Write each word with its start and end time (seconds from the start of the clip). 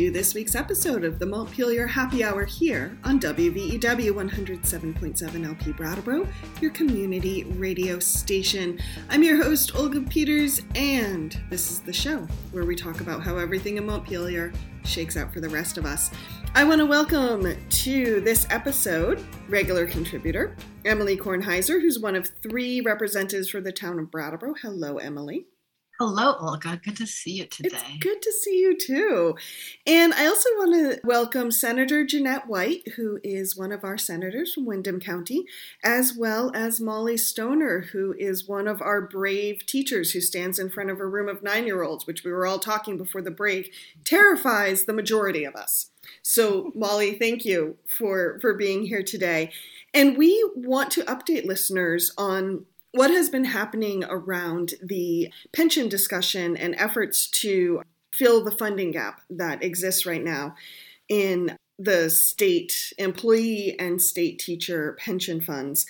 to 0.00 0.10
this 0.10 0.32
week's 0.32 0.54
episode 0.54 1.04
of 1.04 1.18
the 1.18 1.26
Montpelier 1.26 1.86
Happy 1.86 2.24
Hour 2.24 2.46
here 2.46 2.96
on 3.04 3.20
WVEW 3.20 4.10
107.7 4.12 5.46
LP 5.46 5.72
Brattleboro, 5.72 6.26
your 6.62 6.70
community 6.70 7.44
radio 7.44 7.98
station. 7.98 8.80
I'm 9.10 9.22
your 9.22 9.36
host, 9.36 9.76
Olga 9.76 10.00
Peters, 10.00 10.62
and 10.74 11.38
this 11.50 11.70
is 11.70 11.80
the 11.80 11.92
show 11.92 12.26
where 12.52 12.64
we 12.64 12.76
talk 12.76 13.02
about 13.02 13.22
how 13.22 13.36
everything 13.36 13.76
in 13.76 13.84
Montpelier 13.84 14.54
shakes 14.86 15.18
out 15.18 15.34
for 15.34 15.40
the 15.40 15.50
rest 15.50 15.76
of 15.76 15.84
us. 15.84 16.10
I 16.54 16.64
want 16.64 16.78
to 16.78 16.86
welcome 16.86 17.54
to 17.68 18.20
this 18.22 18.46
episode 18.48 19.22
regular 19.50 19.86
contributor 19.86 20.56
Emily 20.86 21.18
Kornheiser, 21.18 21.78
who's 21.82 21.98
one 21.98 22.16
of 22.16 22.26
three 22.42 22.80
representatives 22.80 23.50
for 23.50 23.60
the 23.60 23.70
town 23.70 23.98
of 23.98 24.10
Brattleboro. 24.10 24.54
Hello, 24.62 24.96
Emily. 24.96 25.44
Hello, 26.00 26.34
Olga. 26.40 26.80
Good 26.82 26.96
to 26.96 27.06
see 27.06 27.32
you 27.32 27.44
today. 27.44 27.76
It's 27.76 27.98
good 27.98 28.22
to 28.22 28.32
see 28.32 28.58
you 28.58 28.74
too. 28.74 29.36
And 29.86 30.14
I 30.14 30.28
also 30.28 30.48
want 30.56 30.72
to 30.72 31.00
welcome 31.04 31.50
Senator 31.50 32.06
Jeanette 32.06 32.46
White, 32.46 32.88
who 32.96 33.20
is 33.22 33.54
one 33.54 33.70
of 33.70 33.84
our 33.84 33.98
senators 33.98 34.54
from 34.54 34.64
Windham 34.64 34.98
County, 34.98 35.44
as 35.84 36.16
well 36.16 36.52
as 36.54 36.80
Molly 36.80 37.18
Stoner, 37.18 37.80
who 37.92 38.14
is 38.18 38.48
one 38.48 38.66
of 38.66 38.80
our 38.80 39.02
brave 39.02 39.66
teachers 39.66 40.12
who 40.12 40.22
stands 40.22 40.58
in 40.58 40.70
front 40.70 40.88
of 40.88 41.00
a 41.00 41.06
room 41.06 41.28
of 41.28 41.42
nine 41.42 41.66
year 41.66 41.82
olds, 41.82 42.06
which 42.06 42.24
we 42.24 42.32
were 42.32 42.46
all 42.46 42.58
talking 42.58 42.96
before 42.96 43.20
the 43.20 43.30
break, 43.30 43.70
terrifies 44.02 44.86
the 44.86 44.94
majority 44.94 45.44
of 45.44 45.54
us. 45.54 45.90
So, 46.22 46.72
Molly, 46.74 47.18
thank 47.18 47.44
you 47.44 47.76
for, 47.86 48.38
for 48.40 48.54
being 48.54 48.86
here 48.86 49.02
today. 49.02 49.52
And 49.92 50.16
we 50.16 50.48
want 50.56 50.92
to 50.92 51.04
update 51.04 51.44
listeners 51.44 52.10
on 52.16 52.64
what 52.92 53.10
has 53.10 53.28
been 53.28 53.44
happening 53.44 54.04
around 54.04 54.74
the 54.82 55.32
pension 55.52 55.88
discussion 55.88 56.56
and 56.56 56.74
efforts 56.76 57.26
to 57.28 57.82
fill 58.12 58.44
the 58.44 58.50
funding 58.50 58.90
gap 58.90 59.20
that 59.30 59.62
exists 59.62 60.04
right 60.04 60.24
now 60.24 60.54
in 61.08 61.56
the 61.78 62.10
state 62.10 62.92
employee 62.98 63.76
and 63.78 64.02
state 64.02 64.38
teacher 64.38 64.96
pension 64.98 65.40
funds. 65.40 65.86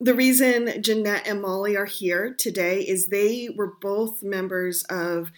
The 0.00 0.14
reason 0.14 0.82
Jeanette 0.82 1.26
and 1.26 1.40
Molly 1.40 1.76
are 1.76 1.84
here 1.84 2.34
today 2.34 2.80
is 2.80 3.06
they 3.06 3.48
were 3.54 3.72
both 3.80 4.22
members 4.22 4.82
of, 4.90 5.30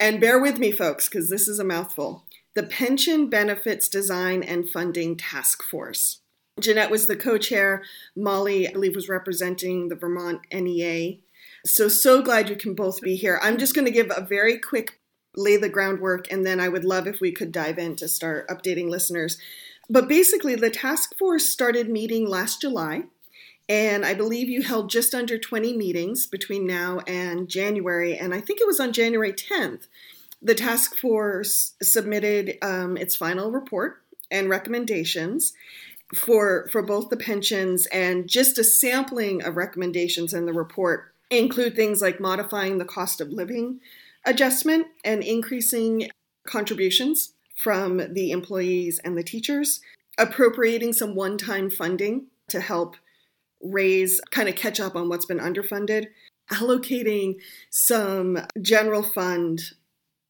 and 0.00 0.20
bear 0.20 0.40
with 0.40 0.58
me, 0.58 0.72
folks, 0.72 1.08
because 1.08 1.28
this 1.28 1.46
is 1.46 1.58
a 1.58 1.64
mouthful, 1.64 2.24
the 2.54 2.62
Pension 2.62 3.28
Benefits 3.28 3.88
Design 3.88 4.42
and 4.42 4.68
Funding 4.68 5.16
Task 5.16 5.62
Force. 5.62 6.20
Jeanette 6.60 6.90
was 6.90 7.06
the 7.06 7.16
co 7.16 7.38
chair. 7.38 7.82
Molly, 8.16 8.68
I 8.68 8.72
believe, 8.72 8.94
was 8.94 9.08
representing 9.08 9.88
the 9.88 9.96
Vermont 9.96 10.40
NEA. 10.52 11.18
So, 11.64 11.88
so 11.88 12.22
glad 12.22 12.48
you 12.48 12.56
can 12.56 12.74
both 12.74 13.00
be 13.00 13.16
here. 13.16 13.38
I'm 13.42 13.58
just 13.58 13.74
going 13.74 13.84
to 13.84 13.90
give 13.90 14.10
a 14.14 14.22
very 14.22 14.58
quick 14.58 15.00
lay 15.36 15.56
the 15.56 15.68
groundwork, 15.68 16.30
and 16.32 16.44
then 16.44 16.60
I 16.60 16.68
would 16.68 16.84
love 16.84 17.06
if 17.06 17.20
we 17.20 17.32
could 17.32 17.52
dive 17.52 17.78
in 17.78 17.96
to 17.96 18.08
start 18.08 18.48
updating 18.48 18.88
listeners. 18.88 19.38
But 19.90 20.08
basically, 20.08 20.54
the 20.54 20.70
task 20.70 21.16
force 21.18 21.48
started 21.48 21.88
meeting 21.88 22.28
last 22.28 22.60
July, 22.60 23.04
and 23.68 24.04
I 24.04 24.14
believe 24.14 24.48
you 24.48 24.62
held 24.62 24.90
just 24.90 25.14
under 25.14 25.38
20 25.38 25.76
meetings 25.76 26.26
between 26.26 26.66
now 26.66 27.00
and 27.06 27.48
January, 27.48 28.16
and 28.16 28.34
I 28.34 28.40
think 28.40 28.60
it 28.60 28.66
was 28.66 28.80
on 28.80 28.92
January 28.92 29.32
10th. 29.32 29.88
The 30.40 30.54
task 30.54 30.96
force 30.96 31.74
submitted 31.82 32.58
um, 32.62 32.96
its 32.96 33.16
final 33.16 33.50
report 33.50 34.02
and 34.30 34.48
recommendations 34.48 35.52
for 36.14 36.68
for 36.72 36.82
both 36.82 37.10
the 37.10 37.16
pensions 37.16 37.86
and 37.86 38.28
just 38.28 38.58
a 38.58 38.64
sampling 38.64 39.42
of 39.42 39.56
recommendations 39.56 40.32
in 40.32 40.46
the 40.46 40.52
report 40.52 41.12
include 41.30 41.76
things 41.76 42.00
like 42.00 42.20
modifying 42.20 42.78
the 42.78 42.84
cost 42.84 43.20
of 43.20 43.28
living 43.28 43.80
adjustment 44.24 44.86
and 45.04 45.22
increasing 45.22 46.08
contributions 46.46 47.34
from 47.56 48.14
the 48.14 48.30
employees 48.30 49.00
and 49.04 49.16
the 49.18 49.22
teachers, 49.22 49.80
appropriating 50.16 50.92
some 50.92 51.14
one-time 51.14 51.70
funding 51.70 52.26
to 52.48 52.60
help 52.60 52.96
raise 53.60 54.20
kind 54.30 54.48
of 54.48 54.54
catch 54.54 54.78
up 54.78 54.94
on 54.94 55.08
what's 55.08 55.26
been 55.26 55.38
underfunded, 55.38 56.06
allocating 56.52 57.34
some 57.70 58.38
general 58.62 59.02
fund 59.02 59.60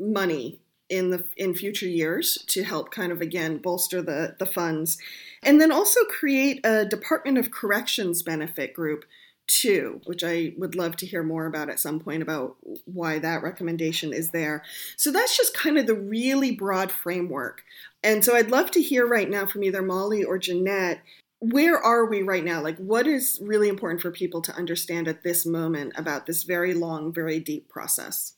money 0.01 0.59
in 0.89 1.11
the 1.11 1.25
in 1.37 1.55
future 1.55 1.89
years 1.89 2.45
to 2.49 2.65
help 2.65 2.91
kind 2.91 3.13
of 3.13 3.21
again 3.21 3.59
bolster 3.59 4.03
the 4.03 4.37
the 4.39 4.47
funds. 4.47 4.99
And 5.43 5.61
then 5.61 5.71
also 5.71 6.05
create 6.05 6.61
a 6.65 6.85
department 6.85 7.39
of 7.39 7.51
corrections 7.51 8.23
benefit 8.23 8.75
group 8.75 9.05
too 9.49 9.99
which 10.05 10.23
i 10.23 10.53
would 10.59 10.75
love 10.75 10.95
to 10.95 11.07
hear 11.07 11.23
more 11.23 11.47
about 11.47 11.71
at 11.71 11.81
some 11.81 11.99
point 11.99 12.23
about 12.23 12.57
why 12.85 13.19
that 13.19 13.43
recommendation 13.43 14.13
is 14.13 14.31
there. 14.31 14.63
So 14.97 15.11
that's 15.11 15.37
just 15.37 15.55
kind 15.55 15.79
of 15.79 15.87
the 15.87 15.95
really 15.95 16.53
broad 16.55 16.93
framework. 16.93 17.63
And 18.03 18.25
so 18.25 18.37
i'd 18.37 18.51
love 18.51 18.71
to 18.73 18.83
hear 18.83 19.07
right 19.07 19.29
now 19.29 19.47
from 19.47 19.65
either 19.65 19.83
molly 19.83 20.23
or 20.23 20.39
jeanette 20.39 21.03
where 21.41 21.79
are 21.79 22.05
we 22.05 22.23
right 22.23 22.45
now? 22.45 22.61
Like 22.61 22.77
what 22.79 23.07
is 23.07 23.39
really 23.41 23.69
important 23.69 24.03
for 24.03 24.11
people 24.11 24.43
to 24.43 24.57
understand 24.57 25.07
at 25.07 25.23
this 25.23 25.47
moment 25.47 25.93
about 25.97 26.27
this 26.27 26.43
very 26.43 26.75
long 26.75 27.13
very 27.13 27.41
deep 27.41 27.69
process 27.69 28.35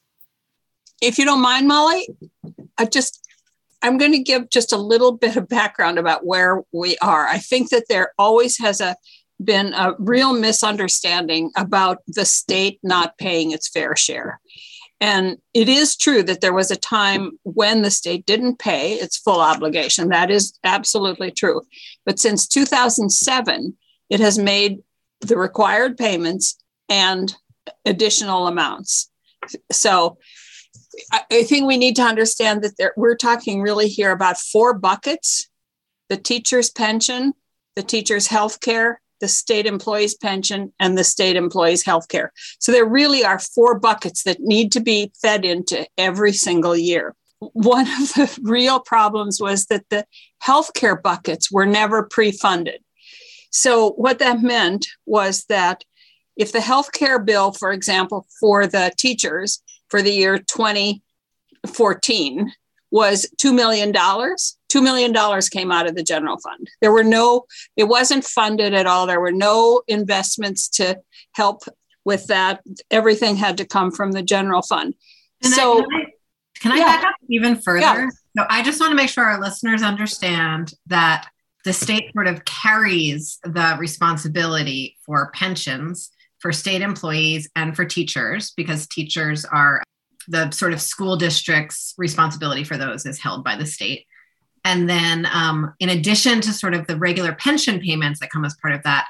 if 1.00 1.18
you 1.18 1.24
don't 1.24 1.42
mind, 1.42 1.68
Molly, 1.68 2.08
I 2.78 2.84
just 2.84 3.26
I'm 3.82 3.96
going 3.96 4.12
to 4.12 4.22
give 4.22 4.50
just 4.50 4.72
a 4.72 4.76
little 4.76 5.12
bit 5.12 5.36
of 5.36 5.48
background 5.48 5.98
about 5.98 6.26
where 6.26 6.62
we 6.72 6.98
are. 6.98 7.26
I 7.26 7.38
think 7.38 7.70
that 7.70 7.86
there 7.88 8.12
always 8.18 8.58
has 8.58 8.80
a 8.80 8.96
been 9.42 9.72
a 9.72 9.94
real 9.98 10.34
misunderstanding 10.34 11.50
about 11.56 11.98
the 12.06 12.24
state 12.24 12.78
not 12.82 13.16
paying 13.18 13.52
its 13.52 13.68
fair 13.68 13.96
share. 13.96 14.40
And 15.00 15.38
it 15.54 15.66
is 15.66 15.96
true 15.96 16.22
that 16.24 16.42
there 16.42 16.52
was 16.52 16.70
a 16.70 16.76
time 16.76 17.38
when 17.44 17.80
the 17.80 17.90
state 17.90 18.26
didn't 18.26 18.58
pay 18.58 18.94
its 18.94 19.16
full 19.16 19.40
obligation. 19.40 20.10
That 20.10 20.30
is 20.30 20.58
absolutely 20.62 21.30
true. 21.30 21.62
But 22.04 22.18
since 22.18 22.46
2007, 22.46 23.76
it 24.10 24.20
has 24.20 24.38
made 24.38 24.80
the 25.22 25.38
required 25.38 25.96
payments 25.96 26.58
and 26.90 27.34
additional 27.86 28.46
amounts. 28.46 29.10
So 29.72 30.18
I 31.30 31.42
think 31.44 31.66
we 31.66 31.76
need 31.76 31.96
to 31.96 32.02
understand 32.02 32.62
that 32.62 32.76
there, 32.76 32.92
we're 32.96 33.16
talking 33.16 33.62
really 33.62 33.88
here 33.88 34.12
about 34.12 34.38
four 34.38 34.74
buckets 34.74 35.46
the 36.08 36.16
teacher's 36.16 36.68
pension, 36.68 37.32
the 37.76 37.84
teacher's 37.84 38.26
health 38.26 38.60
care, 38.60 39.00
the 39.20 39.28
state 39.28 39.64
employee's 39.64 40.14
pension, 40.14 40.72
and 40.80 40.98
the 40.98 41.04
state 41.04 41.36
employee's 41.36 41.84
health 41.84 42.08
care. 42.08 42.32
So 42.58 42.72
there 42.72 42.84
really 42.84 43.24
are 43.24 43.38
four 43.38 43.78
buckets 43.78 44.24
that 44.24 44.40
need 44.40 44.72
to 44.72 44.80
be 44.80 45.12
fed 45.22 45.44
into 45.44 45.86
every 45.96 46.32
single 46.32 46.76
year. 46.76 47.14
One 47.38 47.86
of 47.86 48.14
the 48.14 48.38
real 48.42 48.80
problems 48.80 49.40
was 49.40 49.66
that 49.66 49.84
the 49.88 50.04
healthcare 50.44 51.00
buckets 51.00 51.50
were 51.50 51.66
never 51.66 52.02
pre 52.02 52.32
funded. 52.32 52.82
So, 53.52 53.90
what 53.92 54.18
that 54.18 54.42
meant 54.42 54.86
was 55.06 55.44
that 55.46 55.84
if 56.36 56.52
the 56.52 56.58
healthcare 56.60 57.24
bill, 57.24 57.52
for 57.52 57.72
example, 57.72 58.26
for 58.38 58.66
the 58.66 58.92
teachers 58.96 59.62
for 59.90 60.02
the 60.02 60.12
year 60.12 60.38
2014 60.38 62.52
was 62.90 63.26
$2 63.40 63.54
million. 63.54 63.92
$2 63.92 64.82
million 64.82 65.42
came 65.50 65.70
out 65.70 65.86
of 65.86 65.94
the 65.94 66.02
general 66.02 66.38
fund. 66.38 66.68
There 66.80 66.92
were 66.92 67.04
no, 67.04 67.44
it 67.76 67.84
wasn't 67.84 68.24
funded 68.24 68.74
at 68.74 68.86
all. 68.86 69.06
There 69.06 69.20
were 69.20 69.32
no 69.32 69.82
investments 69.86 70.68
to 70.70 70.98
help 71.32 71.62
with 72.04 72.26
that. 72.28 72.62
Everything 72.90 73.36
had 73.36 73.58
to 73.58 73.66
come 73.66 73.90
from 73.90 74.12
the 74.12 74.22
general 74.22 74.62
fund. 74.62 74.94
Can 75.42 75.52
so, 75.52 75.80
I, 75.80 75.82
can 75.82 75.92
I, 75.92 76.04
can 76.60 76.72
I 76.72 76.76
yeah. 76.76 76.84
back 76.84 77.04
up 77.04 77.14
even 77.28 77.56
further? 77.56 77.80
Yeah. 77.80 78.08
So 78.36 78.46
I 78.48 78.62
just 78.62 78.80
want 78.80 78.92
to 78.92 78.96
make 78.96 79.08
sure 79.08 79.24
our 79.24 79.40
listeners 79.40 79.82
understand 79.82 80.72
that 80.86 81.26
the 81.64 81.72
state 81.72 82.12
sort 82.14 82.26
of 82.26 82.44
carries 82.44 83.38
the 83.42 83.76
responsibility 83.78 84.96
for 85.04 85.30
pensions 85.34 86.10
for 86.40 86.52
state 86.52 86.82
employees 86.82 87.48
and 87.54 87.76
for 87.76 87.84
teachers 87.84 88.52
because 88.56 88.86
teachers 88.86 89.44
are 89.44 89.82
the 90.28 90.50
sort 90.50 90.72
of 90.72 90.80
school 90.80 91.16
district's 91.16 91.94
responsibility 91.98 92.64
for 92.64 92.76
those 92.76 93.06
is 93.06 93.20
held 93.20 93.44
by 93.44 93.56
the 93.56 93.66
state. 93.66 94.06
And 94.64 94.88
then, 94.88 95.26
um, 95.32 95.74
in 95.80 95.88
addition 95.88 96.40
to 96.42 96.52
sort 96.52 96.74
of 96.74 96.86
the 96.86 96.96
regular 96.96 97.34
pension 97.34 97.80
payments 97.80 98.20
that 98.20 98.30
come 98.30 98.44
as 98.44 98.56
part 98.60 98.74
of 98.74 98.82
that, 98.82 99.06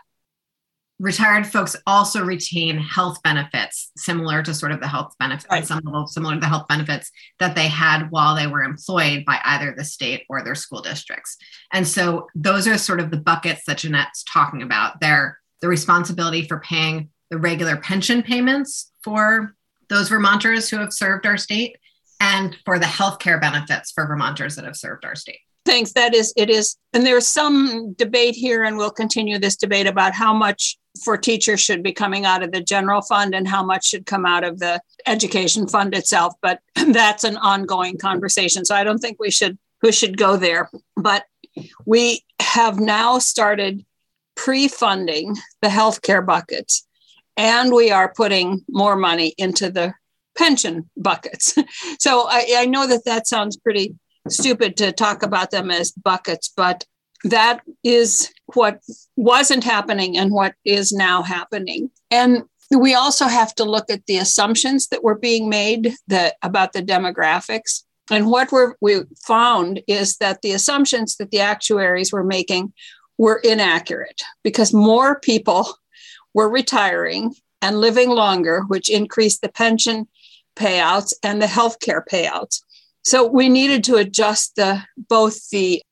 retired 1.00 1.46
folks 1.46 1.74
also 1.86 2.22
retain 2.22 2.76
health 2.78 3.22
benefits 3.22 3.90
similar 3.96 4.42
to 4.42 4.54
sort 4.54 4.70
of 4.70 4.80
the 4.80 4.86
health 4.86 5.14
benefits, 5.18 5.50
right. 5.50 5.66
some 5.66 5.80
level 5.84 6.06
similar 6.06 6.34
to 6.34 6.40
the 6.40 6.46
health 6.46 6.68
benefits 6.68 7.10
that 7.38 7.56
they 7.56 7.66
had 7.66 8.10
while 8.10 8.36
they 8.36 8.46
were 8.46 8.62
employed 8.62 9.24
by 9.24 9.40
either 9.44 9.74
the 9.76 9.84
state 9.84 10.24
or 10.28 10.44
their 10.44 10.54
school 10.54 10.82
districts. 10.82 11.36
And 11.72 11.86
so, 11.86 12.28
those 12.34 12.68
are 12.68 12.78
sort 12.78 13.00
of 13.00 13.10
the 13.10 13.16
buckets 13.16 13.62
that 13.66 13.78
Jeanette's 13.78 14.24
talking 14.24 14.62
about. 14.62 15.00
They're 15.00 15.38
the 15.60 15.68
responsibility 15.68 16.46
for 16.46 16.60
paying 16.60 17.10
the 17.30 17.38
regular 17.38 17.76
pension 17.76 18.22
payments 18.22 18.92
for 19.02 19.54
those 19.88 20.08
Vermonters 20.08 20.68
who 20.68 20.78
have 20.78 20.92
served 20.92 21.26
our 21.26 21.36
state 21.36 21.76
and 22.20 22.56
for 22.64 22.78
the 22.78 22.86
healthcare 22.86 23.40
benefits 23.40 23.90
for 23.92 24.06
Vermonters 24.06 24.56
that 24.56 24.64
have 24.64 24.76
served 24.76 25.04
our 25.04 25.14
state. 25.14 25.40
Thanks. 25.64 25.92
That 25.92 26.14
is, 26.14 26.32
it 26.36 26.50
is. 26.50 26.76
And 26.92 27.04
there's 27.04 27.28
some 27.28 27.92
debate 27.94 28.34
here, 28.34 28.64
and 28.64 28.76
we'll 28.76 28.90
continue 28.90 29.38
this 29.38 29.56
debate 29.56 29.86
about 29.86 30.14
how 30.14 30.32
much 30.32 30.78
for 31.04 31.16
teachers 31.16 31.60
should 31.60 31.82
be 31.82 31.92
coming 31.92 32.24
out 32.24 32.42
of 32.42 32.52
the 32.52 32.62
general 32.62 33.02
fund 33.02 33.34
and 33.34 33.46
how 33.46 33.64
much 33.64 33.86
should 33.86 34.06
come 34.06 34.26
out 34.26 34.42
of 34.42 34.58
the 34.58 34.80
education 35.06 35.68
fund 35.68 35.94
itself. 35.94 36.34
But 36.42 36.60
that's 36.88 37.24
an 37.24 37.36
ongoing 37.36 37.98
conversation. 37.98 38.64
So 38.64 38.74
I 38.74 38.84
don't 38.84 38.98
think 38.98 39.18
we 39.20 39.30
should 39.30 39.58
we 39.82 39.92
should 39.92 40.16
go 40.16 40.36
there. 40.36 40.70
But 40.96 41.24
we 41.86 42.24
have 42.40 42.80
now 42.80 43.18
started 43.18 43.84
pre-funding 44.34 45.36
the 45.62 45.68
healthcare 45.68 46.24
buckets, 46.24 46.86
and 47.36 47.72
we 47.72 47.90
are 47.90 48.12
putting 48.14 48.64
more 48.68 48.96
money 48.96 49.34
into 49.38 49.70
the 49.70 49.94
pension 50.36 50.88
buckets. 50.96 51.54
so 51.98 52.26
I, 52.28 52.46
I 52.58 52.66
know 52.66 52.86
that 52.86 53.04
that 53.04 53.26
sounds 53.26 53.56
pretty 53.56 53.94
stupid 54.28 54.76
to 54.78 54.92
talk 54.92 55.22
about 55.22 55.50
them 55.50 55.70
as 55.70 55.92
buckets, 55.92 56.52
but 56.54 56.84
that 57.24 57.60
is 57.84 58.32
what 58.54 58.80
wasn't 59.16 59.64
happening 59.64 60.16
and 60.16 60.32
what 60.32 60.54
is 60.64 60.92
now 60.92 61.22
happening. 61.22 61.90
And 62.10 62.44
we 62.70 62.94
also 62.94 63.26
have 63.26 63.54
to 63.56 63.64
look 63.64 63.90
at 63.90 64.06
the 64.06 64.16
assumptions 64.16 64.88
that 64.88 65.02
were 65.02 65.18
being 65.18 65.48
made 65.48 65.94
that 66.06 66.36
about 66.42 66.72
the 66.72 66.82
demographics. 66.82 67.82
And 68.10 68.26
what 68.26 68.50
we 68.80 69.02
found 69.26 69.82
is 69.86 70.16
that 70.16 70.42
the 70.42 70.52
assumptions 70.52 71.16
that 71.16 71.30
the 71.30 71.40
actuaries 71.40 72.12
were 72.12 72.24
making 72.24 72.72
were 73.18 73.40
inaccurate 73.44 74.22
because 74.42 74.72
more 74.72 75.20
people 75.20 75.74
were 76.34 76.48
retiring 76.48 77.34
and 77.62 77.80
living 77.80 78.10
longer, 78.10 78.62
which 78.68 78.90
increased 78.90 79.42
the 79.42 79.48
pension 79.48 80.08
payouts 80.56 81.12
and 81.22 81.40
the 81.40 81.46
healthcare 81.46 82.02
payouts. 82.10 82.62
So 83.02 83.26
we 83.26 83.48
needed 83.48 83.84
to 83.84 83.96
adjust 83.96 84.56
the 84.56 84.82
both 84.96 85.48
the 85.50 85.82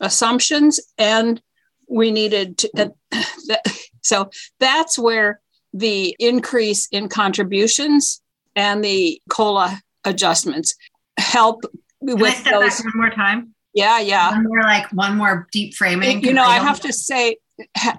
assumptions 0.00 0.80
and 0.98 1.40
we 1.88 2.10
needed 2.10 2.58
to 2.58 2.92
uh, 3.12 3.56
so 4.02 4.30
that's 4.60 4.98
where 4.98 5.40
the 5.72 6.14
increase 6.18 6.88
in 6.90 7.08
contributions 7.08 8.20
and 8.54 8.84
the 8.84 9.20
cola 9.30 9.80
adjustments 10.04 10.74
help 11.18 11.62
Can 12.06 12.18
with 12.18 12.44
those. 12.44 12.80
one 12.80 12.92
more 12.96 13.10
time? 13.10 13.54
Yeah 13.74 14.00
yeah. 14.00 14.30
One 14.30 14.44
more 14.44 14.62
like 14.62 14.92
one 14.92 15.16
more 15.16 15.46
deep 15.52 15.74
framing? 15.74 16.22
You 16.22 16.32
know 16.32 16.44
i, 16.44 16.56
I 16.56 16.58
have 16.58 16.80
to 16.80 16.92
say 16.92 17.36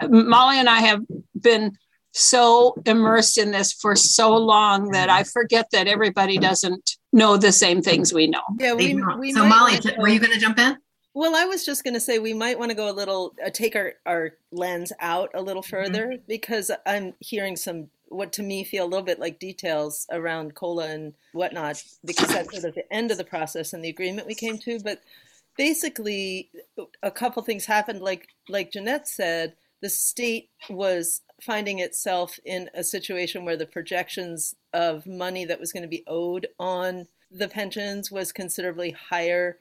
molly 0.07 0.59
and 0.59 0.69
i 0.69 0.79
have 0.81 1.01
been 1.39 1.77
so 2.17 2.75
immersed 2.85 3.37
in 3.37 3.51
this 3.51 3.71
for 3.71 3.95
so 3.95 4.35
long 4.35 4.91
that 4.91 5.09
I 5.09 5.23
forget 5.23 5.69
that 5.71 5.87
everybody 5.87 6.37
doesn't 6.37 6.97
know 7.13 7.37
the 7.37 7.51
same 7.51 7.81
things 7.81 8.13
we 8.13 8.27
know. 8.27 8.41
Yeah, 8.59 8.73
we, 8.73 9.01
we 9.19 9.33
so 9.33 9.45
Molly, 9.45 9.79
were 9.97 10.07
you 10.07 10.19
going 10.19 10.33
to 10.33 10.39
jump 10.39 10.57
in? 10.57 10.77
Well, 11.13 11.35
I 11.35 11.45
was 11.45 11.65
just 11.65 11.83
going 11.83 11.93
to 11.95 11.99
say 11.99 12.19
we 12.19 12.33
might 12.33 12.59
want 12.59 12.69
to 12.69 12.75
go 12.75 12.89
a 12.89 12.93
little, 12.93 13.33
uh, 13.43 13.49
take 13.49 13.75
our, 13.75 13.93
our 14.05 14.33
lens 14.51 14.93
out 14.99 15.31
a 15.33 15.41
little 15.41 15.61
mm-hmm. 15.63 15.69
further 15.69 16.07
mm-hmm. 16.07 16.23
because 16.27 16.69
I'm 16.85 17.13
hearing 17.19 17.55
some, 17.55 17.87
what 18.09 18.31
to 18.33 18.43
me 18.43 18.63
feel 18.63 18.85
a 18.85 18.87
little 18.87 19.05
bit 19.05 19.19
like 19.19 19.39
details 19.39 20.05
around 20.11 20.55
COLA 20.55 20.87
and 20.87 21.13
whatnot, 21.33 21.83
because 22.05 22.29
that's 22.29 22.51
sort 22.51 22.65
of 22.65 22.75
the 22.75 22.93
end 22.93 23.11
of 23.11 23.17
the 23.17 23.23
process 23.23 23.73
and 23.73 23.83
the 23.83 23.89
agreement 23.89 24.27
we 24.27 24.35
came 24.35 24.57
to. 24.59 24.79
But 24.79 25.01
basically, 25.57 26.49
a 27.03 27.11
couple 27.11 27.41
things 27.43 27.65
happened. 27.65 28.01
Like, 28.01 28.27
like 28.47 28.71
Jeanette 28.71 29.07
said, 29.07 29.53
the 29.81 29.89
state 29.89 30.49
was 30.69 31.21
finding 31.41 31.79
itself 31.79 32.39
in 32.45 32.69
a 32.73 32.83
situation 32.83 33.45
where 33.45 33.57
the 33.57 33.65
projections 33.65 34.55
of 34.73 35.05
money 35.05 35.45
that 35.45 35.59
was 35.59 35.71
going 35.71 35.83
to 35.83 35.89
be 35.89 36.03
owed 36.07 36.47
on 36.59 37.07
the 37.31 37.47
pensions 37.47 38.11
was 38.11 38.31
considerably 38.31 38.91
higher 38.91 39.57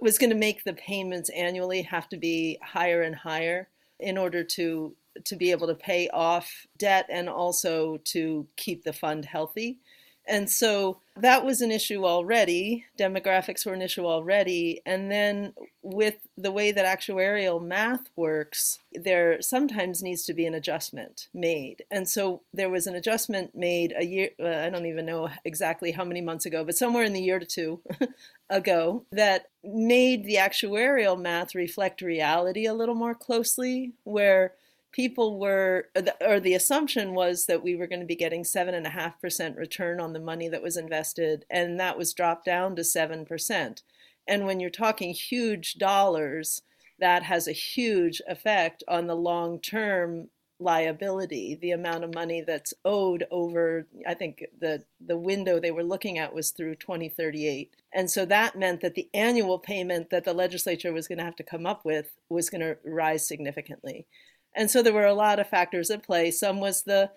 was 0.00 0.18
going 0.18 0.30
to 0.30 0.36
make 0.36 0.64
the 0.64 0.72
payments 0.72 1.28
annually 1.30 1.82
have 1.82 2.08
to 2.08 2.16
be 2.16 2.58
higher 2.62 3.02
and 3.02 3.14
higher 3.14 3.68
in 4.00 4.16
order 4.16 4.42
to 4.42 4.96
to 5.24 5.36
be 5.36 5.52
able 5.52 5.68
to 5.68 5.74
pay 5.74 6.08
off 6.08 6.66
debt 6.76 7.06
and 7.08 7.28
also 7.28 7.98
to 7.98 8.48
keep 8.56 8.82
the 8.82 8.92
fund 8.92 9.24
healthy. 9.24 9.78
And 10.26 10.48
so 10.50 11.00
that 11.16 11.44
was 11.44 11.60
an 11.60 11.70
issue 11.70 12.04
already. 12.04 12.86
Demographics 12.98 13.64
were 13.64 13.74
an 13.74 13.82
issue 13.82 14.06
already. 14.06 14.80
And 14.86 15.10
then 15.10 15.52
with 15.82 16.16
the 16.36 16.50
way 16.50 16.72
that 16.72 16.98
actuarial 16.98 17.62
math 17.62 18.08
works, 18.16 18.78
there 18.92 19.40
sometimes 19.42 20.02
needs 20.02 20.24
to 20.24 20.34
be 20.34 20.46
an 20.46 20.54
adjustment 20.54 21.28
made. 21.34 21.84
And 21.90 22.08
so 22.08 22.42
there 22.52 22.70
was 22.70 22.86
an 22.86 22.94
adjustment 22.94 23.54
made 23.54 23.92
a 23.96 24.04
year, 24.04 24.30
uh, 24.42 24.48
I 24.48 24.70
don't 24.70 24.86
even 24.86 25.06
know 25.06 25.28
exactly 25.44 25.92
how 25.92 26.04
many 26.04 26.20
months 26.20 26.46
ago, 26.46 26.64
but 26.64 26.76
somewhere 26.76 27.04
in 27.04 27.12
the 27.12 27.22
year 27.22 27.38
to 27.38 27.46
two 27.46 27.80
ago 28.50 29.04
that 29.12 29.46
made 29.62 30.24
the 30.24 30.36
actuarial 30.36 31.20
math 31.20 31.54
reflect 31.54 32.00
reality 32.00 32.66
a 32.66 32.74
little 32.74 32.94
more 32.94 33.14
closely, 33.14 33.92
where 34.04 34.54
people 34.94 35.40
were, 35.40 35.88
or 36.20 36.38
the 36.38 36.54
assumption 36.54 37.14
was 37.14 37.46
that 37.46 37.64
we 37.64 37.74
were 37.74 37.88
going 37.88 38.00
to 38.00 38.06
be 38.06 38.14
getting 38.14 38.44
7.5% 38.44 39.56
return 39.56 40.00
on 40.00 40.12
the 40.12 40.20
money 40.20 40.48
that 40.48 40.62
was 40.62 40.76
invested, 40.76 41.44
and 41.50 41.80
that 41.80 41.98
was 41.98 42.14
dropped 42.14 42.44
down 42.44 42.76
to 42.76 42.82
7%. 42.82 43.82
And 44.28 44.46
when 44.46 44.60
you're 44.60 44.70
talking 44.70 45.12
huge 45.12 45.74
dollars, 45.74 46.62
that 47.00 47.24
has 47.24 47.48
a 47.48 47.52
huge 47.52 48.22
effect 48.28 48.84
on 48.86 49.08
the 49.08 49.16
long 49.16 49.58
term 49.58 50.28
liability, 50.60 51.58
the 51.60 51.72
amount 51.72 52.04
of 52.04 52.14
money 52.14 52.40
that's 52.40 52.72
owed 52.84 53.26
over, 53.32 53.88
I 54.06 54.14
think 54.14 54.44
the, 54.60 54.84
the 55.04 55.18
window 55.18 55.58
they 55.58 55.72
were 55.72 55.82
looking 55.82 56.18
at 56.18 56.32
was 56.32 56.52
through 56.52 56.76
2038. 56.76 57.74
And 57.92 58.08
so 58.08 58.24
that 58.26 58.56
meant 58.56 58.80
that 58.80 58.94
the 58.94 59.08
annual 59.12 59.58
payment 59.58 60.10
that 60.10 60.22
the 60.22 60.32
legislature 60.32 60.92
was 60.92 61.08
going 61.08 61.18
to 61.18 61.24
have 61.24 61.36
to 61.36 61.42
come 61.42 61.66
up 61.66 61.84
with 61.84 62.12
was 62.28 62.48
going 62.48 62.60
to 62.60 62.78
rise 62.84 63.26
significantly. 63.26 64.06
And 64.54 64.70
so 64.70 64.82
there 64.82 64.92
were 64.92 65.06
a 65.06 65.14
lot 65.14 65.38
of 65.38 65.48
factors 65.48 65.90
at 65.90 66.02
play. 66.02 66.30
Some 66.30 66.60
was 66.60 66.82
the 66.82 67.10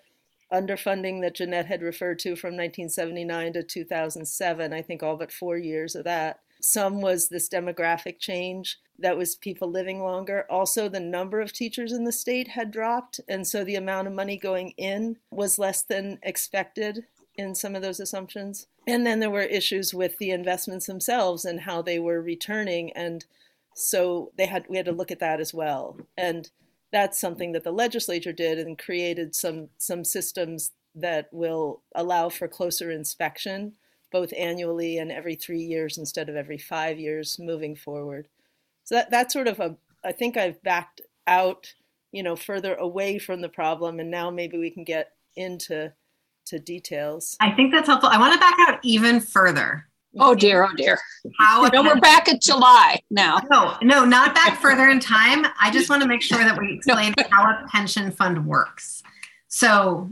underfunding 0.52 1.20
that 1.20 1.34
Jeanette 1.34 1.66
had 1.66 1.82
referred 1.82 2.18
to 2.20 2.36
from 2.36 2.56
1979 2.56 3.52
to 3.54 3.62
2007, 3.62 4.72
I 4.72 4.82
think 4.82 5.02
all 5.02 5.16
but 5.16 5.32
four 5.32 5.56
years 5.58 5.94
of 5.94 6.04
that. 6.04 6.40
Some 6.60 7.00
was 7.00 7.28
this 7.28 7.48
demographic 7.48 8.18
change 8.18 8.78
that 8.98 9.16
was 9.16 9.36
people 9.36 9.70
living 9.70 10.02
longer. 10.02 10.44
Also, 10.50 10.88
the 10.88 11.00
number 11.00 11.40
of 11.40 11.52
teachers 11.52 11.92
in 11.92 12.04
the 12.04 12.12
state 12.12 12.48
had 12.48 12.72
dropped, 12.72 13.20
and 13.28 13.46
so 13.46 13.62
the 13.62 13.76
amount 13.76 14.08
of 14.08 14.14
money 14.14 14.36
going 14.36 14.70
in 14.76 15.18
was 15.30 15.58
less 15.58 15.82
than 15.82 16.18
expected 16.22 17.04
in 17.36 17.54
some 17.54 17.76
of 17.76 17.82
those 17.82 18.00
assumptions. 18.00 18.66
And 18.88 19.06
then 19.06 19.20
there 19.20 19.30
were 19.30 19.42
issues 19.42 19.94
with 19.94 20.18
the 20.18 20.32
investments 20.32 20.86
themselves 20.86 21.44
and 21.44 21.60
how 21.60 21.82
they 21.82 22.00
were 22.00 22.20
returning, 22.20 22.92
and 22.94 23.24
so 23.74 24.32
they 24.36 24.46
had 24.46 24.64
we 24.68 24.76
had 24.76 24.86
to 24.86 24.92
look 24.92 25.12
at 25.12 25.20
that 25.20 25.38
as 25.38 25.54
well. 25.54 26.00
And 26.16 26.50
that's 26.92 27.20
something 27.20 27.52
that 27.52 27.64
the 27.64 27.72
legislature 27.72 28.32
did 28.32 28.58
and 28.58 28.78
created 28.78 29.34
some 29.34 29.68
some 29.78 30.04
systems 30.04 30.72
that 30.94 31.28
will 31.32 31.82
allow 31.94 32.28
for 32.28 32.48
closer 32.48 32.90
inspection 32.90 33.72
both 34.10 34.32
annually 34.38 34.96
and 34.96 35.12
every 35.12 35.34
three 35.34 35.60
years 35.60 35.98
instead 35.98 36.30
of 36.30 36.36
every 36.36 36.56
five 36.56 36.98
years 36.98 37.38
moving 37.38 37.76
forward. 37.76 38.26
So 38.84 38.94
that, 38.94 39.10
that's 39.10 39.34
sort 39.34 39.48
of 39.48 39.60
a 39.60 39.76
i 40.04 40.12
think 40.12 40.36
i've 40.36 40.62
backed 40.62 41.00
out 41.26 41.74
you 42.12 42.22
know 42.22 42.36
further 42.36 42.74
away 42.76 43.18
from 43.18 43.40
the 43.40 43.48
problem 43.48 43.98
and 43.98 44.10
now 44.10 44.30
maybe 44.30 44.56
we 44.56 44.70
can 44.70 44.84
get 44.84 45.10
into 45.36 45.92
to 46.48 46.58
details. 46.58 47.36
I 47.40 47.52
think 47.52 47.72
that's 47.72 47.86
helpful. 47.86 48.10
I 48.10 48.18
want 48.18 48.34
to 48.34 48.40
back 48.40 48.54
out 48.60 48.80
even 48.82 49.20
further 49.20 49.86
Oh 50.16 50.34
dear, 50.34 50.64
oh 50.64 50.74
dear. 50.76 50.98
How 51.38 51.64
no, 51.66 51.82
we're 51.82 52.00
back 52.00 52.28
at 52.28 52.40
July 52.40 53.00
now. 53.10 53.38
No, 53.50 53.76
no, 53.82 54.04
not 54.04 54.34
back 54.34 54.60
further 54.60 54.88
in 54.88 55.00
time. 55.00 55.46
I 55.60 55.70
just 55.70 55.90
want 55.90 56.02
to 56.02 56.08
make 56.08 56.22
sure 56.22 56.38
that 56.38 56.58
we 56.58 56.74
explain 56.76 57.14
no. 57.18 57.24
how 57.30 57.44
a 57.44 57.66
pension 57.68 58.10
fund 58.10 58.46
works. 58.46 59.02
So, 59.48 60.10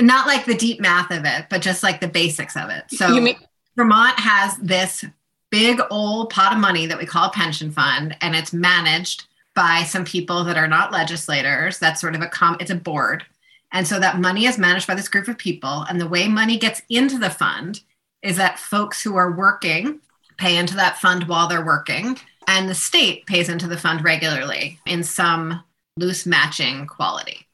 not 0.00 0.26
like 0.26 0.44
the 0.44 0.54
deep 0.54 0.80
math 0.80 1.10
of 1.10 1.24
it, 1.24 1.46
but 1.48 1.62
just 1.62 1.82
like 1.82 2.00
the 2.00 2.08
basics 2.08 2.56
of 2.56 2.70
it. 2.70 2.84
So, 2.88 3.20
mean- 3.20 3.36
Vermont 3.76 4.18
has 4.18 4.56
this 4.56 5.04
big 5.50 5.80
old 5.90 6.30
pot 6.30 6.52
of 6.52 6.58
money 6.58 6.86
that 6.86 6.98
we 6.98 7.06
call 7.06 7.28
a 7.28 7.32
pension 7.32 7.70
fund, 7.70 8.16
and 8.20 8.34
it's 8.34 8.52
managed 8.52 9.26
by 9.54 9.84
some 9.84 10.04
people 10.04 10.44
that 10.44 10.56
are 10.56 10.68
not 10.68 10.92
legislators. 10.92 11.78
That's 11.78 12.00
sort 12.00 12.14
of 12.14 12.20
a 12.20 12.26
com. 12.26 12.56
It's 12.58 12.70
a 12.70 12.76
board, 12.76 13.24
and 13.72 13.86
so 13.86 14.00
that 14.00 14.18
money 14.20 14.46
is 14.46 14.58
managed 14.58 14.86
by 14.88 14.96
this 14.96 15.08
group 15.08 15.28
of 15.28 15.38
people. 15.38 15.86
And 15.88 16.00
the 16.00 16.08
way 16.08 16.26
money 16.26 16.58
gets 16.58 16.82
into 16.88 17.18
the 17.18 17.30
fund 17.30 17.80
is 18.22 18.36
that 18.36 18.58
folks 18.58 19.02
who 19.02 19.16
are 19.16 19.32
working 19.32 20.00
pay 20.38 20.56
into 20.56 20.76
that 20.76 20.98
fund 20.98 21.28
while 21.28 21.48
they're 21.48 21.64
working, 21.64 22.18
and 22.46 22.68
the 22.68 22.74
state 22.74 23.26
pays 23.26 23.48
into 23.48 23.66
the 23.66 23.78
fund 23.78 24.04
regularly 24.04 24.78
in 24.86 25.02
some 25.02 25.62
loose 25.96 26.26
matching 26.26 26.86
quality. 26.86 27.46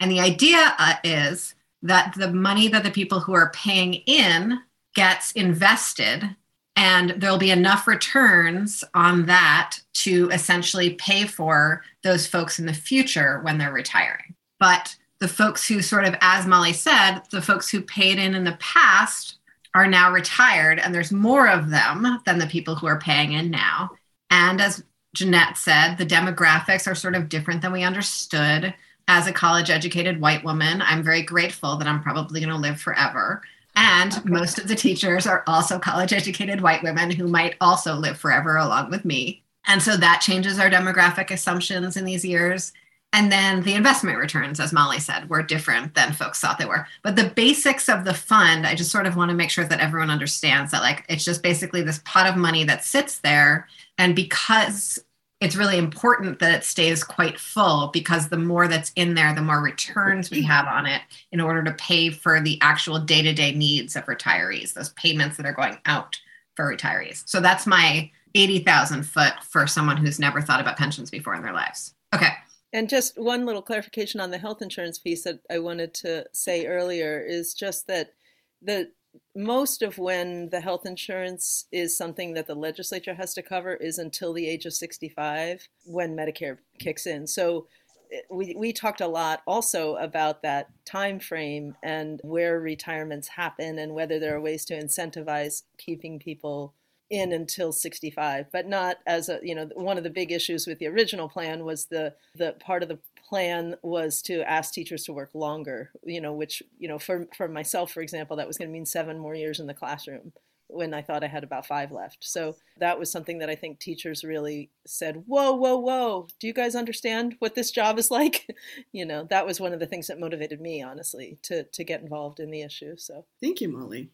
And 0.00 0.10
the 0.10 0.20
idea 0.20 0.74
uh, 0.78 0.94
is 1.02 1.54
that 1.82 2.14
the 2.16 2.32
money 2.32 2.68
that 2.68 2.84
the 2.84 2.90
people 2.90 3.20
who 3.20 3.34
are 3.34 3.50
paying 3.50 3.94
in 4.06 4.60
gets 4.94 5.32
invested 5.32 6.36
and 6.76 7.10
there'll 7.16 7.38
be 7.38 7.50
enough 7.50 7.88
returns 7.88 8.84
on 8.94 9.26
that 9.26 9.78
to 9.92 10.30
essentially 10.30 10.94
pay 10.94 11.26
for 11.26 11.82
those 12.04 12.24
folks 12.24 12.60
in 12.60 12.66
the 12.66 12.72
future 12.72 13.40
when 13.42 13.58
they're 13.58 13.72
retiring. 13.72 14.36
But 14.60 14.94
the 15.18 15.26
folks 15.26 15.66
who 15.66 15.82
sort 15.82 16.04
of, 16.04 16.14
as 16.20 16.46
Molly 16.46 16.72
said, 16.72 17.20
the 17.32 17.42
folks 17.42 17.68
who 17.68 17.80
paid 17.80 18.20
in 18.20 18.36
in 18.36 18.44
the 18.44 18.56
past 18.60 19.37
are 19.78 19.86
now 19.86 20.10
retired, 20.12 20.80
and 20.80 20.92
there's 20.92 21.12
more 21.12 21.48
of 21.48 21.70
them 21.70 22.20
than 22.26 22.38
the 22.38 22.46
people 22.46 22.74
who 22.74 22.88
are 22.88 22.98
paying 22.98 23.32
in 23.32 23.48
now. 23.50 23.90
And 24.28 24.60
as 24.60 24.82
Jeanette 25.14 25.56
said, 25.56 25.96
the 25.96 26.06
demographics 26.06 26.90
are 26.90 26.96
sort 26.96 27.14
of 27.14 27.28
different 27.28 27.62
than 27.62 27.72
we 27.72 27.84
understood. 27.84 28.74
as 29.10 29.26
a 29.26 29.32
college 29.32 29.70
educated 29.70 30.20
white 30.20 30.44
woman, 30.44 30.82
I'm 30.82 31.02
very 31.02 31.22
grateful 31.22 31.76
that 31.76 31.88
I'm 31.88 32.02
probably 32.02 32.40
going 32.40 32.52
to 32.52 32.60
live 32.60 32.78
forever. 32.78 33.40
And 33.74 34.12
okay. 34.12 34.28
most 34.28 34.58
of 34.58 34.68
the 34.68 34.74
teachers 34.74 35.26
are 35.26 35.42
also 35.46 35.78
college 35.78 36.12
educated 36.12 36.60
white 36.60 36.82
women 36.82 37.10
who 37.10 37.26
might 37.26 37.56
also 37.60 37.94
live 37.94 38.18
forever 38.18 38.56
along 38.56 38.90
with 38.90 39.06
me. 39.06 39.42
And 39.66 39.80
so 39.82 39.96
that 39.96 40.20
changes 40.20 40.58
our 40.58 40.68
demographic 40.68 41.30
assumptions 41.30 41.96
in 41.96 42.04
these 42.04 42.24
years. 42.24 42.72
And 43.12 43.32
then 43.32 43.62
the 43.62 43.74
investment 43.74 44.18
returns, 44.18 44.60
as 44.60 44.72
Molly 44.72 44.98
said, 44.98 45.30
were 45.30 45.42
different 45.42 45.94
than 45.94 46.12
folks 46.12 46.40
thought 46.40 46.58
they 46.58 46.66
were. 46.66 46.86
But 47.02 47.16
the 47.16 47.32
basics 47.34 47.88
of 47.88 48.04
the 48.04 48.12
fund, 48.12 48.66
I 48.66 48.74
just 48.74 48.90
sort 48.90 49.06
of 49.06 49.16
want 49.16 49.30
to 49.30 49.36
make 49.36 49.50
sure 49.50 49.64
that 49.64 49.80
everyone 49.80 50.10
understands 50.10 50.72
that, 50.72 50.82
like, 50.82 51.06
it's 51.08 51.24
just 51.24 51.42
basically 51.42 51.82
this 51.82 52.02
pot 52.04 52.26
of 52.26 52.36
money 52.36 52.64
that 52.64 52.84
sits 52.84 53.20
there. 53.20 53.66
And 53.96 54.14
because 54.14 54.98
it's 55.40 55.56
really 55.56 55.78
important 55.78 56.38
that 56.40 56.54
it 56.54 56.64
stays 56.64 57.02
quite 57.02 57.38
full, 57.38 57.88
because 57.94 58.28
the 58.28 58.36
more 58.36 58.68
that's 58.68 58.92
in 58.94 59.14
there, 59.14 59.34
the 59.34 59.40
more 59.40 59.62
returns 59.62 60.30
we 60.30 60.42
have 60.42 60.66
on 60.66 60.84
it 60.84 61.00
in 61.32 61.40
order 61.40 61.62
to 61.62 61.72
pay 61.72 62.10
for 62.10 62.40
the 62.40 62.58
actual 62.60 62.98
day 62.98 63.22
to 63.22 63.32
day 63.32 63.52
needs 63.52 63.96
of 63.96 64.04
retirees, 64.04 64.74
those 64.74 64.90
payments 64.90 65.36
that 65.36 65.46
are 65.46 65.52
going 65.52 65.78
out 65.86 66.20
for 66.56 66.74
retirees. 66.74 67.22
So 67.26 67.40
that's 67.40 67.66
my 67.66 68.10
80,000 68.34 69.04
foot 69.04 69.32
for 69.42 69.66
someone 69.66 69.96
who's 69.96 70.18
never 70.18 70.42
thought 70.42 70.60
about 70.60 70.76
pensions 70.76 71.10
before 71.10 71.34
in 71.34 71.42
their 71.42 71.54
lives. 71.54 71.94
Okay. 72.14 72.32
And 72.72 72.88
just 72.88 73.18
one 73.18 73.46
little 73.46 73.62
clarification 73.62 74.20
on 74.20 74.30
the 74.30 74.38
health 74.38 74.60
insurance 74.60 74.98
piece 74.98 75.24
that 75.24 75.40
I 75.50 75.58
wanted 75.58 75.94
to 75.94 76.26
say 76.32 76.66
earlier 76.66 77.20
is 77.20 77.54
just 77.54 77.86
that 77.86 78.12
the 78.60 78.90
most 79.34 79.82
of 79.82 79.98
when 79.98 80.50
the 80.50 80.60
health 80.60 80.84
insurance 80.84 81.66
is 81.72 81.96
something 81.96 82.34
that 82.34 82.46
the 82.46 82.54
legislature 82.54 83.14
has 83.14 83.34
to 83.34 83.42
cover 83.42 83.74
is 83.74 83.98
until 83.98 84.32
the 84.32 84.46
age 84.46 84.66
of 84.66 84.74
65 84.74 85.66
when 85.86 86.16
Medicare 86.16 86.58
kicks 86.78 87.06
in. 87.06 87.26
So 87.26 87.66
eh, 88.12 88.20
we, 88.30 88.54
we 88.56 88.72
talked 88.72 89.00
a 89.00 89.06
lot 89.06 89.42
also 89.46 89.96
about 89.96 90.42
that 90.42 90.68
time 90.84 91.20
frame 91.20 91.74
and 91.82 92.20
where 92.22 92.60
retirements 92.60 93.28
happen 93.28 93.78
and 93.78 93.94
whether 93.94 94.18
there 94.18 94.36
are 94.36 94.40
ways 94.40 94.64
to 94.66 94.78
incentivize 94.78 95.62
keeping 95.78 96.18
people 96.18 96.74
in 97.10 97.32
until 97.32 97.72
65 97.72 98.46
but 98.52 98.66
not 98.66 98.98
as 99.06 99.28
a 99.28 99.40
you 99.42 99.54
know 99.54 99.68
one 99.74 99.96
of 99.96 100.04
the 100.04 100.10
big 100.10 100.30
issues 100.30 100.66
with 100.66 100.78
the 100.78 100.86
original 100.86 101.28
plan 101.28 101.64
was 101.64 101.86
the 101.86 102.14
the 102.34 102.54
part 102.60 102.82
of 102.82 102.88
the 102.88 102.98
plan 103.28 103.74
was 103.82 104.20
to 104.22 104.42
ask 104.50 104.72
teachers 104.72 105.04
to 105.04 105.12
work 105.12 105.30
longer 105.34 105.90
you 106.04 106.20
know 106.20 106.32
which 106.32 106.62
you 106.78 106.88
know 106.88 106.98
for 106.98 107.26
for 107.36 107.48
myself 107.48 107.90
for 107.90 108.02
example 108.02 108.36
that 108.36 108.46
was 108.46 108.58
going 108.58 108.68
to 108.68 108.72
mean 108.72 108.86
seven 108.86 109.18
more 109.18 109.34
years 109.34 109.58
in 109.58 109.66
the 109.66 109.74
classroom 109.74 110.32
when 110.68 110.92
I 110.92 111.02
thought 111.02 111.24
I 111.24 111.28
had 111.28 111.44
about 111.44 111.66
five 111.66 111.90
left. 111.90 112.18
So 112.20 112.56
that 112.78 112.98
was 112.98 113.10
something 113.10 113.38
that 113.38 113.50
I 113.50 113.54
think 113.54 113.78
teachers 113.78 114.22
really 114.22 114.70
said, 114.86 115.24
Whoa, 115.26 115.52
whoa, 115.52 115.78
whoa, 115.78 116.28
do 116.38 116.46
you 116.46 116.52
guys 116.52 116.74
understand 116.74 117.36
what 117.38 117.54
this 117.54 117.70
job 117.70 117.98
is 117.98 118.10
like? 118.10 118.46
you 118.92 119.04
know, 119.04 119.24
that 119.30 119.46
was 119.46 119.60
one 119.60 119.72
of 119.72 119.80
the 119.80 119.86
things 119.86 120.06
that 120.06 120.20
motivated 120.20 120.60
me, 120.60 120.82
honestly, 120.82 121.38
to, 121.44 121.64
to 121.64 121.84
get 121.84 122.02
involved 122.02 122.38
in 122.38 122.50
the 122.50 122.62
issue. 122.62 122.96
So 122.96 123.24
thank 123.42 123.60
you, 123.60 123.68
Molly. 123.68 124.10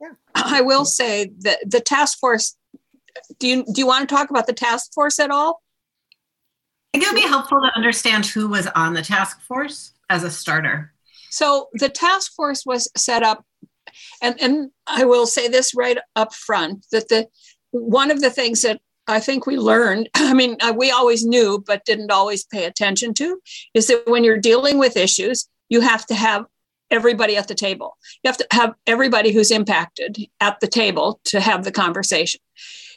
Yeah. 0.00 0.12
I 0.34 0.60
will 0.60 0.84
say 0.84 1.32
that 1.40 1.58
the 1.68 1.80
task 1.80 2.18
force. 2.18 2.56
Do 3.38 3.48
you 3.48 3.64
do 3.64 3.80
you 3.80 3.86
want 3.86 4.08
to 4.08 4.14
talk 4.14 4.30
about 4.30 4.46
the 4.46 4.52
task 4.52 4.92
force 4.92 5.18
at 5.18 5.30
all? 5.30 5.62
I 6.94 6.98
think 6.98 7.04
it 7.04 7.14
would 7.14 7.22
be 7.22 7.28
helpful 7.28 7.60
to 7.60 7.76
understand 7.76 8.26
who 8.26 8.48
was 8.48 8.66
on 8.68 8.94
the 8.94 9.02
task 9.02 9.40
force 9.42 9.92
as 10.08 10.22
a 10.22 10.30
starter. 10.30 10.92
So 11.30 11.68
the 11.74 11.88
task 11.88 12.34
force 12.34 12.64
was 12.64 12.90
set 12.96 13.22
up, 13.22 13.44
and 14.22 14.40
and 14.40 14.70
I 14.86 15.04
will 15.04 15.26
say 15.26 15.48
this 15.48 15.74
right 15.74 15.98
up 16.14 16.34
front 16.34 16.86
that 16.92 17.08
the 17.08 17.28
one 17.70 18.10
of 18.10 18.20
the 18.20 18.30
things 18.30 18.62
that 18.62 18.80
I 19.06 19.20
think 19.20 19.46
we 19.46 19.56
learned, 19.56 20.08
I 20.14 20.34
mean, 20.34 20.56
uh, 20.60 20.74
we 20.76 20.90
always 20.90 21.24
knew, 21.24 21.62
but 21.66 21.84
didn't 21.84 22.10
always 22.10 22.44
pay 22.44 22.64
attention 22.64 23.14
to, 23.14 23.40
is 23.74 23.86
that 23.88 24.06
when 24.06 24.24
you're 24.24 24.38
dealing 24.38 24.78
with 24.78 24.96
issues, 24.96 25.48
you 25.68 25.80
have 25.80 26.06
to 26.06 26.14
have 26.14 26.46
everybody 26.90 27.36
at 27.36 27.48
the 27.48 27.54
table. 27.54 27.96
You 28.22 28.28
have 28.28 28.36
to 28.38 28.46
have 28.50 28.74
everybody 28.86 29.32
who's 29.32 29.50
impacted 29.50 30.18
at 30.40 30.60
the 30.60 30.68
table 30.68 31.20
to 31.24 31.40
have 31.40 31.64
the 31.64 31.72
conversation. 31.72 32.40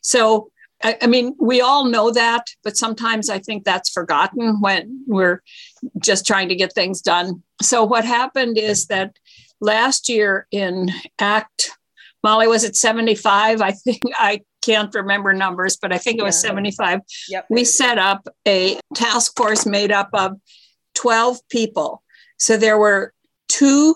So, 0.01 0.51
I, 0.84 0.98
I, 1.01 1.08
mean, 1.08 1.36
we 1.39 1.60
all 1.60 1.86
know 1.86 2.10
that, 2.12 2.48
but 2.63 2.77
sometimes 2.77 3.29
I 3.29 3.39
think 3.39 3.65
that's 3.65 3.89
forgotten 3.89 4.62
when 4.62 5.03
we're 5.08 5.41
just 5.98 6.25
trying 6.25 6.48
to 6.50 6.55
get 6.55 6.74
things 6.74 7.01
done. 7.01 7.43
So, 7.62 7.84
what 7.84 8.05
happened 8.05 8.58
is 8.58 8.88
that 8.88 9.17
last 9.60 10.08
year 10.08 10.48
in 10.51 10.89
Act, 11.19 11.72
Molly 12.24 12.48
was 12.48 12.63
at 12.63 12.75
75. 12.75 13.62
I 13.62 13.72
think 13.72 14.01
I 14.17 14.41
can't 14.62 14.93
remember 14.93 15.34
numbers, 15.34 15.77
but 15.77 15.91
I 15.91 15.98
think 15.98 16.19
it 16.19 16.24
was 16.24 16.41
yeah. 16.43 16.50
75. 16.50 17.00
Yep. 17.29 17.46
We 17.50 17.63
set 17.63 17.98
up 17.98 18.27
a 18.48 18.79
task 18.93 19.36
force 19.36 19.65
made 19.65 19.91
up 19.91 20.10
of 20.13 20.34
12 20.96 21.39
people. 21.50 22.03
So 22.38 22.58
there 22.58 22.77
were 22.77 23.13
two 23.50 23.96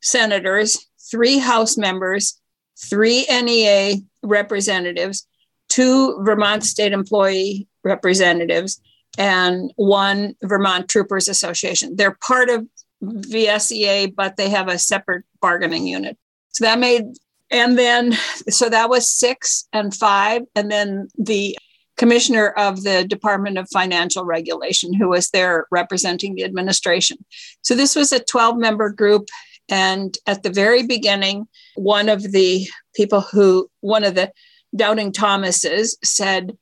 senators, 0.00 0.86
three 1.10 1.38
House 1.38 1.76
members, 1.76 2.40
three 2.78 3.26
NEA 3.30 3.96
representatives, 4.22 5.26
two 5.68 6.22
Vermont 6.24 6.64
State 6.64 6.92
Employee 6.92 7.68
representatives, 7.82 8.80
and 9.18 9.72
one 9.76 10.34
Vermont 10.42 10.88
Troopers 10.88 11.28
Association. 11.28 11.96
They're 11.96 12.16
part 12.20 12.48
of 12.48 12.66
VSEA, 13.02 14.14
but 14.14 14.36
they 14.36 14.48
have 14.50 14.68
a 14.68 14.78
separate 14.78 15.24
bargaining 15.40 15.86
unit. 15.86 16.16
So 16.50 16.64
that 16.64 16.78
made, 16.78 17.04
and 17.50 17.78
then, 17.78 18.12
so 18.48 18.68
that 18.68 18.88
was 18.88 19.08
six 19.08 19.68
and 19.72 19.94
five. 19.94 20.42
And 20.54 20.70
then 20.70 21.08
the 21.18 21.58
commissioner 21.96 22.48
of 22.48 22.82
the 22.82 23.04
Department 23.04 23.58
of 23.58 23.68
Financial 23.72 24.24
Regulation, 24.24 24.92
who 24.92 25.08
was 25.08 25.30
there 25.30 25.66
representing 25.70 26.34
the 26.34 26.44
administration. 26.44 27.24
So 27.62 27.74
this 27.74 27.94
was 27.94 28.12
a 28.12 28.22
12 28.22 28.56
member 28.56 28.90
group. 28.90 29.28
And 29.68 30.16
at 30.26 30.42
the 30.42 30.50
very 30.50 30.82
beginning, 30.82 31.46
one 31.76 32.08
of 32.08 32.32
the 32.32 32.66
people 32.94 33.20
who, 33.20 33.70
one 33.80 34.04
of 34.04 34.14
the 34.14 34.32
doubting 34.76 35.12
Thomases 35.12 35.96
said, 36.02 36.56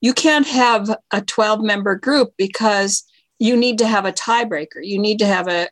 You 0.00 0.12
can't 0.12 0.46
have 0.46 0.96
a 1.12 1.20
12 1.20 1.60
member 1.62 1.94
group 1.94 2.32
because 2.36 3.04
you 3.38 3.56
need 3.56 3.78
to 3.78 3.86
have 3.86 4.04
a 4.04 4.12
tiebreaker. 4.12 4.80
You 4.82 4.98
need 4.98 5.18
to 5.20 5.26
have 5.26 5.46
a, 5.46 5.68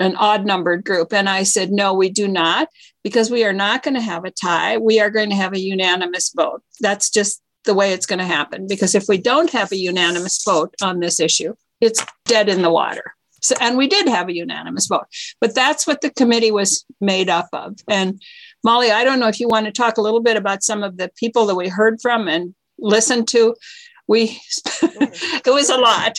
an 0.00 0.16
odd 0.16 0.44
numbered 0.44 0.84
group. 0.84 1.12
And 1.12 1.28
I 1.28 1.44
said, 1.44 1.70
No, 1.70 1.94
we 1.94 2.10
do 2.10 2.26
not, 2.26 2.68
because 3.04 3.30
we 3.30 3.44
are 3.44 3.52
not 3.52 3.82
going 3.82 3.94
to 3.94 4.00
have 4.00 4.24
a 4.24 4.30
tie. 4.30 4.78
We 4.78 4.98
are 5.00 5.10
going 5.10 5.30
to 5.30 5.36
have 5.36 5.52
a 5.52 5.60
unanimous 5.60 6.32
vote. 6.34 6.62
That's 6.80 7.10
just 7.10 7.42
the 7.64 7.74
way 7.74 7.92
it's 7.92 8.06
going 8.06 8.18
to 8.18 8.24
happen. 8.24 8.66
Because 8.66 8.94
if 8.94 9.04
we 9.08 9.18
don't 9.18 9.50
have 9.50 9.72
a 9.72 9.76
unanimous 9.76 10.42
vote 10.44 10.74
on 10.82 11.00
this 11.00 11.20
issue, 11.20 11.54
it's 11.80 12.04
dead 12.26 12.48
in 12.48 12.62
the 12.62 12.70
water. 12.70 13.14
So, 13.42 13.54
and 13.60 13.76
we 13.76 13.88
did 13.88 14.08
have 14.08 14.28
a 14.28 14.34
unanimous 14.34 14.86
vote, 14.86 15.04
but 15.38 15.54
that's 15.54 15.86
what 15.86 16.00
the 16.00 16.10
committee 16.10 16.50
was 16.50 16.86
made 17.00 17.28
up 17.28 17.48
of. 17.52 17.76
And 17.88 18.22
Molly, 18.62 18.90
I 18.90 19.04
don't 19.04 19.20
know 19.20 19.28
if 19.28 19.38
you 19.38 19.48
want 19.48 19.66
to 19.66 19.72
talk 19.72 19.98
a 19.98 20.00
little 20.00 20.22
bit 20.22 20.38
about 20.38 20.62
some 20.62 20.82
of 20.82 20.96
the 20.96 21.10
people 21.16 21.44
that 21.46 21.54
we 21.54 21.68
heard 21.68 22.00
from 22.00 22.26
and 22.26 22.54
listened 22.78 23.28
to. 23.28 23.54
We, 24.08 24.40
it 24.82 25.52
was 25.52 25.68
a 25.68 25.76
lot. 25.76 26.18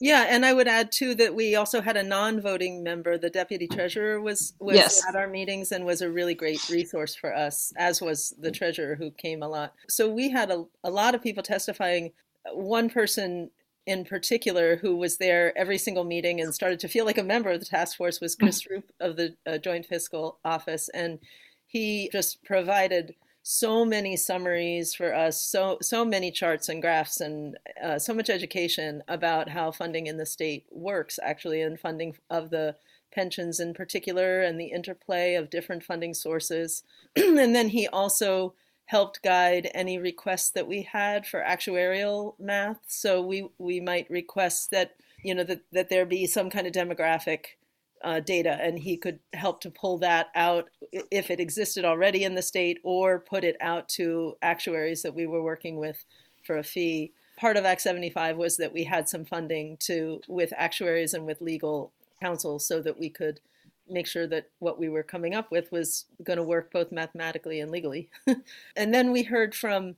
Yeah, 0.00 0.26
and 0.30 0.46
I 0.46 0.54
would 0.54 0.66
add 0.66 0.90
too 0.90 1.14
that 1.16 1.34
we 1.34 1.56
also 1.56 1.82
had 1.82 1.98
a 1.98 2.02
non-voting 2.02 2.82
member. 2.82 3.18
The 3.18 3.28
deputy 3.28 3.68
treasurer 3.68 4.20
was 4.20 4.54
was 4.58 4.76
yes. 4.76 5.02
at 5.06 5.14
our 5.14 5.28
meetings 5.28 5.72
and 5.72 5.84
was 5.84 6.00
a 6.00 6.10
really 6.10 6.34
great 6.34 6.66
resource 6.70 7.14
for 7.14 7.34
us, 7.36 7.72
as 7.76 8.00
was 8.00 8.34
the 8.38 8.50
treasurer 8.50 8.94
who 8.94 9.10
came 9.10 9.42
a 9.42 9.48
lot. 9.48 9.74
So 9.88 10.08
we 10.08 10.30
had 10.30 10.50
a, 10.50 10.64
a 10.82 10.90
lot 10.90 11.14
of 11.14 11.22
people 11.22 11.42
testifying. 11.42 12.12
One 12.54 12.88
person 12.88 13.50
in 13.86 14.04
particular 14.04 14.76
who 14.76 14.96
was 14.96 15.18
there 15.18 15.56
every 15.56 15.76
single 15.76 16.04
meeting 16.04 16.40
and 16.40 16.54
started 16.54 16.80
to 16.80 16.88
feel 16.88 17.04
like 17.04 17.18
a 17.18 17.22
member 17.22 17.50
of 17.50 17.60
the 17.60 17.66
task 17.66 17.96
force 17.96 18.20
was 18.20 18.36
Chris 18.36 18.66
Rupe 18.70 18.90
of 19.00 19.16
the 19.16 19.36
uh, 19.46 19.58
Joint 19.58 19.84
Fiscal 19.84 20.38
Office, 20.44 20.88
and 20.94 21.18
he 21.66 22.08
just 22.10 22.42
provided 22.42 23.14
so 23.52 23.84
many 23.84 24.16
summaries 24.16 24.94
for 24.94 25.12
us, 25.12 25.40
so 25.40 25.76
so 25.82 26.04
many 26.04 26.30
charts 26.30 26.68
and 26.68 26.80
graphs, 26.80 27.20
and 27.20 27.58
uh, 27.82 27.98
so 27.98 28.14
much 28.14 28.30
education 28.30 29.02
about 29.08 29.48
how 29.48 29.72
funding 29.72 30.06
in 30.06 30.18
the 30.18 30.24
state 30.24 30.66
works, 30.70 31.18
actually, 31.20 31.60
and 31.60 31.80
funding 31.80 32.16
of 32.30 32.50
the 32.50 32.76
pensions 33.10 33.58
in 33.58 33.74
particular, 33.74 34.40
and 34.40 34.60
the 34.60 34.68
interplay 34.68 35.34
of 35.34 35.50
different 35.50 35.82
funding 35.82 36.14
sources. 36.14 36.84
and 37.16 37.52
then 37.56 37.70
he 37.70 37.88
also 37.88 38.54
helped 38.84 39.20
guide 39.22 39.68
any 39.74 39.98
requests 39.98 40.50
that 40.50 40.68
we 40.68 40.82
had 40.82 41.26
for 41.26 41.42
actuarial 41.42 42.34
math. 42.38 42.78
So 42.86 43.20
we 43.20 43.48
we 43.58 43.80
might 43.80 44.08
request 44.08 44.70
that 44.70 44.94
you 45.24 45.34
know 45.34 45.42
that 45.42 45.62
that 45.72 45.88
there 45.88 46.06
be 46.06 46.28
some 46.28 46.50
kind 46.50 46.68
of 46.68 46.72
demographic 46.72 47.56
uh, 48.02 48.20
data, 48.20 48.58
and 48.60 48.78
he 48.78 48.96
could 48.96 49.18
help 49.32 49.60
to 49.60 49.70
pull 49.70 49.98
that 49.98 50.28
out 50.34 50.70
if 51.10 51.30
it 51.30 51.40
existed 51.40 51.84
already 51.84 52.24
in 52.24 52.34
the 52.34 52.42
state, 52.42 52.78
or 52.82 53.20
put 53.20 53.44
it 53.44 53.56
out 53.60 53.88
to 53.90 54.36
actuaries 54.42 55.02
that 55.02 55.14
we 55.14 55.26
were 55.26 55.42
working 55.42 55.76
with 55.76 56.04
for 56.44 56.58
a 56.58 56.62
fee. 56.62 57.12
Part 57.36 57.56
of 57.56 57.64
Act 57.64 57.80
75 57.80 58.36
was 58.36 58.56
that 58.58 58.72
we 58.72 58.84
had 58.84 59.08
some 59.08 59.24
funding 59.24 59.76
to 59.80 60.20
with 60.28 60.52
actuaries 60.56 61.14
and 61.14 61.26
with 61.26 61.40
legal 61.40 61.92
counsel, 62.20 62.58
so 62.58 62.80
that 62.82 62.98
we 62.98 63.10
could 63.10 63.40
make 63.88 64.06
sure 64.06 64.26
that 64.26 64.48
what 64.60 64.78
we 64.78 64.88
were 64.88 65.02
coming 65.02 65.34
up 65.34 65.50
with 65.50 65.70
was 65.72 66.06
going 66.22 66.36
to 66.36 66.42
work 66.42 66.72
both 66.72 66.92
mathematically 66.92 67.60
and 67.60 67.70
legally. 67.70 68.08
and 68.76 68.94
then 68.94 69.10
we 69.10 69.24
heard 69.24 69.54
from, 69.54 69.96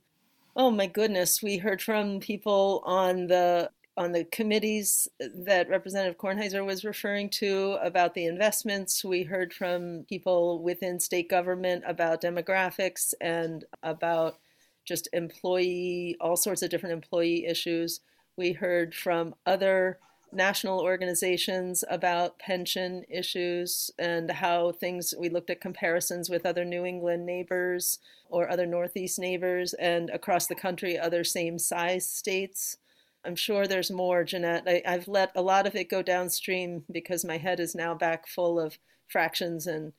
oh 0.55 0.71
my 0.71 0.87
goodness, 0.87 1.41
we 1.43 1.57
heard 1.57 1.81
from 1.81 2.19
people 2.19 2.81
on 2.85 3.27
the 3.27 3.69
on 3.95 4.11
the 4.11 4.23
committees 4.23 5.07
that 5.19 5.69
Representative 5.69 6.17
Kornheiser 6.17 6.65
was 6.65 6.83
referring 6.83 7.29
to 7.29 7.77
about 7.81 8.15
the 8.15 8.25
investments. 8.25 9.03
We 9.05 9.23
heard 9.23 9.53
from 9.53 10.05
people 10.09 10.61
within 10.63 10.99
state 10.99 11.29
government 11.29 11.83
about 11.85 12.21
demographics 12.21 13.13
and 13.21 13.65
about 13.83 14.39
just 14.85 15.07
employee, 15.13 16.17
all 16.19 16.35
sorts 16.35 16.61
of 16.63 16.69
different 16.69 16.93
employee 16.93 17.45
issues. 17.45 18.01
We 18.35 18.53
heard 18.53 18.95
from 18.95 19.35
other 19.45 19.99
national 20.31 20.79
organizations 20.79 21.83
about 21.89 22.39
pension 22.39 23.03
issues 23.07 23.91
and 23.99 24.31
how 24.31 24.71
things, 24.71 25.13
we 25.17 25.29
looked 25.29 25.51
at 25.51 25.61
comparisons 25.61 26.29
with 26.29 26.45
other 26.45 26.65
New 26.65 26.85
England 26.85 27.25
neighbors 27.25 27.99
or 28.29 28.49
other 28.49 28.65
Northeast 28.65 29.19
neighbors 29.19 29.73
and 29.75 30.09
across 30.09 30.47
the 30.47 30.55
country, 30.55 30.97
other 30.97 31.23
same 31.23 31.59
size 31.59 32.09
states. 32.09 32.77
I'm 33.25 33.35
sure 33.35 33.67
there's 33.67 33.91
more, 33.91 34.23
Jeanette. 34.23 34.67
I, 34.67 34.81
have 34.85 35.07
let 35.07 35.31
a 35.35 35.41
lot 35.41 35.67
of 35.67 35.75
it 35.75 35.89
go 35.89 36.01
downstream 36.01 36.83
because 36.91 37.23
my 37.23 37.37
head 37.37 37.59
is 37.59 37.75
now 37.75 37.95
back 37.95 38.27
full 38.27 38.59
of 38.59 38.77
fractions 39.07 39.67
and 39.67 39.93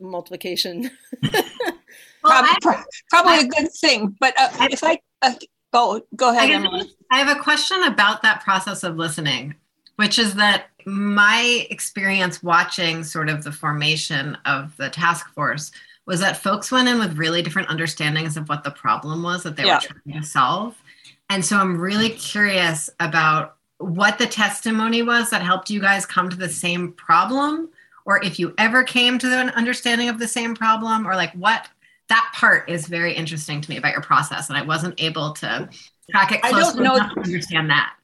multiplication. 0.00 0.90
well, 1.32 1.42
probably, 2.22 2.50
I, 2.64 2.84
probably 3.10 3.32
I, 3.32 3.40
a 3.40 3.48
good 3.48 3.72
thing. 3.80 4.16
But 4.20 4.34
uh, 4.38 4.68
if 4.70 4.84
I 4.84 5.00
uh, 5.22 5.34
go, 5.72 6.02
go 6.14 6.30
ahead, 6.30 6.50
Emily. 6.50 6.90
I 7.10 7.18
have 7.18 7.36
a 7.36 7.40
question 7.40 7.82
about 7.84 8.22
that 8.22 8.42
process 8.42 8.84
of 8.84 8.96
listening, 8.96 9.54
which 9.96 10.18
is 10.18 10.34
that 10.34 10.66
my 10.86 11.66
experience 11.70 12.42
watching 12.42 13.04
sort 13.04 13.28
of 13.28 13.44
the 13.44 13.52
formation 13.52 14.36
of 14.44 14.76
the 14.76 14.88
task 14.88 15.28
force 15.34 15.70
was 16.06 16.20
that 16.20 16.38
folks 16.38 16.72
went 16.72 16.88
in 16.88 16.98
with 16.98 17.18
really 17.18 17.42
different 17.42 17.68
understandings 17.68 18.36
of 18.36 18.48
what 18.48 18.64
the 18.64 18.70
problem 18.70 19.22
was 19.22 19.42
that 19.42 19.56
they 19.56 19.64
yeah. 19.64 19.74
were 19.76 19.80
trying 19.80 20.22
to 20.22 20.26
solve. 20.26 20.74
And 21.30 21.44
so 21.44 21.56
I'm 21.56 21.78
really 21.78 22.10
curious 22.10 22.88
about 23.00 23.56
what 23.78 24.18
the 24.18 24.26
testimony 24.26 25.02
was 25.02 25.30
that 25.30 25.42
helped 25.42 25.70
you 25.70 25.80
guys 25.80 26.06
come 26.06 26.28
to 26.30 26.36
the 26.36 26.48
same 26.48 26.92
problem, 26.92 27.68
or 28.06 28.22
if 28.24 28.38
you 28.38 28.54
ever 28.58 28.82
came 28.82 29.18
to 29.18 29.26
an 29.26 29.50
understanding 29.50 30.08
of 30.08 30.18
the 30.18 30.26
same 30.26 30.54
problem, 30.54 31.06
or 31.06 31.14
like 31.14 31.32
what 31.34 31.68
that 32.08 32.30
part 32.34 32.68
is 32.68 32.86
very 32.86 33.12
interesting 33.12 33.60
to 33.60 33.70
me 33.70 33.76
about 33.76 33.92
your 33.92 34.00
process. 34.00 34.48
And 34.48 34.56
I 34.56 34.62
wasn't 34.62 35.00
able 35.00 35.32
to 35.34 35.68
track 36.10 36.32
it 36.32 36.42
closely 36.42 36.80
enough 36.80 37.14
to 37.14 37.20
understand 37.20 37.70
that. 37.70 37.94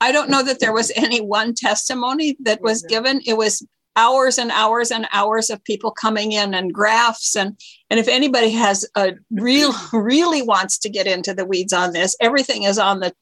I 0.00 0.12
don't 0.12 0.30
know 0.30 0.42
that 0.42 0.60
there 0.60 0.72
was 0.72 0.90
any 0.96 1.20
one 1.20 1.54
testimony 1.54 2.38
that 2.40 2.62
was 2.62 2.82
given. 2.82 3.20
It 3.26 3.36
was 3.36 3.62
hours 3.96 4.38
and 4.38 4.50
hours 4.52 4.90
and 4.90 5.06
hours 5.12 5.50
of 5.50 5.62
people 5.64 5.90
coming 5.90 6.32
in 6.32 6.54
and 6.54 6.72
graphs. 6.72 7.36
And 7.36 7.58
and 7.88 7.98
if 7.98 8.08
anybody 8.08 8.50
has 8.50 8.88
a 8.96 9.14
real 9.30 9.72
really 9.92 10.42
wants 10.42 10.78
to 10.78 10.88
get 10.88 11.06
into 11.06 11.34
the 11.34 11.44
weeds 11.44 11.72
on 11.72 11.92
this 11.92 12.16
everything 12.20 12.64
is 12.64 12.78
on 12.78 13.00
the 13.00 13.12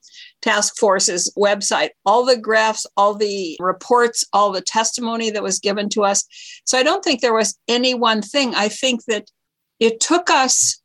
task 0.42 0.76
force's 0.76 1.32
website. 1.36 1.90
All 2.04 2.24
the 2.24 2.36
graphs 2.36 2.86
all 2.96 3.14
the 3.14 3.56
reports 3.60 4.24
all 4.32 4.52
the 4.52 4.60
testimony 4.60 5.30
that 5.30 5.42
was 5.42 5.58
given 5.58 5.88
to 5.90 6.04
us. 6.04 6.24
So 6.64 6.78
i 6.78 6.82
don't 6.82 7.02
think 7.02 7.20
there 7.20 7.34
was 7.34 7.58
any 7.68 7.94
one 7.94 8.22
thing. 8.22 8.54
I 8.54 8.68
think 8.68 9.04
that 9.06 9.30
it 9.80 10.00
took 10.00 10.30
us 10.30 10.80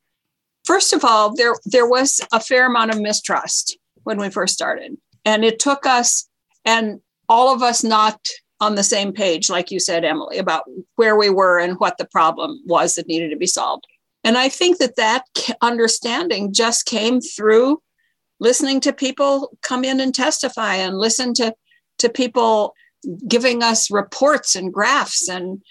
first 0.65 0.93
of 0.93 1.03
all 1.03 1.35
there 1.35 1.55
there 1.65 1.87
was 1.87 2.21
a 2.31 2.39
fair 2.39 2.67
amount 2.67 2.91
of 2.91 3.01
mistrust 3.01 3.77
when 4.03 4.17
we 4.17 4.29
first 4.29 4.53
started. 4.53 4.97
And 5.25 5.43
it 5.45 5.59
took 5.59 5.85
us 5.85 6.27
and 6.65 6.99
all 7.29 7.53
of 7.53 7.61
us 7.61 7.83
not 7.83 8.19
on 8.63 8.75
the 8.75 8.83
same 8.83 9.11
page, 9.11 9.49
like 9.49 9.69
you 9.69 9.79
said, 9.79 10.03
Emily, 10.05 10.37
about 10.37 10.63
where 10.95 11.15
we 11.15 11.29
were 11.29 11.59
and 11.59 11.79
what 11.79 11.97
the 11.97 12.05
problem 12.05 12.59
was 12.65 12.95
that 12.95 13.07
needed 13.07 13.29
to 13.29 13.37
be 13.37 13.45
solved. 13.45 13.85
And 14.23 14.37
I 14.37 14.49
think 14.49 14.77
that 14.77 14.95
that 14.95 15.25
understanding 15.61 16.53
just 16.53 16.85
came 16.85 17.19
through 17.19 17.81
listening 18.39 18.79
to 18.81 18.93
people 18.93 19.55
come 19.61 19.83
in 19.83 19.99
and 19.99 20.15
testify 20.15 20.75
and 20.75 20.97
listen 20.97 21.33
to, 21.35 21.53
to 21.99 22.09
people 22.09 22.73
giving 23.27 23.61
us 23.61 23.91
reports 23.91 24.55
and 24.55 24.73
graphs 24.73 25.27
and 25.27 25.61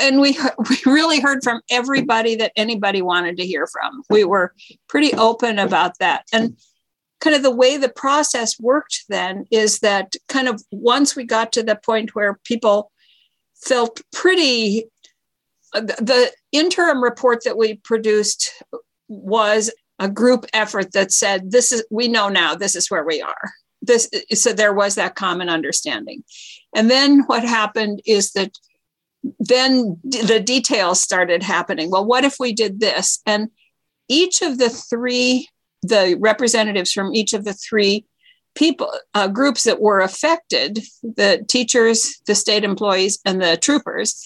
and 0.00 0.20
we 0.20 0.38
we 0.70 0.78
really 0.86 1.20
heard 1.20 1.42
from 1.42 1.60
everybody 1.70 2.36
that 2.36 2.52
anybody 2.56 3.02
wanted 3.02 3.36
to 3.36 3.46
hear 3.46 3.66
from. 3.66 4.02
We 4.10 4.24
were 4.24 4.54
pretty 4.88 5.12
open 5.14 5.58
about 5.58 5.98
that. 5.98 6.24
And 6.32 6.56
kind 7.22 7.36
of 7.36 7.42
the 7.44 7.54
way 7.54 7.76
the 7.76 7.88
process 7.88 8.58
worked 8.58 9.04
then 9.08 9.46
is 9.52 9.78
that 9.78 10.14
kind 10.28 10.48
of 10.48 10.60
once 10.72 11.14
we 11.14 11.24
got 11.24 11.52
to 11.52 11.62
the 11.62 11.76
point 11.76 12.16
where 12.16 12.40
people 12.44 12.90
felt 13.54 14.02
pretty 14.12 14.86
the 15.72 16.30
interim 16.50 17.02
report 17.02 17.44
that 17.44 17.56
we 17.56 17.74
produced 17.76 18.50
was 19.08 19.72
a 20.00 20.08
group 20.08 20.44
effort 20.52 20.92
that 20.92 21.12
said 21.12 21.50
this 21.50 21.70
is 21.70 21.84
we 21.90 22.08
know 22.08 22.28
now 22.28 22.56
this 22.56 22.74
is 22.74 22.90
where 22.90 23.04
we 23.04 23.22
are. 23.22 23.52
This 23.80 24.10
so 24.32 24.52
there 24.52 24.74
was 24.74 24.96
that 24.96 25.14
common 25.14 25.48
understanding. 25.48 26.24
And 26.74 26.90
then 26.90 27.20
what 27.26 27.44
happened 27.44 28.02
is 28.04 28.32
that 28.32 28.50
then 29.38 30.00
the 30.02 30.42
details 30.44 31.00
started 31.00 31.44
happening. 31.44 31.88
Well 31.88 32.04
what 32.04 32.24
if 32.24 32.34
we 32.40 32.52
did 32.52 32.80
this? 32.80 33.20
And 33.26 33.48
each 34.08 34.42
of 34.42 34.58
the 34.58 34.68
three 34.68 35.48
the 35.82 36.16
representatives 36.20 36.92
from 36.92 37.14
each 37.14 37.32
of 37.32 37.44
the 37.44 37.52
three 37.52 38.06
people 38.54 38.92
uh, 39.14 39.28
groups 39.28 39.64
that 39.64 39.80
were 39.80 40.00
affected 40.00 40.80
the 41.02 41.44
teachers 41.48 42.20
the 42.26 42.34
state 42.34 42.64
employees 42.64 43.18
and 43.24 43.40
the 43.40 43.56
troopers. 43.56 44.24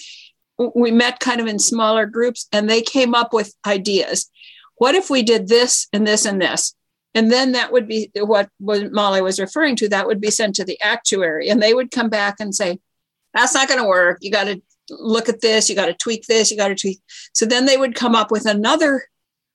We 0.75 0.90
met 0.90 1.21
kind 1.21 1.40
of 1.40 1.47
in 1.47 1.59
smaller 1.59 2.07
groups 2.07 2.49
and 2.53 2.69
they 2.69 2.83
came 2.83 3.14
up 3.14 3.33
with 3.33 3.55
ideas. 3.66 4.31
What 4.77 4.95
if 4.95 5.11
we 5.11 5.23
did 5.23 5.49
this 5.49 5.87
and 5.92 6.07
this 6.07 6.25
and 6.25 6.40
this? 6.40 6.75
And 7.14 7.31
then 7.31 7.53
that 7.53 7.73
would 7.73 7.88
be 7.88 8.11
what, 8.14 8.51
what 8.59 8.92
molly 8.92 9.23
was 9.23 9.40
referring 9.40 9.77
to 9.77 9.88
that 9.88 10.07
would 10.07 10.21
be 10.21 10.31
sent 10.31 10.55
to 10.57 10.64
the 10.64 10.81
actuary 10.83 11.49
and 11.49 11.62
they 11.62 11.73
would 11.73 11.90
come 11.90 12.09
back 12.09 12.37
and 12.40 12.55
say 12.55 12.79
that's 13.33 13.55
not 13.55 13.69
going 13.69 13.81
to 13.81 13.88
work. 13.88 14.19
You 14.21 14.31
got 14.31 14.45
to 14.45 14.61
look 14.90 15.29
at 15.29 15.40
this. 15.40 15.69
You 15.69 15.77
got 15.77 15.87
to 15.87 15.95
tweak 15.95 16.27
this. 16.27 16.51
You 16.51 16.57
got 16.57 16.69
to 16.69 16.75
tweak 16.75 17.01
so 17.33 17.47
then 17.47 17.66
they 17.66 17.77
would 17.77 17.95
come 17.95 18.14
up 18.14 18.31
with 18.31 18.47
another 18.47 19.05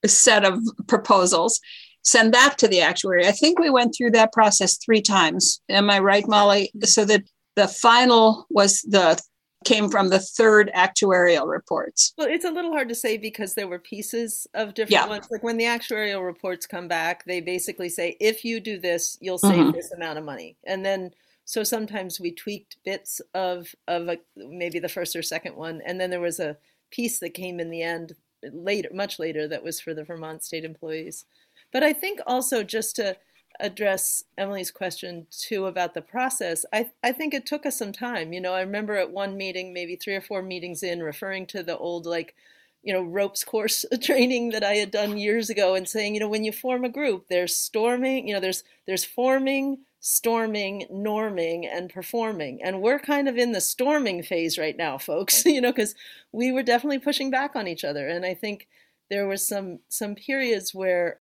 set 0.06 0.46
of 0.46 0.60
proposals 0.88 1.60
send 2.04 2.34
that 2.34 2.58
to 2.60 2.68
the 2.68 2.82
actuary. 2.82 3.28
I 3.28 3.32
think 3.32 3.60
we 3.60 3.70
went 3.70 3.94
through 3.96 4.12
that 4.12 4.34
process 4.34 4.78
three 4.78 5.02
times. 5.02 5.62
Am 5.70 5.90
I 5.90 6.00
right, 6.00 6.28
Molly? 6.28 6.72
So 6.84 7.06
that 7.06 7.24
the 7.56 7.68
final 7.68 8.46
was 8.50 8.82
the 8.82 9.22
came 9.64 9.90
from 9.90 10.10
the 10.10 10.20
third 10.20 10.72
actuarial 10.76 11.48
reports. 11.48 12.14
Well, 12.18 12.28
it's 12.28 12.46
a 12.46 12.52
little 12.52 12.72
hard 12.72 12.90
to 12.90 12.96
say 12.96 13.18
because 13.18 13.54
there 13.54 13.68
were 13.68 13.78
pieces 13.78 14.48
of 14.56 14.74
different 14.74 14.92
yeah. 14.92 15.08
ones. 15.08 15.28
Like 15.30 15.44
when 15.44 15.58
the 15.58 15.66
actuarial 15.66 16.26
reports 16.26 16.66
come 16.66 16.88
back, 16.88 17.24
they 17.26 17.42
basically 17.42 17.90
say, 17.90 18.18
if 18.20 18.44
you 18.44 18.60
do 18.60 18.80
this, 18.80 19.18
you'll 19.22 19.38
save 19.38 19.54
mm-hmm. 19.54 19.72
this 19.72 19.92
amount 19.92 20.18
of 20.18 20.26
money. 20.26 20.58
And 20.66 20.84
then 20.84 21.12
so 21.46 21.64
sometimes 21.64 22.20
we 22.20 22.32
tweaked 22.32 22.78
bits 22.86 23.22
of 23.34 23.74
of 23.88 24.08
a, 24.08 24.18
maybe 24.36 24.80
the 24.80 24.90
first 24.90 25.16
or 25.16 25.22
second 25.22 25.56
one, 25.56 25.82
and 25.86 26.00
then 26.00 26.10
there 26.10 26.22
was 26.22 26.40
a 26.40 26.58
piece 26.90 27.20
that 27.20 27.34
came 27.34 27.60
in 27.60 27.70
the 27.70 27.84
end 27.84 28.16
later, 28.52 28.90
much 28.94 29.20
later, 29.20 29.48
that 29.48 29.64
was 29.64 29.80
for 29.80 29.94
the 29.94 30.04
Vermont 30.04 30.44
state 30.44 30.66
employees. 30.66 31.26
But 31.72 31.84
I 31.84 31.94
think 31.94 32.20
also 32.26 32.64
just 32.64 32.96
to 32.98 33.18
address 33.60 34.24
Emily's 34.38 34.72
question 34.72 35.28
too 35.30 35.66
about 35.68 35.94
the 35.94 36.02
process, 36.02 36.66
I, 36.74 36.90
I 37.04 37.12
think 37.12 37.34
it 37.34 37.46
took 37.46 37.66
us 37.66 37.78
some 37.78 37.92
time. 37.92 38.34
You 38.34 38.42
know, 38.42 38.54
I 38.54 38.62
remember 38.62 38.96
at 38.96 39.12
one 39.12 39.38
meeting, 39.38 39.74
maybe 39.74 39.96
three 39.96 40.16
or 40.16 40.22
four 40.22 40.42
meetings 40.42 40.84
in, 40.84 41.04
referring 41.04 41.46
to 41.48 41.64
the 41.64 41.78
old 41.78 42.06
like, 42.06 42.36
you 42.84 42.94
know, 42.94 43.04
ropes 43.04 43.44
course 43.52 43.86
training 44.02 44.50
that 44.52 44.64
I 44.64 44.76
had 44.76 44.92
done 44.92 45.18
years 45.18 45.50
ago 45.50 45.76
and 45.76 45.88
saying, 45.88 46.14
you 46.14 46.20
know, 46.20 46.30
when 46.30 46.44
you 46.44 46.52
form 46.52 46.84
a 46.84 46.90
group, 46.90 47.28
there's 47.30 47.56
storming, 47.56 48.28
you 48.28 48.34
know, 48.34 48.40
there's 48.40 48.64
there's 48.88 49.06
forming, 49.06 49.80
storming, 50.00 50.88
norming, 50.92 51.68
and 51.72 51.90
performing. 51.90 52.62
And 52.64 52.82
we're 52.82 53.00
kind 53.00 53.30
of 53.30 53.38
in 53.38 53.52
the 53.52 53.62
storming 53.62 54.24
phase 54.24 54.58
right 54.58 54.76
now, 54.76 54.98
folks, 54.98 55.46
you 55.46 55.62
know, 55.62 55.72
because 55.72 55.96
we 56.32 56.52
were 56.52 56.64
definitely 56.64 57.00
pushing 57.00 57.30
back 57.30 57.56
on 57.56 57.68
each 57.68 57.84
other. 57.86 58.08
And 58.08 58.26
I 58.26 58.34
think 58.34 58.68
there 59.10 59.28
was 59.28 59.46
some 59.48 59.80
some 59.90 60.16
periods 60.16 60.74
where 60.74 61.20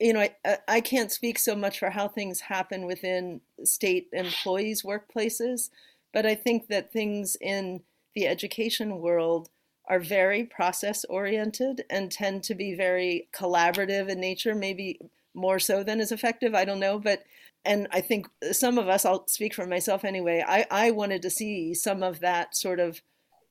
you 0.00 0.12
know, 0.12 0.20
I, 0.20 0.34
uh, 0.44 0.56
I 0.68 0.80
can't 0.80 1.10
speak 1.10 1.38
so 1.38 1.56
much 1.56 1.78
for 1.78 1.90
how 1.90 2.08
things 2.08 2.40
happen 2.40 2.86
within 2.86 3.40
state 3.64 4.08
employees' 4.12 4.82
workplaces, 4.82 5.70
but 6.12 6.26
I 6.26 6.34
think 6.34 6.68
that 6.68 6.92
things 6.92 7.36
in 7.40 7.82
the 8.14 8.26
education 8.26 9.00
world 9.00 9.50
are 9.88 10.00
very 10.00 10.44
process 10.44 11.04
oriented 11.06 11.84
and 11.90 12.12
tend 12.12 12.42
to 12.44 12.54
be 12.54 12.74
very 12.74 13.28
collaborative 13.32 14.08
in 14.08 14.20
nature, 14.20 14.54
maybe 14.54 15.00
more 15.34 15.58
so 15.58 15.82
than 15.82 16.00
is 16.00 16.12
effective. 16.12 16.54
I 16.54 16.64
don't 16.64 16.80
know. 16.80 16.98
But, 16.98 17.24
and 17.64 17.88
I 17.90 18.00
think 18.00 18.28
some 18.52 18.78
of 18.78 18.88
us, 18.88 19.04
I'll 19.04 19.26
speak 19.26 19.54
for 19.54 19.66
myself 19.66 20.04
anyway, 20.04 20.44
I, 20.46 20.66
I 20.70 20.90
wanted 20.90 21.22
to 21.22 21.30
see 21.30 21.74
some 21.74 22.02
of 22.02 22.20
that 22.20 22.54
sort 22.54 22.80
of 22.80 23.00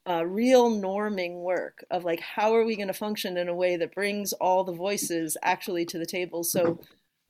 uh, 0.09 0.25
real 0.25 0.71
norming 0.71 1.41
work 1.41 1.83
of 1.91 2.05
like 2.05 2.19
how 2.19 2.55
are 2.55 2.65
we 2.65 2.75
going 2.75 2.87
to 2.87 2.93
function 2.93 3.37
in 3.37 3.47
a 3.49 3.55
way 3.55 3.75
that 3.75 3.93
brings 3.93 4.33
all 4.33 4.63
the 4.63 4.73
voices 4.73 5.37
actually 5.43 5.85
to 5.85 5.97
the 5.97 6.05
table? 6.05 6.43
So 6.43 6.79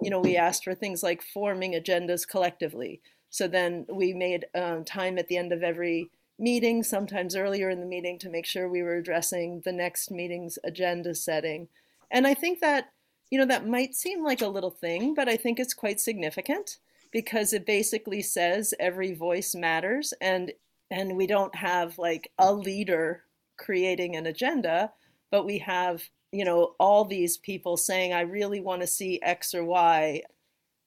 you 0.01 0.09
know 0.09 0.19
we 0.19 0.37
asked 0.37 0.63
for 0.63 0.75
things 0.75 1.03
like 1.03 1.21
forming 1.21 1.73
agendas 1.73 2.27
collectively. 2.27 3.01
So 3.29 3.47
then 3.47 3.85
we 3.89 4.13
made 4.13 4.45
um, 4.55 4.85
time 4.85 5.17
at 5.17 5.27
the 5.27 5.37
end 5.37 5.51
of 5.51 5.63
every 5.63 6.09
meeting 6.39 6.83
sometimes 6.83 7.35
earlier 7.35 7.69
in 7.69 7.79
the 7.79 7.85
meeting 7.85 8.19
to 8.19 8.29
make 8.29 8.45
sure 8.45 8.69
we 8.69 8.83
were 8.83 8.95
addressing 8.95 9.61
the 9.65 9.71
next 9.71 10.11
meeting's 10.11 10.59
agenda 10.63 11.15
setting. 11.15 11.67
And 12.11 12.25
i 12.25 12.33
think 12.33 12.59
that 12.59 12.91
you 13.29 13.39
know 13.39 13.45
that 13.45 13.67
might 13.67 13.95
seem 13.95 14.23
like 14.23 14.41
a 14.41 14.47
little 14.47 14.71
thing 14.71 15.13
but 15.13 15.27
i 15.27 15.35
think 15.35 15.59
it's 15.59 15.73
quite 15.73 15.99
significant 15.99 16.77
because 17.11 17.53
it 17.53 17.65
basically 17.65 18.21
says 18.21 18.73
every 18.79 19.13
voice 19.13 19.55
matters 19.55 20.13
and 20.21 20.51
and 20.91 21.17
we 21.17 21.28
don't 21.28 21.56
have 21.56 21.97
like 21.97 22.32
a 22.38 22.54
leader 22.54 23.23
creating 23.58 24.15
an 24.15 24.26
agenda, 24.26 24.91
but 25.32 25.45
we 25.45 25.60
have, 25.60 26.04
you 26.32 26.45
know, 26.45 26.76
all 26.80 27.06
these 27.06 27.38
people 27.38 27.78
saying, 27.78 28.13
I 28.13 28.21
really 28.21 28.60
want 28.60 28.82
to 28.82 28.88
see 28.88 29.21
X 29.21 29.54
or 29.54 29.63
Y. 29.63 30.21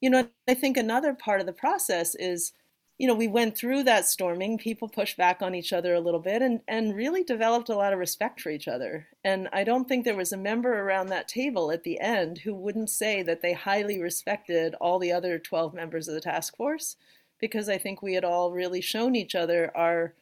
You 0.01 0.11
know, 0.11 0.29
I 0.49 0.55
think 0.55 0.77
another 0.77 1.15
part 1.15 1.41
of 1.41 1.47
the 1.47 1.53
process 1.53 2.15
is 2.15 2.53
you 3.01 3.07
know, 3.07 3.15
we 3.15 3.29
went 3.29 3.57
through 3.57 3.85
that 3.85 4.05
storming. 4.07 4.59
People 4.59 4.87
pushed 4.87 5.17
back 5.17 5.41
on 5.41 5.55
each 5.55 5.73
other 5.73 5.95
a 5.95 6.01
little 6.01 6.21
bit 6.21 6.43
and, 6.43 6.61
and 6.69 6.95
really 6.95 7.25
developed 7.25 7.71
a 7.71 7.75
lot 7.75 7.95
of 7.95 7.99
respect 7.99 8.43
for 8.43 8.51
each 8.51 8.69
other. 8.69 9.09
And 9.25 9.49
I 9.55 9.65
don't 9.65 9.89
think 9.89 10.05
there 10.05 10.15
was 10.15 10.33
a 10.33 10.37
member 10.37 10.83
around 10.83 11.07
that 11.07 11.27
table 11.27 11.73
at 11.73 11.83
the 11.83 11.99
end 11.99 12.37
who 12.37 12.55
wouldn't 12.55 12.91
say 12.91 13.23
that 13.23 13.41
they 13.41 13.55
highly 13.55 13.99
respected 13.99 14.75
all 14.83 14.99
the 14.99 15.13
other 15.13 15.39
12 15.39 15.73
members 15.73 16.09
of 16.09 16.15
the 16.15 16.21
task 16.21 16.55
force, 16.59 16.97
because 17.41 17.69
I 17.69 17.79
think 17.79 18.03
we 18.03 18.15
had 18.15 18.25
all 18.25 18.53
really 18.53 18.81
shown 18.81 19.15
each 19.15 19.35
other 19.35 19.71
our, 19.77 20.15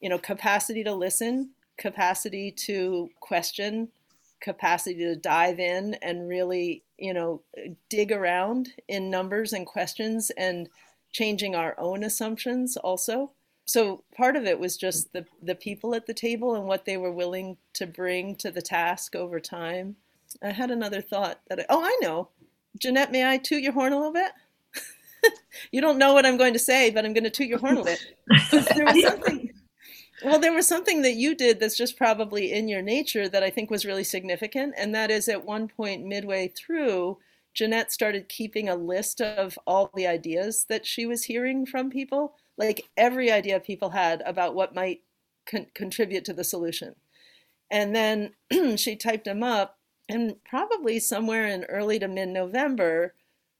you 0.00 0.08
know, 0.08 0.18
capacity 0.18 0.84
to 0.84 0.92
listen, 0.92 1.50
capacity 1.78 2.50
to 2.50 3.10
question, 3.20 3.88
capacity 4.40 4.96
to 4.96 5.16
dive 5.16 5.58
in 5.58 5.94
and 6.02 6.28
really, 6.28 6.82
you 6.98 7.14
know, 7.14 7.40
dig 7.88 8.12
around 8.12 8.72
in 8.88 9.10
numbers 9.10 9.52
and 9.52 9.66
questions 9.66 10.30
and 10.36 10.68
changing 11.12 11.54
our 11.54 11.74
own 11.78 12.04
assumptions 12.04 12.76
also. 12.76 13.30
So 13.64 14.04
part 14.14 14.36
of 14.36 14.44
it 14.44 14.58
was 14.58 14.76
just 14.76 15.12
the 15.12 15.24
the 15.42 15.54
people 15.54 15.94
at 15.94 16.06
the 16.06 16.12
table 16.12 16.54
and 16.54 16.66
what 16.66 16.84
they 16.84 16.98
were 16.98 17.12
willing 17.12 17.56
to 17.74 17.86
bring 17.86 18.36
to 18.36 18.50
the 18.50 18.60
task 18.60 19.16
over 19.16 19.40
time. 19.40 19.96
I 20.42 20.50
had 20.50 20.70
another 20.70 21.00
thought 21.00 21.40
that 21.48 21.60
I, 21.60 21.66
oh 21.70 21.82
I 21.82 21.96
know, 22.02 22.28
Jeanette, 22.78 23.12
may 23.12 23.26
I 23.26 23.38
toot 23.38 23.62
your 23.62 23.72
horn 23.72 23.92
a 23.92 23.96
little 23.96 24.12
bit? 24.12 24.32
You 25.74 25.80
don't 25.80 25.98
know 25.98 26.14
what 26.14 26.24
I'm 26.24 26.36
going 26.36 26.52
to 26.52 26.58
say, 26.60 26.90
but 26.90 27.04
I'm 27.04 27.12
going 27.12 27.24
to 27.24 27.30
toot 27.30 27.48
your 27.48 27.58
horn 27.58 27.78
a 27.78 27.82
bit. 27.82 27.98
there 28.52 28.84
was 28.84 29.02
something. 29.02 29.50
Well, 30.24 30.38
there 30.38 30.52
was 30.52 30.68
something 30.68 31.02
that 31.02 31.14
you 31.14 31.34
did 31.34 31.58
that's 31.58 31.76
just 31.76 31.96
probably 31.96 32.52
in 32.52 32.68
your 32.68 32.80
nature 32.80 33.28
that 33.28 33.42
I 33.42 33.50
think 33.50 33.72
was 33.72 33.84
really 33.84 34.04
significant, 34.04 34.74
and 34.78 34.94
that 34.94 35.10
is 35.10 35.26
at 35.26 35.44
one 35.44 35.66
point 35.66 36.06
midway 36.06 36.46
through, 36.46 37.18
Jeanette 37.54 37.90
started 37.90 38.28
keeping 38.28 38.68
a 38.68 38.76
list 38.76 39.20
of 39.20 39.58
all 39.66 39.90
the 39.96 40.06
ideas 40.06 40.64
that 40.68 40.86
she 40.86 41.06
was 41.06 41.24
hearing 41.24 41.66
from 41.66 41.90
people, 41.90 42.36
like 42.56 42.84
every 42.96 43.32
idea 43.32 43.58
people 43.58 43.90
had 43.90 44.22
about 44.24 44.54
what 44.54 44.76
might 44.76 45.00
con- 45.44 45.66
contribute 45.74 46.24
to 46.26 46.32
the 46.32 46.44
solution. 46.44 46.94
And 47.68 47.96
then 47.96 48.30
she 48.76 48.94
typed 48.94 49.24
them 49.24 49.42
up, 49.42 49.80
and 50.08 50.36
probably 50.44 51.00
somewhere 51.00 51.48
in 51.48 51.64
early 51.64 51.98
to 51.98 52.06
mid 52.06 52.28
November, 52.28 53.14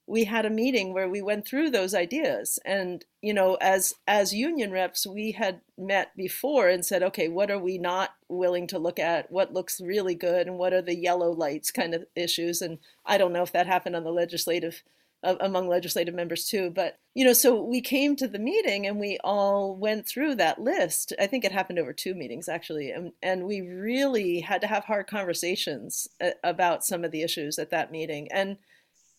we 0.07 0.25
had 0.25 0.45
a 0.45 0.51
meeting 0.51 0.93
where 0.93 1.09
we 1.09 1.23
went 1.23 1.47
through 1.47 1.71
those 1.71 1.95
ideas. 1.95 2.59
And 2.65 3.05
you 3.23 3.33
know 3.33 3.57
as 3.61 3.95
as 4.07 4.35
union 4.35 4.71
reps 4.71 5.07
we 5.07 5.33
had 5.33 5.61
met 5.79 6.15
before 6.17 6.69
and 6.69 6.85
said 6.85 7.03
okay 7.03 7.29
what 7.29 7.51
are 7.51 7.59
we 7.59 7.79
not 7.79 8.11
willing 8.29 8.67
to 8.69 8.79
look 8.79 8.99
at? 8.99 9.31
What 9.31 9.53
looks 9.53 9.81
really 9.81 10.15
good? 10.15 10.47
And 10.47 10.59
what 10.59 10.73
are 10.73 10.83
the 10.83 10.97
yellow 10.97 11.31
lights 11.31 11.71
kind 11.71 11.95
of 11.95 12.05
issues? 12.15 12.61
And 12.63 12.79
i 13.07 13.19
don't 13.19 13.33
know 13.33 13.43
if 13.43 13.53
that 13.53 13.67
happened 13.67 13.97
on 13.97 14.05
the 14.05 14.13
legislative 14.13 14.83
uh, 15.23 15.37
among 15.41 15.69
legislative 15.69 16.15
members 16.15 16.45
too 16.47 16.71
but 16.71 16.99
you 17.15 17.25
know 17.25 17.33
so 17.33 17.63
we 17.63 17.81
came 17.81 18.15
to 18.15 18.29
the 18.29 18.39
meeting 18.39 18.87
and 18.87 18.99
we 19.01 19.19
all 19.25 19.75
went 19.75 20.07
through 20.07 20.35
that 20.35 20.61
list. 20.61 21.15
I 21.19 21.27
think 21.27 21.45
it 21.45 21.53
happened 21.53 21.79
over 21.79 21.95
two 21.95 22.15
meetings 22.15 22.49
actually 22.49 22.91
and, 22.91 23.13
and 23.23 23.45
we 23.47 23.63
really 23.63 24.41
had 24.41 24.61
to 24.61 24.67
have 24.67 24.85
hard 24.85 25.07
conversations 25.07 26.09
uh, 26.21 26.31
about 26.43 26.85
some 26.85 27.05
of 27.05 27.11
the 27.11 27.23
issues 27.23 27.59
at 27.59 27.71
that 27.71 27.91
meeting. 27.91 28.29
And 28.31 28.59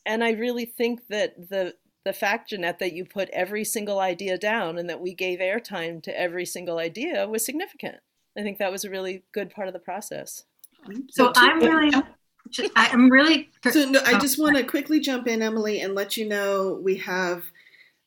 and 0.06 0.24
I 0.24 0.32
really 0.32 0.66
think 0.66 1.08
that 1.08 1.50
the 1.50 1.76
the 2.06 2.14
fact, 2.14 2.50
Jeanette, 2.52 2.80
that 2.80 2.94
you 2.94 3.04
put 3.04 3.30
every 3.30 3.64
single 3.64 4.00
idea 4.00 4.38
down 4.38 4.78
and 4.78 4.88
that 4.90 5.02
we 5.02 5.16
gave 5.16 5.40
airtime 5.40 6.04
to 6.04 6.20
every 6.20 6.46
single 6.46 6.78
idea 6.78 7.28
was 7.28 7.44
significant. 7.44 7.98
I 8.38 8.44
think 8.44 8.60
that 8.60 8.72
was 8.72 8.86
a 8.86 8.92
really 8.92 9.24
good 9.32 9.50
part 9.50 9.68
of 9.68 9.74
the 9.74 9.80
process. 9.80 10.44
So 11.10 11.34
I'm 11.36 11.60
really, 11.60 11.92
I'm 12.76 13.10
really. 13.10 13.50
So 13.72 13.90
no, 13.90 14.02
I 14.06 14.14
oh. 14.16 14.20
just 14.20 14.40
want 14.40 14.56
to 14.56 14.64
quickly 14.64 15.00
jump 15.00 15.28
in, 15.28 15.42
Emily, 15.42 15.82
and 15.82 15.96
let 15.96 16.16
you 16.16 16.28
know 16.28 16.80
we 16.84 16.98
have 16.98 17.46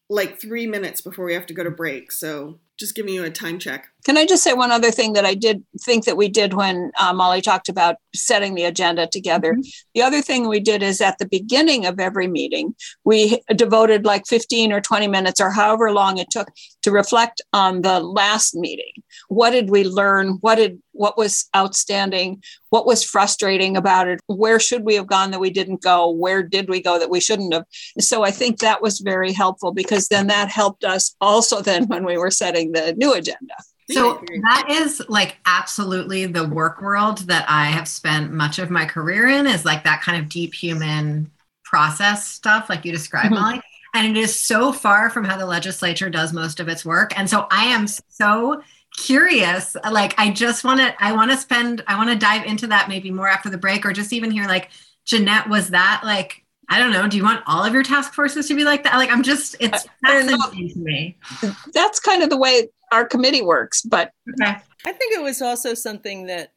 like 0.09 0.41
three 0.41 0.67
minutes 0.67 1.01
before 1.01 1.25
we 1.25 1.35
have 1.35 1.47
to 1.47 1.55
go 1.55 1.65
to 1.65 1.71
break. 1.71 2.13
So 2.13 2.61
just 2.79 2.95
giving 2.95 3.15
you 3.15 3.25
a 3.25 3.31
time 3.31 3.59
check. 3.59 3.89
Can 4.05 4.17
I 4.17 4.27
just 4.27 4.45
say 4.45 4.53
one 4.53 4.71
other 4.71 4.91
thing 4.91 5.15
that 5.15 5.25
I 5.25 5.35
did 5.35 5.65
think 5.81 6.05
that 6.05 6.17
we 6.17 6.29
did 6.29 6.55
when 6.55 6.93
uh, 7.01 7.13
Molly 7.13 7.43
talked 7.43 7.69
about 7.69 7.97
setting 8.15 8.55
the 8.55 8.65
agenda 8.65 9.07
together? 9.07 9.53
Mm-hmm. 9.53 9.69
The 9.95 10.03
other 10.03 10.23
thing 10.23 10.49
we 10.49 10.61
did 10.61 10.83
is 10.83 11.01
at 11.01 11.19
the 11.19 11.27
beginning 11.27 11.85
of 11.85 11.99
every 11.99 12.29
meeting, 12.29 12.75
we 13.05 13.43
devoted 13.55 14.05
like 14.05 14.27
15 14.27 14.73
or 14.73 14.81
20 14.81 15.09
minutes 15.09 15.41
or 15.41 15.51
however 15.51 15.91
long 15.93 16.19
it 16.19 16.31
took 16.31 16.49
to 16.83 16.93
reflect 16.93 17.43
on 17.53 17.83
the 17.83 18.01
last 18.01 18.55
meeting. 18.55 18.93
What 19.29 19.51
did 19.51 19.69
we 19.69 19.85
learn? 19.85 20.39
What 20.41 20.55
did 20.57 20.81
what 20.93 21.19
was 21.19 21.49
outstanding? 21.55 22.43
What 22.71 22.87
was 22.87 23.05
frustrating 23.05 23.77
about 23.77 24.09
it? 24.09 24.21
Where 24.27 24.59
should 24.59 24.85
we 24.85 24.95
have 24.95 25.07
gone 25.07 25.31
that 25.33 25.41
we 25.41 25.51
didn't 25.51 25.83
go? 25.83 26.11
Where 26.11 26.43
did 26.43 26.69
we 26.69 26.81
go 26.81 26.99
that 26.99 27.11
we 27.11 27.21
shouldn't 27.21 27.53
have? 27.53 27.65
So 28.01 28.25
I 28.25 28.31
think 28.31 28.59
that 28.59 28.83
was 28.83 29.01
very 29.01 29.33
helpful 29.33 29.73
because 29.73 30.09
then 30.09 30.29
that 30.29 30.49
helped 30.49 30.85
us 30.85 31.15
also 31.21 31.63
then 31.63 31.87
when 31.87 32.05
we 32.05 32.17
were 32.17 32.31
setting 32.31 32.73
the 32.73 32.95
new 32.95 33.13
agenda. 33.13 33.55
So 33.91 34.23
that 34.43 34.67
is 34.69 35.03
like 35.09 35.39
absolutely 35.47 36.27
the 36.27 36.47
work 36.47 36.83
world 36.83 37.19
that 37.21 37.47
I 37.49 37.67
have 37.67 37.89
spent 37.89 38.33
much 38.33 38.59
of 38.59 38.71
my 38.71 38.85
career 38.85 39.29
in 39.29 39.47
is 39.47 39.65
like 39.65 39.85
that 39.85 40.03
kind 40.03 40.23
of 40.23 40.29
deep 40.29 40.53
human 40.53 41.31
process 41.65 42.29
stuff, 42.29 42.69
like 42.69 42.85
you 42.85 42.93
described, 42.93 43.33
mm-hmm. 43.33 43.43
Molly. 43.43 43.63
And 43.95 44.17
it 44.17 44.21
is 44.21 44.39
so 44.39 44.73
far 44.73 45.09
from 45.09 45.25
how 45.25 45.39
the 45.39 45.47
legislature 45.47 46.11
does 46.11 46.35
most 46.35 46.61
of 46.61 46.69
its 46.69 46.85
work. 46.85 47.19
And 47.19 47.31
so 47.31 47.47
I 47.51 47.65
am 47.65 47.87
so 47.87 48.63
curious. 48.97 49.75
Like 49.91 50.15
I 50.19 50.31
just 50.31 50.65
want 50.65 50.81
to, 50.81 50.95
I 51.03 51.13
want 51.13 51.31
to 51.31 51.37
spend, 51.39 51.83
I 51.87 51.97
want 51.97 52.11
to 52.11 52.17
dive 52.17 52.45
into 52.45 52.67
that 52.67 52.89
maybe 52.89 53.11
more 53.11 53.29
after 53.29 53.49
the 53.49 53.57
break, 53.57 53.87
or 53.87 53.93
just 53.95 54.13
even 54.13 54.31
hear 54.31 54.47
like, 54.47 54.69
Jeanette, 55.07 55.49
was 55.49 55.71
that 55.71 56.03
like 56.05 56.45
I 56.69 56.79
don't 56.79 56.93
know. 56.93 57.09
Do 57.09 57.17
you 57.17 57.25
want 57.25 57.43
all 57.47 57.65
of 57.65 57.73
your 57.73 57.83
task 57.83 58.13
forces 58.13 58.47
to 58.49 58.55
be 58.55 58.65
like 58.65 58.85
that? 58.85 58.97
Like, 58.97 59.11
I'm 59.11 59.23
just, 59.23 59.57
it's 59.59 59.87
fascinating 60.05 60.69
to 60.69 60.79
me. 60.79 61.17
That's 61.73 61.99
kind 61.99 62.23
of 62.23 62.29
the 62.29 62.37
way 62.37 62.69
our 62.93 63.05
committee 63.05 63.43
works, 63.43 63.83
but. 63.83 64.13
Okay. 64.41 64.57
I 64.87 64.93
think 64.93 65.13
it 65.13 65.23
was 65.23 65.43
also 65.43 65.75
something 65.75 66.27
that, 66.27 66.53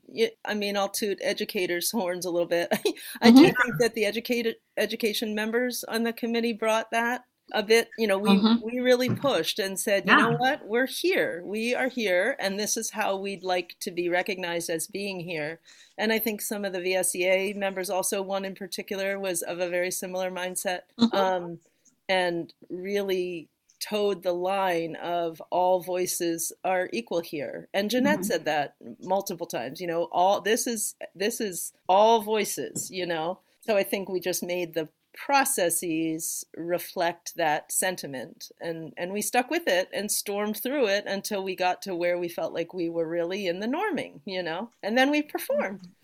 I 0.46 0.54
mean, 0.54 0.78
I'll 0.78 0.90
toot 0.90 1.18
educators' 1.22 1.90
horns 1.90 2.26
a 2.26 2.30
little 2.30 2.48
bit. 2.48 2.70
I 3.22 3.30
mm-hmm. 3.30 3.36
do 3.36 3.44
think 3.44 3.78
that 3.80 3.96
the 3.96 4.06
educated 4.06 4.58
education 4.78 5.34
members 5.34 5.84
on 5.86 6.04
the 6.04 6.14
committee 6.14 6.54
brought 6.54 6.92
that 6.92 7.24
a 7.54 7.64
bit 7.64 7.90
you 7.98 8.08
know 8.08 8.18
we 8.18 8.30
mm-hmm. 8.30 8.56
we 8.64 8.80
really 8.80 9.10
pushed 9.10 9.60
and 9.60 9.80
said 9.80 10.08
you 10.08 10.16
know 10.16 10.32
what 10.38 10.66
we're 10.66 10.86
here 10.86 11.42
we 11.46 11.76
are 11.76 11.90
here 11.90 12.36
and 12.40 12.58
this 12.58 12.78
is 12.78 12.90
how 12.90 13.18
we'd 13.18 13.44
like 13.44 13.76
to 13.80 13.92
be 13.92 14.10
recognized 14.10 14.70
as 14.70 14.88
being 14.88 15.20
here 15.20 15.60
and 15.98 16.14
i 16.14 16.20
think 16.20 16.42
some 16.42 16.64
of 16.64 16.72
the 16.74 16.80
vsea 16.80 17.56
members 17.56 17.90
also 17.90 18.22
one 18.22 18.46
in 18.46 18.56
particular 18.56 19.20
was 19.20 19.42
of 19.42 19.60
a 19.60 19.70
very 19.70 19.92
similar 19.92 20.32
mindset 20.32 20.82
mm-hmm. 21.00 21.16
um, 21.16 21.60
and 22.08 22.54
really 22.70 23.50
toed 23.82 24.24
the 24.24 24.34
line 24.34 24.96
of 24.96 25.42
all 25.50 25.82
voices 25.82 26.54
are 26.64 26.90
equal 26.94 27.22
here. 27.22 27.68
And 27.74 27.90
jeanette 27.90 28.20
mm-hmm. 28.20 28.24
said 28.24 28.46
that 28.46 28.76
multiple 29.02 29.48
times 29.48 29.82
you 29.82 29.88
know 29.88 30.08
all 30.12 30.42
this 30.42 30.68
is 30.68 30.96
this 31.16 31.42
is 31.42 31.74
all 31.88 32.22
voices 32.22 32.90
you 32.92 33.06
know? 33.06 33.40
So 33.62 33.78
i 33.78 33.84
think 33.84 34.10
we 34.10 34.20
just 34.20 34.44
made 34.44 34.74
the 34.74 34.90
processes 35.14 36.46
reflect 36.56 37.36
that 37.36 37.72
sentiment. 37.72 38.52
And 38.60 38.94
and 38.98 39.12
we 39.12 39.22
stuck 39.22 39.50
with 39.50 39.68
it 39.68 39.90
and 39.94 40.12
stormed 40.12 40.58
through 40.58 40.88
it 40.88 41.06
until 41.06 41.44
we 41.44 41.56
got 41.56 41.82
to 41.84 41.96
where 41.96 42.18
we 42.18 42.30
felt 42.30 42.54
like 42.54 42.74
we 42.74 42.90
were 42.90 43.08
really 43.08 43.48
in 43.48 43.60
the 43.60 43.68
norming 43.68 44.22
you 44.26 44.44
know? 44.44 44.70
And 44.82 44.98
then 44.98 45.12
we 45.12 45.22
performed 45.22 45.88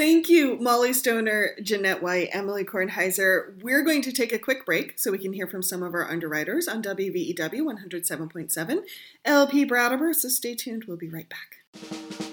Thank 0.00 0.30
you, 0.30 0.56
Molly 0.58 0.94
Stoner, 0.94 1.50
Jeanette 1.62 2.02
White, 2.02 2.30
Emily 2.32 2.64
Kornheiser. 2.64 3.62
We're 3.62 3.82
going 3.82 4.00
to 4.00 4.12
take 4.12 4.32
a 4.32 4.38
quick 4.38 4.64
break 4.64 4.98
so 4.98 5.10
we 5.10 5.18
can 5.18 5.34
hear 5.34 5.46
from 5.46 5.62
some 5.62 5.82
of 5.82 5.92
our 5.92 6.10
underwriters 6.10 6.66
on 6.66 6.82
WVEW 6.82 7.36
107.7 7.36 8.78
LP 9.26 9.64
Brattleboro. 9.66 10.14
So 10.14 10.30
stay 10.30 10.54
tuned. 10.54 10.84
We'll 10.84 10.96
be 10.96 11.10
right 11.10 11.28
back. 11.28 12.29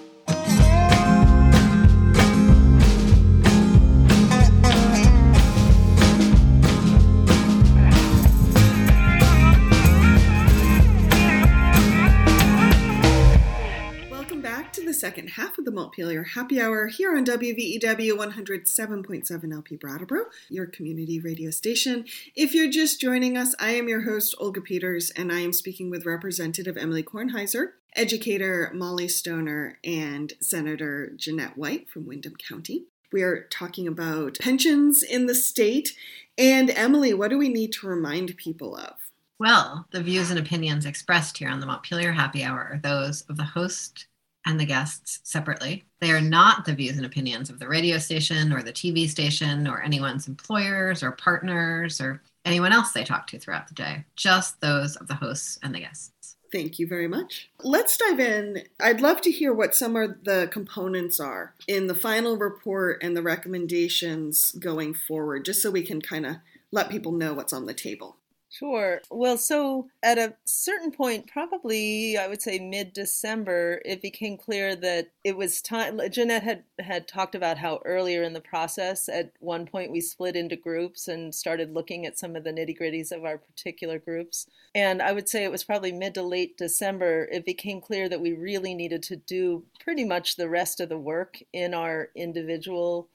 Second 14.98 15.28
half 15.30 15.56
of 15.58 15.64
the 15.64 15.70
Montpelier 15.70 16.24
Happy 16.24 16.60
Hour 16.60 16.88
here 16.88 17.16
on 17.16 17.24
WVEW 17.24 18.16
107.7 18.16 19.54
LP 19.54 19.76
Brattleboro, 19.76 20.24
your 20.48 20.66
community 20.66 21.20
radio 21.20 21.52
station. 21.52 22.04
If 22.34 22.52
you're 22.52 22.70
just 22.70 23.00
joining 23.00 23.36
us, 23.36 23.54
I 23.60 23.70
am 23.70 23.88
your 23.88 24.00
host, 24.00 24.34
Olga 24.40 24.60
Peters, 24.60 25.10
and 25.10 25.30
I 25.30 25.38
am 25.38 25.52
speaking 25.52 25.88
with 25.88 26.04
Representative 26.04 26.76
Emily 26.76 27.04
Kornheiser, 27.04 27.74
educator 27.94 28.72
Molly 28.74 29.06
Stoner, 29.06 29.78
and 29.84 30.32
Senator 30.40 31.12
Jeanette 31.14 31.56
White 31.56 31.88
from 31.88 32.04
Windham 32.04 32.34
County. 32.34 32.86
We 33.12 33.22
are 33.22 33.46
talking 33.50 33.86
about 33.86 34.38
pensions 34.40 35.04
in 35.04 35.26
the 35.26 35.34
state. 35.36 35.96
And 36.36 36.70
Emily, 36.70 37.14
what 37.14 37.30
do 37.30 37.38
we 37.38 37.48
need 37.48 37.72
to 37.74 37.86
remind 37.86 38.36
people 38.36 38.76
of? 38.76 38.94
Well, 39.38 39.86
the 39.92 40.02
views 40.02 40.30
and 40.30 40.40
opinions 40.40 40.84
expressed 40.84 41.38
here 41.38 41.48
on 41.48 41.60
the 41.60 41.66
Montpelier 41.66 42.10
Happy 42.12 42.42
Hour 42.42 42.70
are 42.72 42.80
those 42.82 43.22
of 43.22 43.36
the 43.36 43.44
host 43.44 44.07
and 44.48 44.58
the 44.58 44.64
guests 44.64 45.20
separately. 45.24 45.84
They 46.00 46.10
are 46.10 46.22
not 46.22 46.64
the 46.64 46.74
views 46.74 46.96
and 46.96 47.04
opinions 47.04 47.50
of 47.50 47.58
the 47.58 47.68
radio 47.68 47.98
station 47.98 48.52
or 48.52 48.62
the 48.62 48.72
TV 48.72 49.08
station 49.08 49.68
or 49.68 49.82
anyone's 49.82 50.26
employers 50.26 51.02
or 51.02 51.12
partners 51.12 52.00
or 52.00 52.22
anyone 52.46 52.72
else 52.72 52.92
they 52.92 53.04
talk 53.04 53.26
to 53.28 53.38
throughout 53.38 53.68
the 53.68 53.74
day, 53.74 54.04
just 54.16 54.60
those 54.62 54.96
of 54.96 55.06
the 55.06 55.14
hosts 55.14 55.58
and 55.62 55.74
the 55.74 55.80
guests. 55.80 56.36
Thank 56.50 56.78
you 56.78 56.86
very 56.86 57.08
much. 57.08 57.50
Let's 57.62 57.98
dive 57.98 58.20
in. 58.20 58.62
I'd 58.80 59.02
love 59.02 59.20
to 59.22 59.30
hear 59.30 59.52
what 59.52 59.74
some 59.74 59.96
of 59.96 60.24
the 60.24 60.48
components 60.50 61.20
are 61.20 61.54
in 61.66 61.86
the 61.86 61.94
final 61.94 62.38
report 62.38 63.02
and 63.02 63.14
the 63.14 63.22
recommendations 63.22 64.52
going 64.52 64.94
forward, 64.94 65.44
just 65.44 65.60
so 65.60 65.70
we 65.70 65.82
can 65.82 66.00
kind 66.00 66.24
of 66.24 66.36
let 66.72 66.88
people 66.88 67.12
know 67.12 67.34
what's 67.34 67.52
on 67.52 67.66
the 67.66 67.74
table. 67.74 68.16
Sure. 68.50 69.02
Well, 69.10 69.36
so 69.36 69.90
at 70.02 70.16
a 70.16 70.34
certain 70.46 70.90
point, 70.90 71.26
probably 71.26 72.16
I 72.16 72.26
would 72.28 72.40
say 72.40 72.58
mid 72.58 72.94
December, 72.94 73.82
it 73.84 74.00
became 74.00 74.38
clear 74.38 74.74
that 74.76 75.10
it 75.22 75.36
was 75.36 75.60
time. 75.60 76.00
Jeanette 76.10 76.42
had, 76.42 76.64
had 76.78 77.06
talked 77.06 77.34
about 77.34 77.58
how 77.58 77.80
earlier 77.84 78.22
in 78.22 78.32
the 78.32 78.40
process, 78.40 79.06
at 79.08 79.32
one 79.40 79.66
point, 79.66 79.92
we 79.92 80.00
split 80.00 80.34
into 80.34 80.56
groups 80.56 81.08
and 81.08 81.34
started 81.34 81.74
looking 81.74 82.06
at 82.06 82.18
some 82.18 82.36
of 82.36 82.44
the 82.44 82.50
nitty 82.52 82.78
gritties 82.78 83.12
of 83.12 83.24
our 83.24 83.36
particular 83.36 83.98
groups. 83.98 84.46
And 84.74 85.02
I 85.02 85.12
would 85.12 85.28
say 85.28 85.44
it 85.44 85.50
was 85.52 85.64
probably 85.64 85.92
mid 85.92 86.14
to 86.14 86.22
late 86.22 86.56
December, 86.56 87.28
it 87.30 87.44
became 87.44 87.82
clear 87.82 88.08
that 88.08 88.20
we 88.20 88.32
really 88.32 88.74
needed 88.74 89.02
to 89.04 89.16
do 89.16 89.64
pretty 89.78 90.04
much 90.06 90.36
the 90.36 90.48
rest 90.48 90.80
of 90.80 90.88
the 90.88 90.98
work 90.98 91.36
in 91.52 91.74
our 91.74 92.08
individual 92.16 93.10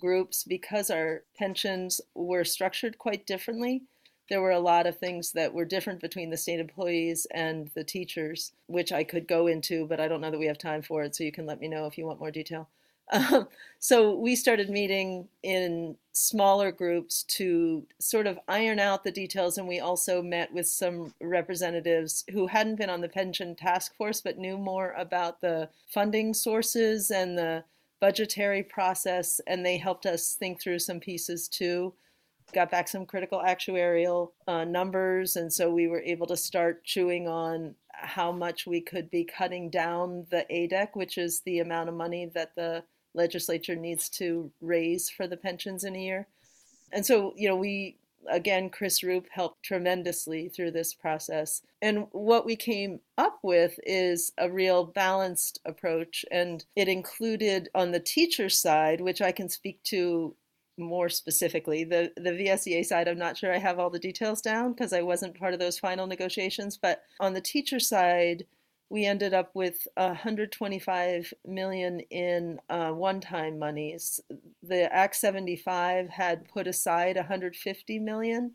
groups 0.00 0.42
because 0.42 0.90
our 0.90 1.22
pensions 1.38 2.00
were 2.14 2.42
structured 2.44 2.98
quite 2.98 3.24
differently 3.26 3.84
there 4.28 4.40
were 4.40 4.50
a 4.50 4.60
lot 4.60 4.86
of 4.86 4.98
things 4.98 5.32
that 5.32 5.52
were 5.52 5.64
different 5.64 6.00
between 6.00 6.30
the 6.30 6.36
state 6.36 6.60
employees 6.60 7.26
and 7.32 7.70
the 7.74 7.84
teachers, 7.84 8.52
which 8.66 8.92
I 8.92 9.04
could 9.04 9.26
go 9.26 9.46
into, 9.46 9.86
but 9.86 10.00
I 10.00 10.08
don't 10.08 10.20
know 10.20 10.30
that 10.30 10.38
we 10.38 10.46
have 10.46 10.58
time 10.58 10.82
for 10.82 11.02
it. 11.02 11.14
So 11.14 11.24
you 11.24 11.32
can 11.32 11.46
let 11.46 11.60
me 11.60 11.68
know 11.68 11.86
if 11.86 11.98
you 11.98 12.06
want 12.06 12.20
more 12.20 12.30
detail. 12.30 12.68
Um, 13.12 13.48
so 13.78 14.14
we 14.16 14.36
started 14.36 14.70
meeting 14.70 15.28
in 15.42 15.96
smaller 16.12 16.72
groups 16.72 17.24
to 17.24 17.84
sort 17.98 18.26
of 18.26 18.38
iron 18.48 18.78
out 18.78 19.04
the 19.04 19.10
details, 19.10 19.58
and 19.58 19.68
we 19.68 19.80
also 19.80 20.22
met 20.22 20.50
with 20.54 20.66
some 20.66 21.12
representatives 21.20 22.24
who 22.30 22.46
hadn't 22.46 22.76
been 22.76 22.88
on 22.88 23.02
the 23.02 23.10
pension 23.10 23.54
task 23.54 23.94
force 23.96 24.22
but 24.22 24.38
knew 24.38 24.56
more 24.56 24.92
about 24.96 25.42
the 25.42 25.68
funding 25.88 26.32
sources 26.32 27.10
and 27.10 27.36
the 27.36 27.64
budgetary 28.00 28.62
process, 28.62 29.42
and 29.46 29.66
they 29.66 29.76
helped 29.76 30.06
us 30.06 30.34
think 30.34 30.58
through 30.58 30.78
some 30.78 31.00
pieces 31.00 31.48
too 31.48 31.92
got 32.52 32.70
back 32.70 32.88
some 32.88 33.06
critical 33.06 33.40
actuarial 33.40 34.32
uh, 34.46 34.64
numbers, 34.64 35.36
and 35.36 35.52
so 35.52 35.70
we 35.70 35.88
were 35.88 36.02
able 36.02 36.26
to 36.26 36.36
start 36.36 36.84
chewing 36.84 37.28
on 37.28 37.74
how 37.92 38.32
much 38.32 38.66
we 38.66 38.80
could 38.80 39.10
be 39.10 39.24
cutting 39.24 39.70
down 39.70 40.26
the 40.30 40.46
ADEC, 40.50 40.88
which 40.94 41.18
is 41.18 41.40
the 41.40 41.60
amount 41.60 41.88
of 41.88 41.94
money 41.94 42.26
that 42.34 42.54
the 42.54 42.82
legislature 43.14 43.76
needs 43.76 44.08
to 44.08 44.50
raise 44.60 45.10
for 45.10 45.26
the 45.26 45.36
pensions 45.36 45.84
in 45.84 45.94
a 45.94 46.02
year. 46.02 46.26
And 46.92 47.04
so, 47.04 47.34
you 47.36 47.48
know, 47.48 47.56
we 47.56 47.96
again, 48.30 48.70
Chris 48.70 49.02
Rupe 49.02 49.28
helped 49.30 49.62
tremendously 49.62 50.48
through 50.48 50.72
this 50.72 50.94
process. 50.94 51.62
And 51.80 52.06
what 52.12 52.46
we 52.46 52.56
came 52.56 53.00
up 53.18 53.38
with 53.42 53.78
is 53.84 54.32
a 54.38 54.50
real 54.50 54.84
balanced 54.84 55.60
approach. 55.64 56.24
And 56.30 56.64
it 56.76 56.88
included 56.88 57.68
on 57.74 57.90
the 57.90 58.00
teacher 58.00 58.48
side, 58.48 59.00
which 59.00 59.20
I 59.20 59.32
can 59.32 59.48
speak 59.48 59.82
to 59.84 60.34
more 60.82 61.08
specifically. 61.08 61.84
The 61.84 62.12
the 62.16 62.30
VSEA 62.30 62.84
side, 62.84 63.08
I'm 63.08 63.18
not 63.18 63.36
sure 63.36 63.54
I 63.54 63.58
have 63.58 63.78
all 63.78 63.90
the 63.90 63.98
details 63.98 64.40
down 64.40 64.72
because 64.72 64.92
I 64.92 65.02
wasn't 65.02 65.38
part 65.38 65.54
of 65.54 65.60
those 65.60 65.78
final 65.78 66.06
negotiations. 66.06 66.76
But 66.76 67.02
on 67.20 67.32
the 67.34 67.40
teacher 67.40 67.80
side, 67.80 68.44
we 68.90 69.06
ended 69.06 69.32
up 69.32 69.50
with 69.54 69.86
125 69.94 71.32
million 71.46 72.00
in 72.10 72.60
uh, 72.68 72.90
one-time 72.90 73.58
monies. 73.58 74.20
The 74.62 74.92
Act 74.92 75.16
75 75.16 76.10
had 76.10 76.46
put 76.48 76.66
aside 76.66 77.16
150 77.16 77.98
million. 77.98 78.52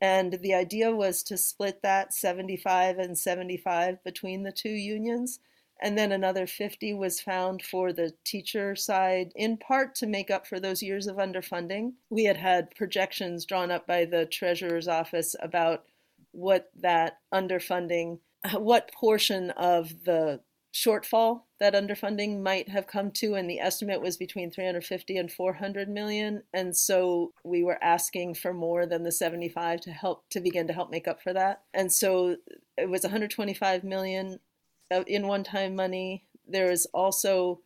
And 0.00 0.32
the 0.42 0.54
idea 0.54 0.90
was 0.90 1.22
to 1.22 1.38
split 1.38 1.80
that 1.82 2.12
75 2.12 2.98
and 2.98 3.16
75 3.16 4.02
between 4.02 4.42
the 4.42 4.50
two 4.50 4.68
unions 4.68 5.38
and 5.82 5.98
then 5.98 6.12
another 6.12 6.46
50 6.46 6.94
was 6.94 7.20
found 7.20 7.62
for 7.62 7.92
the 7.92 8.12
teacher 8.24 8.76
side, 8.76 9.32
in 9.34 9.56
part 9.56 9.94
to 9.96 10.06
make 10.06 10.30
up 10.30 10.46
for 10.46 10.60
those 10.60 10.82
years 10.82 11.08
of 11.08 11.16
underfunding. 11.16 11.94
We 12.08 12.24
had 12.24 12.36
had 12.36 12.74
projections 12.76 13.44
drawn 13.44 13.70
up 13.70 13.86
by 13.86 14.04
the 14.04 14.24
treasurer's 14.26 14.86
office 14.86 15.34
about 15.40 15.84
what 16.30 16.70
that 16.80 17.18
underfunding, 17.34 18.20
what 18.54 18.92
portion 18.92 19.50
of 19.50 20.04
the 20.04 20.40
shortfall 20.72 21.42
that 21.60 21.74
underfunding 21.74 22.40
might 22.42 22.68
have 22.68 22.86
come 22.86 23.10
to 23.10 23.34
and 23.34 23.48
the 23.48 23.60
estimate 23.60 24.00
was 24.00 24.16
between 24.16 24.50
350 24.50 25.18
and 25.18 25.30
400 25.30 25.86
million 25.86 26.42
and 26.54 26.74
so 26.74 27.34
we 27.44 27.62
were 27.62 27.76
asking 27.84 28.34
for 28.34 28.54
more 28.54 28.86
than 28.86 29.02
the 29.02 29.12
75 29.12 29.82
to 29.82 29.90
help 29.90 30.24
to 30.30 30.40
begin 30.40 30.66
to 30.66 30.72
help 30.72 30.90
make 30.90 31.06
up 31.06 31.22
for 31.22 31.34
that 31.34 31.60
and 31.74 31.92
so 31.92 32.36
it 32.78 32.88
was 32.88 33.02
125 33.02 33.84
million 33.84 34.40
in 35.06 35.26
one 35.26 35.44
time 35.44 35.76
money. 35.76 36.24
There 36.46 36.70
is 36.70 36.86
also 36.92 37.60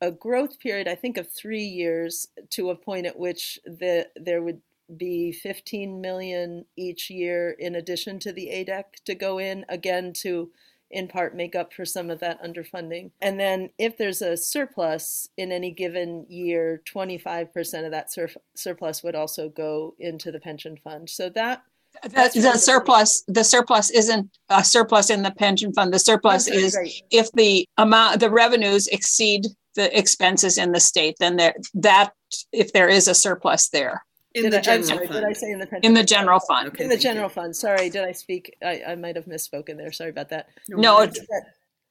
a 0.00 0.10
growth 0.10 0.58
period, 0.60 0.86
I 0.88 0.94
think, 0.94 1.16
of 1.16 1.30
three 1.30 1.64
years 1.64 2.28
to 2.50 2.70
a 2.70 2.76
point 2.76 3.06
at 3.06 3.18
which 3.18 3.58
the, 3.64 4.08
there 4.16 4.42
would 4.42 4.60
be 4.96 5.32
15 5.32 6.00
million 6.00 6.64
each 6.76 7.10
year 7.10 7.50
in 7.58 7.74
addition 7.74 8.18
to 8.20 8.32
the 8.32 8.48
ADEC 8.48 8.84
to 9.04 9.14
go 9.14 9.38
in, 9.38 9.64
again, 9.68 10.12
to 10.14 10.50
in 10.90 11.06
part 11.06 11.36
make 11.36 11.54
up 11.54 11.72
for 11.72 11.84
some 11.84 12.10
of 12.10 12.20
that 12.20 12.42
underfunding. 12.42 13.10
And 13.20 13.38
then 13.38 13.70
if 13.78 13.98
there's 13.98 14.22
a 14.22 14.36
surplus 14.36 15.28
in 15.36 15.52
any 15.52 15.70
given 15.70 16.24
year, 16.28 16.82
25% 16.86 17.84
of 17.84 17.90
that 17.90 18.10
sur- 18.10 18.30
surplus 18.54 19.02
would 19.02 19.14
also 19.14 19.50
go 19.50 19.94
into 19.98 20.32
the 20.32 20.40
pension 20.40 20.78
fund. 20.82 21.10
So 21.10 21.28
that 21.30 21.62
the, 22.02 22.30
the 22.34 22.58
surplus 22.58 23.22
the 23.28 23.44
surplus 23.44 23.90
isn't 23.90 24.30
a 24.48 24.64
surplus 24.64 25.10
in 25.10 25.22
the 25.22 25.30
pension 25.30 25.72
fund 25.72 25.92
the 25.92 25.98
surplus 25.98 26.48
is 26.48 26.76
right. 26.76 27.02
if 27.10 27.30
the 27.32 27.66
amount 27.76 28.20
the 28.20 28.30
revenues 28.30 28.86
exceed 28.88 29.46
the 29.74 29.96
expenses 29.96 30.58
in 30.58 30.72
the 30.72 30.80
state 30.80 31.16
then 31.18 31.36
there 31.36 31.54
that 31.74 32.12
if 32.52 32.72
there 32.72 32.88
is 32.88 33.08
a 33.08 33.14
surplus 33.14 33.68
there 33.68 34.02
in 34.34 34.44
did 34.44 34.52
the 34.52 34.58
I, 34.58 34.60
general 34.60 34.84
sorry, 34.84 35.06
fund. 35.06 35.20
Did 35.20 35.24
I 35.24 35.32
say 35.32 35.50
in 35.50 35.58
the 35.58 35.66
pension 35.66 35.84
in 35.84 35.94
the 35.94 36.04
general 36.04 36.40
fund? 36.40 36.68
Okay, 36.68 36.84
in 36.84 36.90
the 36.90 36.96
general 36.98 37.28
you. 37.28 37.34
fund. 37.34 37.56
Sorry, 37.56 37.88
did 37.88 38.04
I 38.04 38.12
speak? 38.12 38.54
I, 38.62 38.82
I 38.88 38.94
might 38.94 39.16
have 39.16 39.24
misspoken 39.24 39.76
there. 39.76 39.90
Sorry 39.90 40.10
about 40.10 40.28
that. 40.28 40.48
No, 40.68 40.98
no 40.98 41.06
that, 41.06 41.44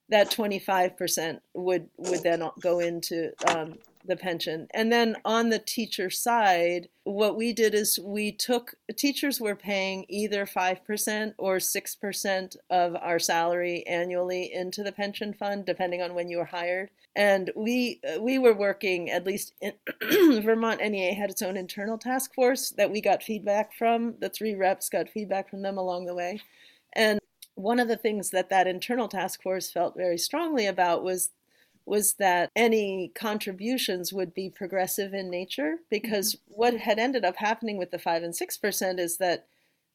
that 0.09 0.31
25% 0.31 1.39
would 1.53 1.89
would 1.97 2.23
then 2.23 2.43
go 2.59 2.79
into 2.79 3.31
um, 3.47 3.77
the 4.07 4.15
pension. 4.15 4.67
And 4.73 4.91
then 4.91 5.17
on 5.25 5.49
the 5.49 5.59
teacher 5.59 6.09
side, 6.09 6.89
what 7.03 7.35
we 7.37 7.53
did 7.53 7.73
is 7.73 7.99
we 7.99 8.31
took 8.31 8.75
teachers 8.95 9.39
were 9.39 9.55
paying 9.55 10.05
either 10.09 10.45
5% 10.45 11.33
or 11.37 11.57
6% 11.57 12.57
of 12.69 12.95
our 12.95 13.19
salary 13.19 13.85
annually 13.87 14.51
into 14.53 14.83
the 14.83 14.91
pension 14.91 15.33
fund 15.33 15.65
depending 15.65 16.01
on 16.01 16.13
when 16.13 16.29
you 16.29 16.37
were 16.37 16.45
hired. 16.45 16.89
And 17.15 17.51
we 17.55 17.99
uh, 18.07 18.21
we 18.21 18.37
were 18.37 18.53
working 18.53 19.09
at 19.09 19.25
least 19.25 19.53
in 19.61 19.73
Vermont 20.43 20.81
NEA 20.81 21.13
had 21.13 21.31
its 21.31 21.41
own 21.41 21.57
internal 21.57 21.97
task 21.97 22.33
force 22.35 22.69
that 22.71 22.91
we 22.91 23.01
got 23.01 23.23
feedback 23.23 23.73
from. 23.73 24.15
The 24.19 24.29
three 24.29 24.53
reps 24.53 24.87
got 24.89 25.09
feedback 25.09 25.49
from 25.49 25.63
them 25.63 25.79
along 25.79 26.05
the 26.05 26.15
way. 26.15 26.41
And 26.93 27.19
one 27.55 27.79
of 27.79 27.87
the 27.87 27.97
things 27.97 28.29
that 28.29 28.49
that 28.49 28.67
internal 28.67 29.07
task 29.07 29.41
force 29.41 29.71
felt 29.71 29.97
very 29.97 30.17
strongly 30.19 30.67
about 30.67 31.03
was 31.03 31.31
was 31.87 32.15
that 32.15 32.51
any 32.53 33.11
contributions 33.15 34.11
would 34.11 34.33
be 34.33 34.49
progressive 34.49 35.13
in 35.13 35.29
nature 35.29 35.77
because 35.89 36.35
mm-hmm. 36.35 36.53
what 36.53 36.73
had 36.75 36.99
ended 36.99 37.23
up 37.23 37.37
happening 37.37 37.77
with 37.77 37.91
the 37.91 37.97
5 37.97 38.23
and 38.23 38.33
6% 38.33 38.99
is 38.99 39.17
that 39.17 39.47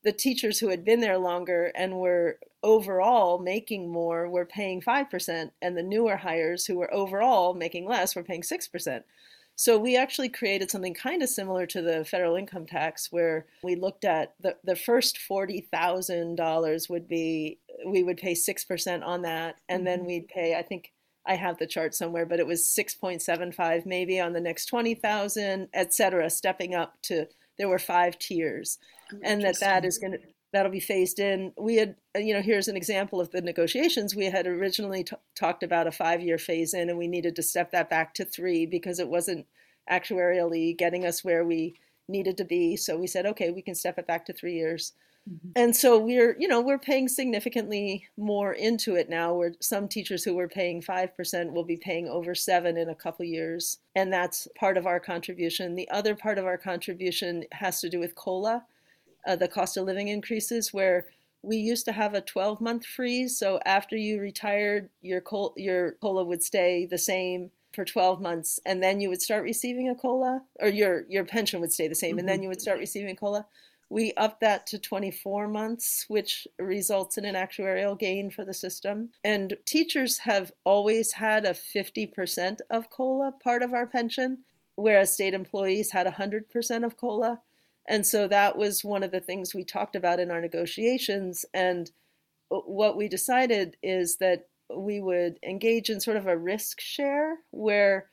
the 0.02 0.12
teachers 0.12 0.59
who 0.59 0.68
had 0.68 0.85
been 0.85 1.00
there 1.00 1.18
longer 1.18 1.70
and 1.76 1.98
were 1.98 2.38
overall 2.62 3.38
making 3.38 3.92
more 3.92 4.28
were 4.28 4.46
paying 4.46 4.81
5% 4.81 5.50
and 5.61 5.76
the 5.76 5.83
newer 5.83 6.16
hires 6.16 6.66
who 6.66 6.78
were 6.78 6.92
overall 6.92 7.55
making 7.55 7.87
less 7.87 8.16
were 8.16 8.24
paying 8.24 8.42
6%. 8.42 9.02
So 9.55 9.78
we 9.78 9.96
actually 9.96 10.31
created 10.31 10.70
something 10.70 10.94
kind 10.94 11.22
of 11.22 11.28
similar 11.28 11.66
to 11.66 11.83
the 11.83 12.07
federal 12.07 12.37
income 12.37 12.66
tax 12.66 13.12
where 13.12 13.44
we 13.62 13.76
looked 13.76 14.07
at 14.07 14.35
the, 14.40 14.57
the 14.64 14.76
first 14.76 15.18
$40,000 15.31 16.90
would 16.90 17.07
be, 17.07 17.59
we 17.87 18.02
would 18.02 18.16
pay 18.16 18.33
6% 18.33 19.05
on 19.05 19.22
that. 19.22 19.57
And 19.68 19.81
mm-hmm. 19.81 19.85
then 19.85 20.05
we'd 20.07 20.28
pay, 20.28 20.57
I 20.57 20.62
think 20.62 20.90
I 21.26 21.37
have 21.37 21.58
the 21.58 21.66
chart 21.66 21.94
somewhere, 21.94 22.26
but 22.26 22.40
it 22.40 22.46
was 22.46 22.62
6.75 22.62 23.87
maybe 23.87 24.20
on 24.20 24.32
the 24.32 24.40
next 24.40 24.66
20,000, 24.66 25.68
et 25.72 25.94
cetera, 25.94 26.28
stepping 26.28 26.74
up 26.74 27.00
to, 27.02 27.26
there 27.58 27.68
were 27.68 27.78
five 27.78 28.18
tiers. 28.18 28.78
Oh, 29.12 29.18
and 29.22 29.42
that 29.42 29.61
that 29.61 29.85
is 29.85 29.98
going 29.98 30.12
to, 30.12 30.18
that'll 30.52 30.72
be 30.72 30.80
phased 30.80 31.18
in. 31.18 31.52
We 31.56 31.76
had, 31.76 31.96
uh, 32.16 32.20
you 32.20 32.35
know, 32.35 32.42
here's 32.42 32.68
an 32.68 32.76
example 32.76 33.20
of 33.20 33.30
the 33.30 33.40
negotiations. 33.40 34.14
We 34.14 34.26
had 34.26 34.46
originally 34.46 35.04
t- 35.04 35.16
talked 35.35 35.62
about 35.62 35.87
a 35.87 35.92
five 35.92 36.20
year 36.20 36.38
phase 36.38 36.74
in, 36.74 36.88
and 36.88 36.98
we 36.98 37.08
needed 37.08 37.37
to 37.37 37.42
step 37.42 37.70
that 37.70 37.88
back 37.88 38.14
to 38.14 38.24
three 38.24 38.66
because 38.66 38.98
it 38.98 39.08
wasn't 39.08 39.46
actuarially 39.90 40.76
getting 40.76 41.04
us 41.06 41.24
where 41.24 41.44
we 41.44 41.74
needed 42.08 42.37
to 42.38 42.44
be. 42.44 42.76
So 42.76 42.98
we 42.98 43.06
said, 43.06 43.26
okay, 43.26 43.50
we 43.50 43.62
can 43.62 43.74
step 43.74 43.98
it 43.98 44.06
back 44.06 44.26
to 44.26 44.32
three 44.32 44.54
years. 44.54 44.92
Mm-hmm. 45.30 45.50
And 45.54 45.76
so 45.76 45.98
we're, 45.98 46.37
you 46.38 46.48
know, 46.48 46.61
we're 46.61 46.78
paying 46.78 47.08
significantly 47.08 48.08
more 48.16 48.52
into 48.52 48.96
it 48.96 49.08
now. 49.08 49.35
Where 49.35 49.52
some 49.61 49.87
teachers 49.87 50.24
who 50.24 50.35
were 50.35 50.48
paying 50.48 50.82
five 50.82 51.16
percent 51.16 51.52
will 51.52 51.64
be 51.64 51.76
paying 51.76 52.08
over 52.08 52.35
seven 52.35 52.76
in 52.76 52.88
a 52.88 52.94
couple 52.94 53.24
years, 53.24 53.78
and 53.94 54.12
that's 54.12 54.48
part 54.56 54.76
of 54.76 54.87
our 54.87 54.98
contribution. 54.98 55.76
The 55.76 55.88
other 55.90 56.16
part 56.16 56.38
of 56.38 56.46
our 56.46 56.58
contribution 56.58 57.44
has 57.52 57.80
to 57.82 57.88
do 57.88 58.00
with 58.00 58.16
COLA, 58.16 58.64
uh, 59.26 59.37
the 59.37 59.48
cost 59.48 59.76
of 59.76 59.85
living 59.85 60.08
increases, 60.08 60.72
where 60.72 61.06
we 61.42 61.56
used 61.56 61.85
to 61.85 61.92
have 61.92 62.14
a 62.14 62.20
12 62.20 62.61
month 62.61 62.85
freeze. 62.85 63.37
So 63.38 63.61
after 63.64 63.96
you 63.96 64.20
retired, 64.20 64.88
your 65.02 65.20
COLA, 65.20 65.52
your 65.56 65.92
COLA 66.00 66.24
would 66.24 66.42
stay 66.42 66.87
the 66.87 66.98
same 66.98 67.52
for 67.72 67.85
12 67.85 68.20
months, 68.20 68.61
and 68.66 68.82
then 68.82 69.00
you 69.00 69.08
would 69.08 69.22
start 69.22 69.44
receiving 69.44 69.88
a 69.88 69.94
COLA, 69.94 70.42
or 70.58 70.68
your 70.68 71.04
your 71.08 71.24
pension 71.24 71.61
would 71.61 71.72
stay 71.72 71.87
the 71.87 71.94
same, 71.94 72.18
and 72.18 72.28
then 72.28 72.38
mm-hmm. 72.38 72.42
you 72.42 72.48
would 72.48 72.61
start 72.61 72.80
receiving 72.80 73.14
COLA. 73.14 73.46
We 73.92 74.14
upped 74.14 74.40
that 74.40 74.66
to 74.68 74.78
24 74.78 75.48
months, 75.48 76.07
which 76.09 76.48
results 76.59 77.18
in 77.18 77.26
an 77.26 77.35
actuarial 77.35 77.98
gain 77.98 78.31
for 78.31 78.42
the 78.42 78.55
system. 78.55 79.11
And 79.22 79.55
teachers 79.66 80.16
have 80.20 80.50
always 80.64 81.12
had 81.12 81.44
a 81.44 81.50
50% 81.50 82.61
of 82.70 82.88
COLA 82.88 83.33
part 83.33 83.62
of 83.62 83.74
our 83.74 83.87
pension, 83.87 84.44
whereas 84.76 85.12
state 85.12 85.35
employees 85.35 85.90
had 85.90 86.07
100% 86.07 86.87
of 86.87 86.96
COLA. 86.96 87.42
And 87.87 88.07
so 88.07 88.26
that 88.28 88.57
was 88.57 88.83
one 88.83 89.02
of 89.02 89.11
the 89.11 89.20
things 89.20 89.55
we 89.55 89.62
talked 89.62 89.94
about 89.94 90.20
in 90.20 90.31
our 90.31 90.40
negotiations. 90.40 91.44
And 91.52 91.90
what 92.48 92.96
we 92.96 93.09
decided 93.09 93.76
is 93.83 94.16
that 94.16 94.48
we 94.74 95.02
would 95.02 95.38
engage 95.46 95.90
in 95.90 96.00
sort 96.00 96.16
of 96.16 96.26
a 96.26 96.38
risk 96.38 96.81
share 96.81 97.40
where 97.50 98.09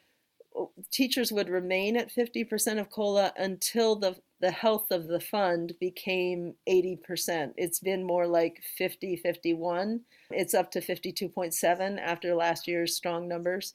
teachers 0.92 1.32
would 1.32 1.48
remain 1.48 1.96
at 1.96 2.14
50% 2.14 2.82
of 2.82 2.90
COLA 2.90 3.32
until 3.38 3.96
the 3.96 4.18
the 4.42 4.52
health 4.52 4.92
of 4.92 5.08
the 5.08 5.20
fund 5.20 5.74
became 5.80 6.54
80%. 6.68 7.54
It's 7.58 7.80
been 7.80 8.04
more 8.04 8.26
like 8.26 8.62
50, 8.78 9.18
51. 9.18 10.02
It's 10.32 10.54
up 10.54 10.72
to 10.72 10.82
52.7 10.82 12.00
after 12.00 12.34
last 12.34 12.68
year's 12.68 12.96
strong 12.96 13.28
numbers. 13.28 13.74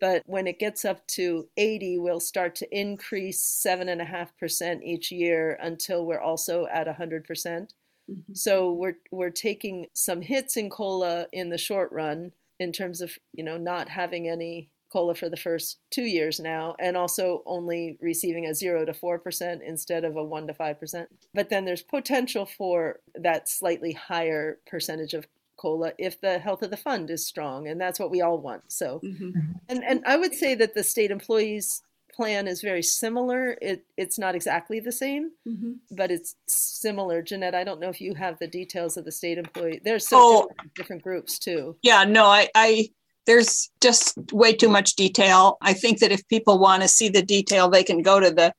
But 0.00 0.22
when 0.26 0.46
it 0.46 0.58
gets 0.58 0.84
up 0.84 1.06
to 1.08 1.48
80, 1.56 1.98
we'll 1.98 2.20
start 2.20 2.54
to 2.56 2.78
increase 2.78 3.42
7.5% 3.66 4.82
each 4.82 5.10
year 5.10 5.58
until 5.60 6.04
we're 6.04 6.20
also 6.20 6.66
at 6.66 6.86
100%. 6.86 7.24
percent 7.26 7.74
mm 8.10 8.24
hmm 8.26 8.34
So 8.34 8.72
we're, 8.72 8.98
we're 9.10 9.30
taking 9.30 9.86
some 9.92 10.22
hits 10.22 10.56
in 10.56 10.70
COLA 10.70 11.26
in 11.32 11.50
the 11.50 11.58
short 11.58 11.90
run 11.92 12.32
in 12.60 12.72
terms 12.72 13.00
of, 13.00 13.10
you 13.32 13.42
know, 13.42 13.58
not 13.58 13.88
having 13.88 14.28
any 14.28 14.70
COLA 14.90 15.14
for 15.14 15.28
the 15.28 15.36
first 15.36 15.78
two 15.90 16.04
years 16.04 16.38
now, 16.38 16.74
and 16.78 16.96
also 16.96 17.42
only 17.46 17.98
receiving 18.00 18.46
a 18.46 18.54
zero 18.54 18.84
to 18.84 18.94
four 18.94 19.18
percent 19.18 19.62
instead 19.64 20.04
of 20.04 20.16
a 20.16 20.24
one 20.24 20.46
to 20.46 20.54
five 20.54 20.78
percent. 20.78 21.08
But 21.34 21.50
then 21.50 21.64
there's 21.64 21.82
potential 21.82 22.46
for 22.46 23.00
that 23.14 23.48
slightly 23.48 23.92
higher 23.92 24.58
percentage 24.66 25.14
of 25.14 25.26
COLA 25.56 25.92
if 25.98 26.20
the 26.20 26.38
health 26.38 26.62
of 26.62 26.70
the 26.70 26.76
fund 26.76 27.10
is 27.10 27.26
strong, 27.26 27.68
and 27.68 27.80
that's 27.80 27.98
what 27.98 28.10
we 28.10 28.20
all 28.20 28.38
want. 28.38 28.70
So, 28.72 29.00
mm-hmm. 29.04 29.30
and 29.68 29.84
and 29.84 30.02
I 30.06 30.16
would 30.16 30.34
say 30.34 30.54
that 30.54 30.74
the 30.74 30.84
state 30.84 31.10
employees 31.10 31.82
plan 32.16 32.48
is 32.48 32.62
very 32.62 32.82
similar. 32.82 33.56
It 33.60 33.84
it's 33.96 34.18
not 34.18 34.34
exactly 34.34 34.80
the 34.80 34.92
same, 34.92 35.32
mm-hmm. 35.46 35.72
but 35.90 36.10
it's 36.10 36.36
similar. 36.46 37.22
Jeanette, 37.22 37.54
I 37.54 37.64
don't 37.64 37.80
know 37.80 37.90
if 37.90 38.00
you 38.00 38.14
have 38.14 38.38
the 38.38 38.46
details 38.46 38.96
of 38.96 39.04
the 39.04 39.12
state 39.12 39.38
employee. 39.38 39.80
There's 39.84 40.08
so 40.08 40.18
oh, 40.18 40.48
different, 40.48 40.74
different, 40.74 41.02
groups 41.02 41.38
too. 41.38 41.76
Yeah, 41.82 42.04
no, 42.04 42.24
I 42.24 42.48
I 42.54 42.90
there's 43.26 43.70
just 43.80 44.16
way 44.32 44.52
too 44.54 44.68
much 44.68 44.94
detail. 44.94 45.58
I 45.60 45.72
think 45.72 45.98
that 45.98 46.12
if 46.12 46.26
people 46.28 46.58
want 46.58 46.82
to 46.82 46.88
see 46.88 47.08
the 47.08 47.22
detail, 47.22 47.68
they 47.68 47.84
can 47.84 48.02
go 48.02 48.20
to 48.20 48.30
the 48.30 48.52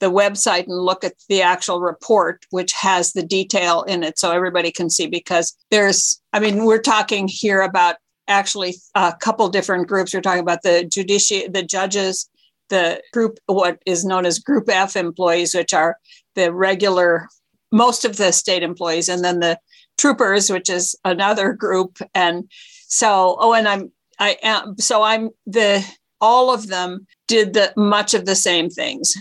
the 0.00 0.10
website 0.10 0.66
and 0.66 0.76
look 0.76 1.04
at 1.04 1.14
the 1.28 1.42
actual 1.42 1.80
report, 1.80 2.44
which 2.50 2.72
has 2.72 3.12
the 3.12 3.22
detail 3.22 3.82
in 3.84 4.02
it, 4.02 4.18
so 4.18 4.32
everybody 4.32 4.72
can 4.72 4.90
see. 4.90 5.06
Because 5.06 5.56
there's, 5.70 6.20
I 6.32 6.40
mean, 6.40 6.64
we're 6.64 6.80
talking 6.80 7.28
here 7.28 7.60
about 7.60 7.96
actually 8.26 8.74
a 8.96 9.14
couple 9.20 9.48
different 9.48 9.86
groups. 9.86 10.12
We're 10.12 10.20
talking 10.20 10.42
about 10.42 10.62
the 10.62 10.84
judiciary, 10.84 11.46
the 11.48 11.62
judges, 11.62 12.28
the 12.68 13.00
group, 13.12 13.38
what 13.46 13.78
is 13.86 14.04
known 14.04 14.26
as 14.26 14.40
Group 14.40 14.68
F 14.68 14.96
employees, 14.96 15.54
which 15.54 15.72
are 15.72 15.96
the 16.34 16.52
regular, 16.52 17.28
most 17.70 18.04
of 18.04 18.16
the 18.16 18.32
state 18.32 18.64
employees, 18.64 19.08
and 19.08 19.24
then 19.24 19.38
the 19.38 19.56
troopers, 19.98 20.50
which 20.50 20.68
is 20.68 20.96
another 21.04 21.52
group. 21.52 21.98
And 22.12 22.50
so, 22.88 23.36
oh, 23.38 23.54
and 23.54 23.68
I'm 23.68 23.92
I 24.22 24.36
am 24.44 24.78
so 24.78 25.02
I'm 25.02 25.30
the 25.46 25.84
all 26.20 26.54
of 26.54 26.68
them 26.68 27.08
did 27.26 27.54
the 27.54 27.72
much 27.76 28.14
of 28.14 28.24
the 28.24 28.36
same 28.36 28.70
things. 28.70 29.14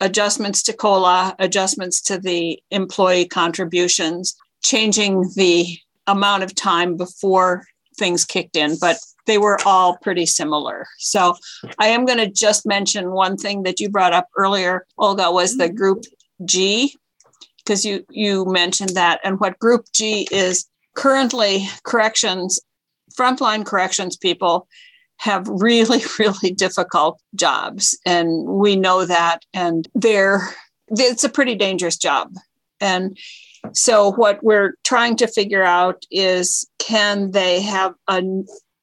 Adjustments 0.00 0.62
to 0.64 0.74
COLA, 0.74 1.34
adjustments 1.38 2.02
to 2.02 2.18
the 2.18 2.62
employee 2.70 3.24
contributions, 3.26 4.36
changing 4.62 5.30
the 5.34 5.78
amount 6.06 6.42
of 6.42 6.54
time 6.54 6.98
before 6.98 7.64
things 7.96 8.26
kicked 8.26 8.54
in, 8.54 8.76
but 8.78 8.98
they 9.24 9.38
were 9.38 9.58
all 9.64 9.96
pretty 10.02 10.26
similar. 10.26 10.86
So 10.98 11.36
I 11.78 11.86
am 11.86 12.04
going 12.04 12.18
to 12.18 12.30
just 12.30 12.66
mention 12.66 13.12
one 13.12 13.38
thing 13.38 13.62
that 13.62 13.80
you 13.80 13.88
brought 13.88 14.12
up 14.12 14.28
earlier, 14.36 14.84
Olga, 14.98 15.32
was 15.32 15.56
the 15.56 15.68
mm-hmm. 15.68 15.76
group 15.76 16.04
G, 16.44 16.94
because 17.58 17.82
you 17.82 18.04
you 18.10 18.44
mentioned 18.44 18.90
that. 18.90 19.20
And 19.24 19.40
what 19.40 19.58
group 19.58 19.86
G 19.94 20.28
is 20.30 20.66
currently 20.94 21.66
corrections 21.82 22.60
frontline 23.18 23.64
corrections 23.64 24.16
people 24.16 24.68
have 25.18 25.48
really, 25.48 26.02
really 26.18 26.52
difficult 26.52 27.20
jobs. 27.34 27.98
And 28.04 28.44
we 28.46 28.76
know 28.76 29.04
that. 29.04 29.44
And 29.52 29.88
they're, 29.94 30.48
it's 30.88 31.24
a 31.24 31.28
pretty 31.28 31.54
dangerous 31.54 31.96
job. 31.96 32.32
And 32.80 33.16
so, 33.72 34.12
what 34.12 34.42
we're 34.42 34.74
trying 34.84 35.16
to 35.16 35.26
figure 35.26 35.62
out 35.62 36.04
is 36.10 36.68
can 36.78 37.30
they 37.30 37.62
have 37.62 37.94
a 38.08 38.22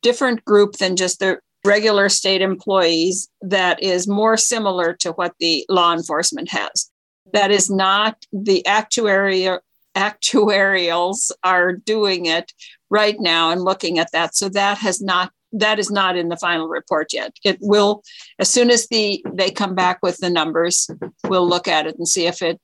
different 0.01 0.43
group 0.43 0.77
than 0.77 0.95
just 0.95 1.19
the 1.19 1.39
regular 1.63 2.09
state 2.09 2.41
employees 2.41 3.29
that 3.41 3.81
is 3.83 4.07
more 4.07 4.37
similar 4.37 4.93
to 4.93 5.11
what 5.11 5.35
the 5.39 5.65
law 5.69 5.93
enforcement 5.93 6.49
has? 6.49 6.89
That 7.33 7.51
is 7.51 7.69
not 7.69 8.25
the 8.33 8.63
actuarial 8.65 9.59
actuarials 9.95 11.31
are 11.43 11.73
doing 11.73 12.25
it 12.25 12.53
right 12.91 13.19
now 13.19 13.49
and 13.49 13.63
looking 13.63 13.97
at 13.97 14.11
that. 14.11 14.35
So 14.35 14.49
that 14.49 14.77
has 14.77 15.01
not 15.01 15.31
that 15.53 15.79
is 15.79 15.91
not 15.91 16.15
in 16.15 16.29
the 16.29 16.37
final 16.37 16.69
report 16.69 17.11
yet. 17.11 17.35
It 17.43 17.57
will 17.61 18.03
as 18.37 18.49
soon 18.49 18.69
as 18.69 18.87
the 18.87 19.25
they 19.33 19.49
come 19.49 19.73
back 19.73 19.99
with 20.03 20.17
the 20.17 20.29
numbers, 20.29 20.87
we'll 21.27 21.47
look 21.47 21.67
at 21.67 21.87
it 21.87 21.97
and 21.97 22.07
see 22.07 22.27
if 22.27 22.41
it 22.41 22.61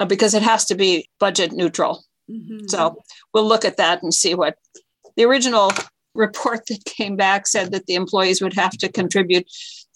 uh, 0.00 0.06
because 0.06 0.34
it 0.34 0.42
has 0.42 0.64
to 0.66 0.74
be 0.74 1.08
budget 1.20 1.52
neutral. 1.52 2.04
Mm-hmm. 2.30 2.68
So 2.68 3.02
we'll 3.34 3.46
look 3.46 3.64
at 3.64 3.76
that 3.76 4.02
and 4.02 4.14
see 4.14 4.34
what 4.34 4.56
the 5.16 5.24
original 5.24 5.70
report 6.14 6.66
that 6.66 6.84
came 6.84 7.16
back 7.16 7.46
said 7.46 7.72
that 7.72 7.86
the 7.86 7.94
employees 7.94 8.40
would 8.40 8.54
have 8.54 8.72
to 8.78 8.90
contribute 8.90 9.46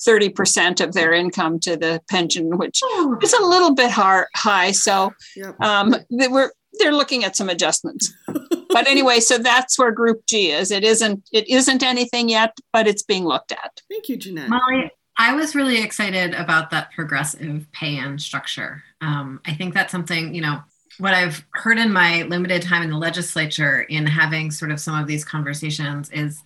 30% 0.07 0.81
of 0.81 0.93
their 0.93 1.13
income 1.13 1.59
to 1.61 1.77
the 1.77 2.01
pension, 2.09 2.57
which 2.57 2.81
oh. 2.85 3.19
is 3.23 3.33
a 3.33 3.45
little 3.45 3.75
bit 3.75 3.91
hard, 3.91 4.27
high. 4.37 4.73
So 4.73 5.13
yep. 5.37 5.61
um, 5.61 5.95
we're, 6.11 6.53
they're 6.79 6.93
looking 6.93 7.25
at 7.25 7.37
some 7.37 7.49
adjustments. 7.49 8.13
but 8.69 8.87
anyway, 8.87 9.21
so 9.21 9.39
that's 9.39 9.79
where 9.79 9.91
Group 9.91 10.27
G 10.27 10.51
is. 10.51 10.71
It 10.71 10.85
isn't 10.85 11.29
it 11.33 11.49
isn't 11.49 11.83
anything 11.83 12.29
yet, 12.29 12.57
but 12.73 12.87
it's 12.87 13.03
being 13.03 13.25
looked 13.25 13.53
at. 13.53 13.81
Thank 13.91 14.09
you, 14.09 14.17
Jeanette. 14.17 14.49
Molly, 14.49 14.91
I 15.17 15.35
was 15.35 15.55
really 15.55 15.83
excited 15.83 16.35
about 16.35 16.71
that 16.71 16.93
progressive 16.93 17.67
pay-in 17.73 18.19
structure. 18.19 18.83
Um, 19.01 19.41
I 19.45 19.55
think 19.55 19.75
that's 19.75 19.93
something 19.93 20.35
you 20.35 20.43
know 20.43 20.61
what 20.99 21.15
I've 21.15 21.45
heard 21.53 21.79
in 21.79 21.93
my 21.93 22.23
limited 22.23 22.63
time 22.63 22.83
in 22.83 22.91
the 22.91 22.99
legislature 22.99 23.83
in 23.83 24.07
having 24.07 24.51
sort 24.51 24.71
of 24.71 24.81
some 24.81 25.01
of 25.01 25.07
these 25.07 25.25
conversations 25.25 26.11
is 26.11 26.43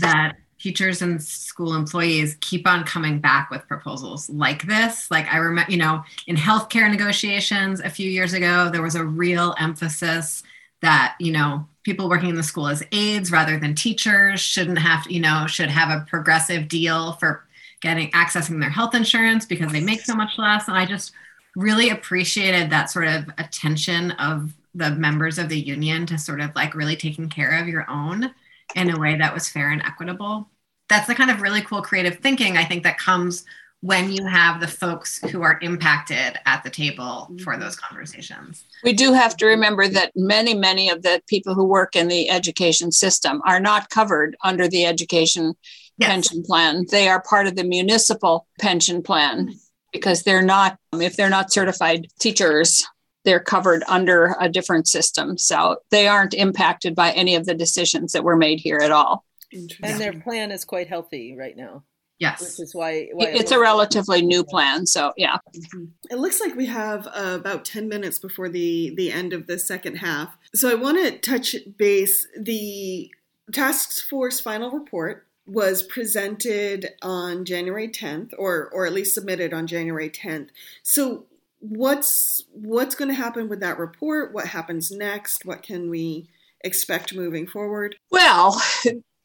that 0.00 0.34
teachers 0.58 1.02
and 1.02 1.22
school 1.22 1.74
employees 1.74 2.36
keep 2.40 2.66
on 2.66 2.84
coming 2.84 3.20
back 3.20 3.50
with 3.50 3.66
proposals 3.68 4.28
like 4.30 4.66
this. 4.66 5.10
Like 5.10 5.32
I 5.32 5.38
remember, 5.38 5.70
you 5.70 5.78
know, 5.78 6.02
in 6.26 6.36
healthcare 6.36 6.90
negotiations 6.90 7.80
a 7.80 7.90
few 7.90 8.10
years 8.10 8.32
ago, 8.32 8.70
there 8.70 8.82
was 8.82 8.94
a 8.94 9.04
real 9.04 9.54
emphasis 9.58 10.42
that, 10.82 11.16
you 11.20 11.32
know, 11.32 11.66
people 11.82 12.08
working 12.08 12.28
in 12.28 12.34
the 12.34 12.42
school 12.42 12.68
as 12.68 12.82
aides 12.92 13.30
rather 13.30 13.58
than 13.58 13.74
teachers 13.74 14.40
shouldn't 14.40 14.78
have, 14.78 15.08
you 15.08 15.20
know, 15.20 15.46
should 15.46 15.70
have 15.70 15.88
a 15.90 16.04
progressive 16.06 16.68
deal 16.68 17.12
for 17.14 17.44
getting 17.80 18.10
accessing 18.10 18.60
their 18.60 18.70
health 18.70 18.94
insurance 18.94 19.46
because 19.46 19.70
they 19.72 19.80
make 19.80 20.00
so 20.00 20.14
much 20.14 20.38
less. 20.38 20.66
And 20.68 20.76
I 20.76 20.86
just 20.86 21.12
really 21.54 21.90
appreciated 21.90 22.70
that 22.70 22.90
sort 22.90 23.08
of 23.08 23.30
attention 23.38 24.10
of 24.12 24.52
the 24.74 24.90
members 24.90 25.38
of 25.38 25.48
the 25.48 25.58
union 25.58 26.04
to 26.06 26.18
sort 26.18 26.40
of 26.40 26.54
like 26.54 26.74
really 26.74 26.96
taking 26.96 27.28
care 27.28 27.58
of 27.58 27.68
your 27.68 27.88
own 27.88 28.30
in 28.74 28.90
a 28.90 28.98
way 28.98 29.16
that 29.16 29.32
was 29.32 29.48
fair 29.48 29.70
and 29.70 29.82
equitable. 29.82 30.48
That's 30.88 31.06
the 31.06 31.14
kind 31.14 31.30
of 31.30 31.40
really 31.40 31.62
cool 31.62 31.82
creative 31.82 32.18
thinking 32.18 32.56
I 32.56 32.64
think 32.64 32.82
that 32.82 32.98
comes 32.98 33.44
when 33.80 34.10
you 34.10 34.26
have 34.26 34.60
the 34.60 34.68
folks 34.68 35.18
who 35.30 35.42
are 35.42 35.58
impacted 35.62 36.38
at 36.44 36.64
the 36.64 36.70
table 36.70 37.30
for 37.42 37.52
mm-hmm. 37.52 37.60
those 37.60 37.76
conversations. 37.76 38.64
We 38.82 38.92
do 38.92 39.12
have 39.12 39.36
to 39.36 39.46
remember 39.46 39.86
that 39.88 40.12
many, 40.16 40.54
many 40.54 40.88
of 40.88 41.02
the 41.02 41.22
people 41.28 41.54
who 41.54 41.64
work 41.64 41.94
in 41.94 42.08
the 42.08 42.30
education 42.30 42.90
system 42.90 43.42
are 43.46 43.60
not 43.60 43.90
covered 43.90 44.36
under 44.42 44.66
the 44.66 44.86
education 44.86 45.54
yes. 45.98 46.10
pension 46.10 46.42
plan. 46.42 46.86
They 46.90 47.08
are 47.08 47.22
part 47.22 47.46
of 47.46 47.56
the 47.56 47.64
municipal 47.64 48.46
pension 48.60 49.02
plan 49.02 49.54
because 49.92 50.22
they're 50.22 50.42
not, 50.42 50.78
if 50.94 51.16
they're 51.16 51.30
not 51.30 51.52
certified 51.52 52.08
teachers, 52.18 52.86
they're 53.24 53.40
covered 53.40 53.82
under 53.88 54.36
a 54.40 54.48
different 54.48 54.88
system. 54.88 55.36
So 55.36 55.78
they 55.90 56.06
aren't 56.06 56.34
impacted 56.34 56.94
by 56.94 57.10
any 57.12 57.34
of 57.34 57.44
the 57.44 57.54
decisions 57.54 58.12
that 58.12 58.24
were 58.24 58.36
made 58.36 58.60
here 58.60 58.78
at 58.78 58.90
all. 58.90 59.24
And 59.52 60.00
their 60.00 60.12
plan 60.12 60.50
is 60.50 60.64
quite 60.64 60.88
healthy 60.88 61.36
right 61.36 61.56
now. 61.56 61.84
Yes. 62.18 62.40
Which 62.40 62.66
is 62.66 62.74
why, 62.74 63.08
why 63.12 63.26
it's 63.26 63.50
a 63.50 63.58
relatively 63.58 64.22
new 64.22 64.42
plan. 64.42 64.86
So, 64.86 65.12
yeah. 65.16 65.36
Mm-hmm. 65.54 65.84
It 66.10 66.18
looks 66.18 66.40
like 66.40 66.54
we 66.54 66.66
have 66.66 67.06
uh, 67.08 67.36
about 67.38 67.64
10 67.64 67.88
minutes 67.88 68.18
before 68.18 68.48
the, 68.48 68.94
the 68.96 69.12
end 69.12 69.32
of 69.32 69.46
the 69.46 69.58
second 69.58 69.96
half. 69.96 70.36
So, 70.54 70.70
I 70.70 70.74
want 70.74 70.98
to 70.98 71.18
touch 71.18 71.56
base. 71.76 72.26
The 72.38 73.10
task 73.52 74.08
force 74.08 74.40
final 74.40 74.70
report 74.70 75.26
was 75.46 75.82
presented 75.82 76.88
on 77.02 77.44
January 77.44 77.88
10th, 77.88 78.32
or, 78.38 78.68
or 78.72 78.86
at 78.86 78.92
least 78.92 79.14
submitted 79.14 79.52
on 79.52 79.66
January 79.66 80.10
10th. 80.10 80.48
So, 80.82 81.26
what's 81.60 82.44
what's 82.52 82.94
going 82.94 83.08
to 83.08 83.14
happen 83.14 83.48
with 83.48 83.60
that 83.60 83.78
report? 83.78 84.32
What 84.32 84.48
happens 84.48 84.90
next? 84.90 85.44
What 85.44 85.62
can 85.62 85.90
we 85.90 86.28
expect 86.62 87.14
moving 87.14 87.46
forward? 87.46 87.96
Well, 88.10 88.60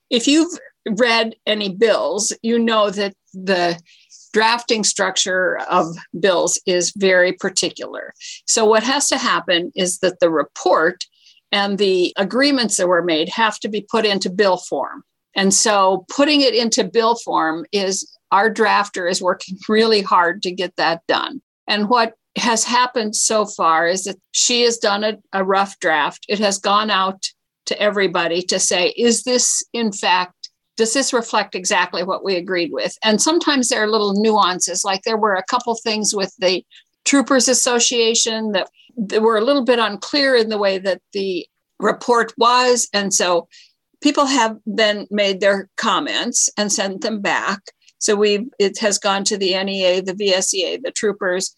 if 0.10 0.28
you've 0.28 0.58
read 0.90 1.36
any 1.46 1.70
bills, 1.70 2.34
you 2.42 2.60
know 2.60 2.90
that 2.90 3.14
the 3.34 3.80
drafting 4.34 4.84
structure 4.84 5.60
of 5.70 5.88
bills 6.20 6.60
is 6.66 6.94
very 6.96 7.34
particular. 7.34 8.14
So, 8.46 8.66
what 8.66 8.84
has 8.84 9.08
to 9.10 9.18
happen 9.18 9.72
is 9.76 10.00
that 10.00 10.20
the 10.20 10.30
report 10.30 11.06
and 11.52 11.78
the 11.78 12.14
agreements 12.18 12.78
that 12.78 12.88
were 12.88 13.04
made 13.04 13.30
have 13.30 13.60
to 13.60 13.70
be 13.70 13.86
put 13.90 14.06
into 14.06 14.30
bill 14.30 14.58
form. 14.58 15.04
And 15.36 15.54
so, 15.54 16.06
putting 16.10 16.42
it 16.42 16.56
into 16.56 16.84
bill 16.84 17.16
form 17.16 17.66
is 17.72 18.10
our 18.32 18.52
drafter 18.52 19.10
is 19.10 19.22
working 19.22 19.58
really 19.68 20.02
hard 20.02 20.42
to 20.44 20.52
get 20.52 20.76
that 20.78 21.06
done. 21.08 21.42
And 21.68 21.90
what 21.90 22.14
has 22.38 22.64
happened 22.64 23.16
so 23.16 23.46
far 23.46 23.88
is 23.88 24.06
that 24.06 24.16
she 24.32 24.62
has 24.64 24.78
done 24.78 25.04
a, 25.04 25.18
a 25.34 25.44
rough 25.44 25.78
draft. 25.80 26.26
It 26.30 26.40
has 26.40 26.58
gone 26.58 26.90
out 26.90 27.26
to 27.66 27.80
everybody 27.80 28.42
to 28.44 28.60
say, 28.60 28.90
is 28.98 29.24
this 29.24 29.64
in 29.74 29.92
fact 29.92 30.41
does 30.78 30.94
this 30.94 31.14
reflect 31.14 31.56
exactly 31.56 32.04
what 32.04 32.24
we 32.24 32.36
agreed 32.36 32.72
with? 32.72 32.98
And 33.04 33.22
sometimes 33.22 33.70
there 33.70 33.84
are 33.84 33.90
little 33.90 34.14
nuances, 34.14 34.84
like 34.84 35.04
there 35.04 35.18
were 35.18 35.36
a 35.36 35.44
couple 35.44 35.76
things 35.76 36.16
with 36.16 36.34
the 36.40 36.64
Troopers 37.06 37.48
Association 37.48 38.52
that, 38.54 38.70
that 38.98 39.22
were 39.22 39.38
a 39.38 39.44
little 39.44 39.66
bit 39.66 39.80
unclear 39.80 40.36
in 40.36 40.50
the 40.50 40.58
way 40.58 40.78
that 40.78 41.02
the 41.14 41.46
report 41.80 42.34
was. 42.38 42.88
And 42.94 43.14
so 43.14 43.48
people 44.02 44.26
have 44.26 44.58
then 44.66 45.08
made 45.12 45.40
their 45.42 45.70
comments 45.78 46.50
and 46.58 46.72
sent 46.72 47.02
them 47.02 47.22
back. 47.22 47.60
So 47.98 48.16
we 48.16 48.48
it 48.58 48.80
has 48.80 48.98
gone 48.98 49.24
to 49.26 49.38
the 49.38 49.62
NEA, 49.64 50.02
the 50.02 50.14
VSEA, 50.14 50.82
the 50.82 50.92
troopers, 50.92 51.54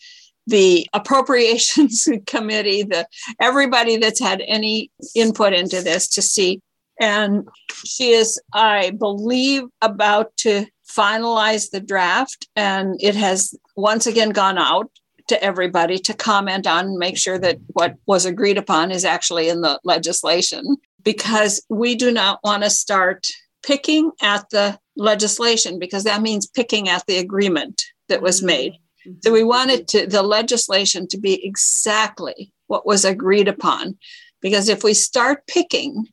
the 0.45 0.87
appropriations 0.93 2.07
committee, 2.25 2.83
the 2.83 3.07
everybody 3.39 3.97
that's 3.97 4.19
had 4.19 4.43
any 4.45 4.91
input 5.15 5.53
into 5.53 5.81
this 5.81 6.07
to 6.09 6.21
see 6.21 6.61
and 7.03 7.45
she 7.83 8.11
is, 8.11 8.41
I 8.53 8.91
believe, 8.91 9.63
about 9.81 10.37
to 10.37 10.65
finalize 10.89 11.69
the 11.69 11.81
draft. 11.81 12.47
And 12.55 12.95
it 13.01 13.13
has 13.15 13.53
once 13.75 14.07
again 14.07 14.29
gone 14.29 14.57
out 14.57 14.89
to 15.27 15.43
everybody 15.43 15.97
to 15.97 16.13
comment 16.13 16.65
on, 16.65 16.97
make 16.97 17.17
sure 17.17 17.37
that 17.39 17.57
what 17.73 17.95
was 18.05 18.25
agreed 18.25 18.57
upon 18.57 18.89
is 18.89 19.03
actually 19.03 19.49
in 19.49 19.59
the 19.59 19.81
legislation, 19.83 20.63
because 21.03 21.61
we 21.69 21.93
do 21.95 22.09
not 22.09 22.39
want 22.41 22.63
to 22.63 22.69
start 22.69 23.27
picking 23.65 24.11
at 24.21 24.49
the 24.51 24.79
legislation, 24.95 25.79
because 25.79 26.05
that 26.05 26.21
means 26.21 26.47
picking 26.47 26.87
at 26.87 27.05
the 27.05 27.17
agreement 27.17 27.83
that 28.07 28.21
was 28.21 28.37
mm-hmm. 28.37 28.47
made. 28.47 28.73
So 29.25 29.33
we 29.33 29.43
wanted 29.43 29.89
to 29.89 30.07
the 30.07 30.23
legislation 30.23 31.07
to 31.09 31.17
be 31.17 31.45
exactly 31.45 32.53
what 32.67 32.85
was 32.85 33.03
agreed 33.03 33.49
upon. 33.49 33.97
Because 34.39 34.69
if 34.69 34.85
we 34.85 34.93
start 34.93 35.47
picking 35.47 36.05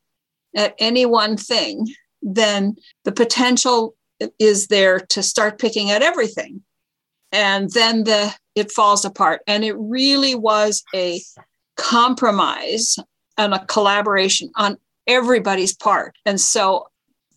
at 0.55 0.74
any 0.78 1.07
one 1.07 1.36
thing, 1.36 1.86
then 2.22 2.76
the 3.05 3.12
potential 3.12 3.94
is 4.38 4.66
there 4.66 5.01
to 5.01 5.22
start 5.22 5.59
picking 5.59 5.90
at 5.90 6.03
everything. 6.03 6.62
And 7.32 7.70
then 7.70 8.05
the 8.05 8.34
it 8.55 8.72
falls 8.72 9.05
apart. 9.05 9.40
And 9.46 9.64
it 9.64 9.74
really 9.78 10.34
was 10.34 10.82
a 10.94 11.22
compromise 11.76 12.98
and 13.38 13.55
a 13.55 13.64
collaboration 13.66 14.51
on 14.57 14.76
everybody's 15.07 15.74
part. 15.74 16.14
And 16.26 16.40
so 16.40 16.88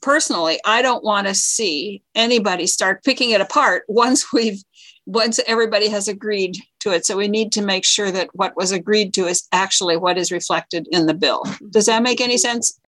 personally, 0.01 0.59
I 0.65 0.81
don't 0.81 1.03
want 1.03 1.27
to 1.27 1.35
see 1.35 2.03
anybody 2.13 2.67
start 2.67 3.03
picking 3.03 3.29
it 3.29 3.41
apart 3.41 3.83
once 3.87 4.31
we've 4.33 4.63
once 5.05 5.37
everybody 5.47 5.89
has 5.89 6.07
agreed 6.07 6.55
to 6.79 6.91
it. 6.91 7.05
So 7.05 7.17
we 7.17 7.27
need 7.27 7.51
to 7.53 7.61
make 7.61 7.83
sure 7.83 8.09
that 8.09 8.29
what 8.33 8.55
was 8.55 8.71
agreed 8.71 9.13
to 9.15 9.25
is 9.25 9.45
actually 9.51 9.97
what 9.97 10.17
is 10.17 10.31
reflected 10.31 10.87
in 10.91 11.07
the 11.07 11.13
bill. 11.13 11.43
Does 11.71 11.87
that 11.87 12.03
make 12.03 12.21
any 12.21 12.37
sense? 12.37 12.79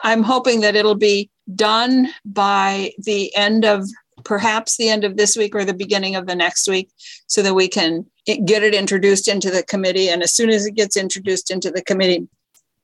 I'm 0.00 0.22
hoping 0.22 0.60
that 0.60 0.76
it'll 0.76 0.94
be 0.94 1.30
done 1.54 2.08
by 2.24 2.92
the 2.98 3.34
end 3.36 3.64
of 3.64 3.88
perhaps 4.24 4.76
the 4.76 4.88
end 4.88 5.04
of 5.04 5.16
this 5.16 5.36
week 5.36 5.54
or 5.54 5.64
the 5.64 5.74
beginning 5.74 6.16
of 6.16 6.26
the 6.26 6.34
next 6.34 6.68
week 6.68 6.90
so 7.26 7.42
that 7.42 7.54
we 7.54 7.68
can 7.68 8.06
get 8.26 8.62
it 8.62 8.74
introduced 8.74 9.28
into 9.28 9.50
the 9.50 9.62
committee. 9.62 10.08
And 10.08 10.22
as 10.22 10.32
soon 10.32 10.50
as 10.50 10.66
it 10.66 10.74
gets 10.74 10.96
introduced 10.96 11.50
into 11.50 11.70
the 11.70 11.82
committee, 11.82 12.26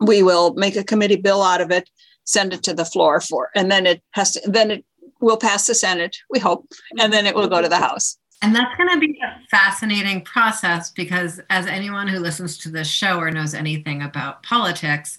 we 0.00 0.22
will 0.22 0.54
make 0.54 0.76
a 0.76 0.84
committee 0.84 1.16
bill 1.16 1.42
out 1.42 1.60
of 1.60 1.70
it, 1.70 1.88
send 2.24 2.52
it 2.52 2.62
to 2.64 2.74
the 2.74 2.84
floor 2.84 3.20
for, 3.20 3.50
and 3.54 3.70
then 3.70 3.86
it 3.86 4.02
has 4.12 4.32
to, 4.32 4.50
then 4.50 4.70
it 4.70 4.84
will 5.20 5.36
pass 5.36 5.66
the 5.66 5.74
Senate, 5.74 6.16
we 6.30 6.38
hope, 6.38 6.66
and 6.98 7.12
then 7.12 7.26
it 7.26 7.34
will 7.34 7.48
go 7.48 7.60
to 7.60 7.68
the 7.68 7.76
House. 7.76 8.16
And 8.42 8.56
that's 8.56 8.74
going 8.76 8.88
to 8.88 8.98
be 8.98 9.20
a 9.22 9.46
fascinating 9.50 10.22
process 10.22 10.90
because, 10.90 11.40
as 11.50 11.66
anyone 11.66 12.08
who 12.08 12.18
listens 12.18 12.56
to 12.58 12.70
this 12.70 12.88
show 12.88 13.18
or 13.18 13.30
knows 13.30 13.52
anything 13.52 14.00
about 14.00 14.42
politics, 14.42 15.18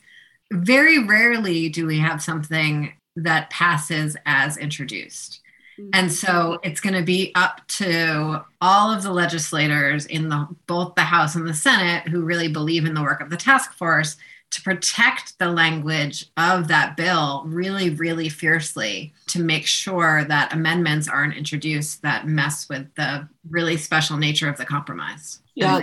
very 0.51 1.03
rarely 1.03 1.69
do 1.69 1.87
we 1.87 1.99
have 1.99 2.21
something 2.21 2.93
that 3.15 3.49
passes 3.49 4.15
as 4.25 4.57
introduced. 4.57 5.41
Mm-hmm. 5.79 5.89
And 5.93 6.11
so 6.11 6.59
it's 6.63 6.81
going 6.81 6.95
to 6.95 7.03
be 7.03 7.31
up 7.35 7.65
to 7.69 8.43
all 8.61 8.93
of 8.93 9.03
the 9.03 9.11
legislators 9.11 10.05
in 10.05 10.29
the 10.29 10.47
both 10.67 10.95
the 10.95 11.01
House 11.01 11.35
and 11.35 11.47
the 11.47 11.53
Senate 11.53 12.07
who 12.07 12.23
really 12.23 12.47
believe 12.47 12.85
in 12.85 12.93
the 12.93 13.01
work 13.01 13.21
of 13.21 13.29
the 13.29 13.37
task 13.37 13.73
force 13.73 14.17
to 14.51 14.61
protect 14.61 15.39
the 15.39 15.49
language 15.49 16.25
of 16.35 16.67
that 16.67 16.97
bill 16.97 17.43
really 17.45 17.89
really 17.91 18.27
fiercely 18.27 19.13
to 19.27 19.41
make 19.41 19.65
sure 19.65 20.25
that 20.25 20.51
amendments 20.51 21.07
aren't 21.07 21.37
introduced 21.37 22.01
that 22.01 22.27
mess 22.27 22.67
with 22.67 22.93
the 22.95 23.27
really 23.49 23.77
special 23.77 24.17
nature 24.17 24.49
of 24.49 24.57
the 24.57 24.65
compromise. 24.65 25.39
Yeah. 25.55 25.81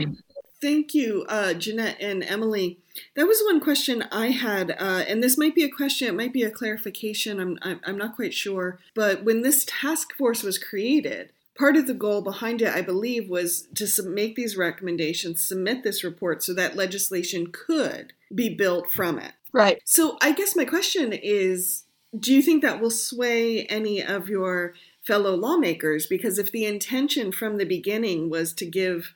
Thank 0.61 0.93
you, 0.95 1.25
uh, 1.29 1.55
Jeanette 1.55 1.99
and 2.01 2.25
Emily. 2.25 2.79
That 3.15 3.27
was 3.27 3.41
one 3.45 3.61
question 3.61 4.05
I 4.11 4.29
had, 4.29 4.73
uh, 4.73 5.05
and 5.07 5.23
this 5.23 5.39
might 5.39 5.55
be 5.55 5.63
a 5.63 5.71
question, 5.71 6.09
it 6.09 6.17
might 6.17 6.33
be 6.33 6.43
a 6.43 6.51
clarification, 6.51 7.39
I'm, 7.39 7.59
I'm, 7.63 7.81
I'm 7.85 7.99
not 7.99 8.17
quite 8.17 8.35
sure. 8.35 8.81
But 8.95 9.25
when 9.25 9.43
this 9.43 9.65
task 9.67 10.17
force 10.17 10.43
was 10.43 10.59
created, 10.59 11.33
part 11.57 11.77
of 11.77 11.87
the 11.87 11.95
goal 11.95 12.23
behind 12.23 12.61
it, 12.63 12.75
I 12.75 12.83
believe, 12.83 13.29
was 13.29 13.69
to 13.77 14.03
make 14.03 14.35
these 14.35 14.57
recommendations, 14.57 15.45
submit 15.45 15.85
this 15.85 16.03
report 16.03 16.43
so 16.43 16.55
that 16.55 16.77
legislation 16.77 17.49
could 17.53 18.13
be 18.35 18.49
built 18.49 18.91
from 18.91 19.19
it. 19.19 19.33
Right. 19.53 19.81
So 19.85 20.19
I 20.21 20.33
guess 20.33 20.57
my 20.57 20.65
question 20.65 21.13
is 21.13 21.85
do 22.19 22.35
you 22.35 22.43
think 22.43 22.63
that 22.63 22.81
will 22.81 22.91
sway 22.91 23.67
any 23.67 24.03
of 24.03 24.29
your 24.29 24.75
fellow 25.07 25.35
lawmakers? 25.35 26.07
Because 26.07 26.39
if 26.39 26.51
the 26.51 26.65
intention 26.65 27.33
from 27.33 27.59
the 27.59 27.65
beginning 27.65 28.31
was 28.31 28.53
to 28.55 28.67
give 28.67 29.15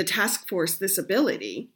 the 0.00 0.04
task 0.04 0.48
force 0.48 0.76
this 0.76 0.96
ability 0.96 1.68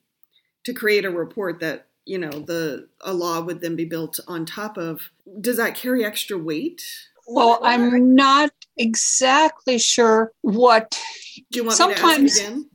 to 0.64 0.72
create 0.72 1.04
a 1.04 1.10
report 1.10 1.60
that 1.60 1.88
you 2.06 2.16
know 2.16 2.30
the 2.30 2.88
a 3.02 3.12
law 3.12 3.38
would 3.42 3.60
then 3.60 3.76
be 3.76 3.84
built 3.84 4.18
on 4.26 4.46
top 4.46 4.78
of 4.78 5.10
does 5.42 5.58
that 5.58 5.74
carry 5.74 6.02
extra 6.02 6.38
weight 6.38 6.82
well 7.28 7.60
i'm 7.62 8.14
not 8.14 8.50
exactly 8.78 9.78
sure 9.78 10.32
what 10.40 10.98
do 11.50 11.58
you 11.58 11.64
want 11.64 11.76
sometimes 11.76 12.22
me 12.22 12.40
to 12.40 12.46
ask 12.46 12.50
again? 12.50 12.70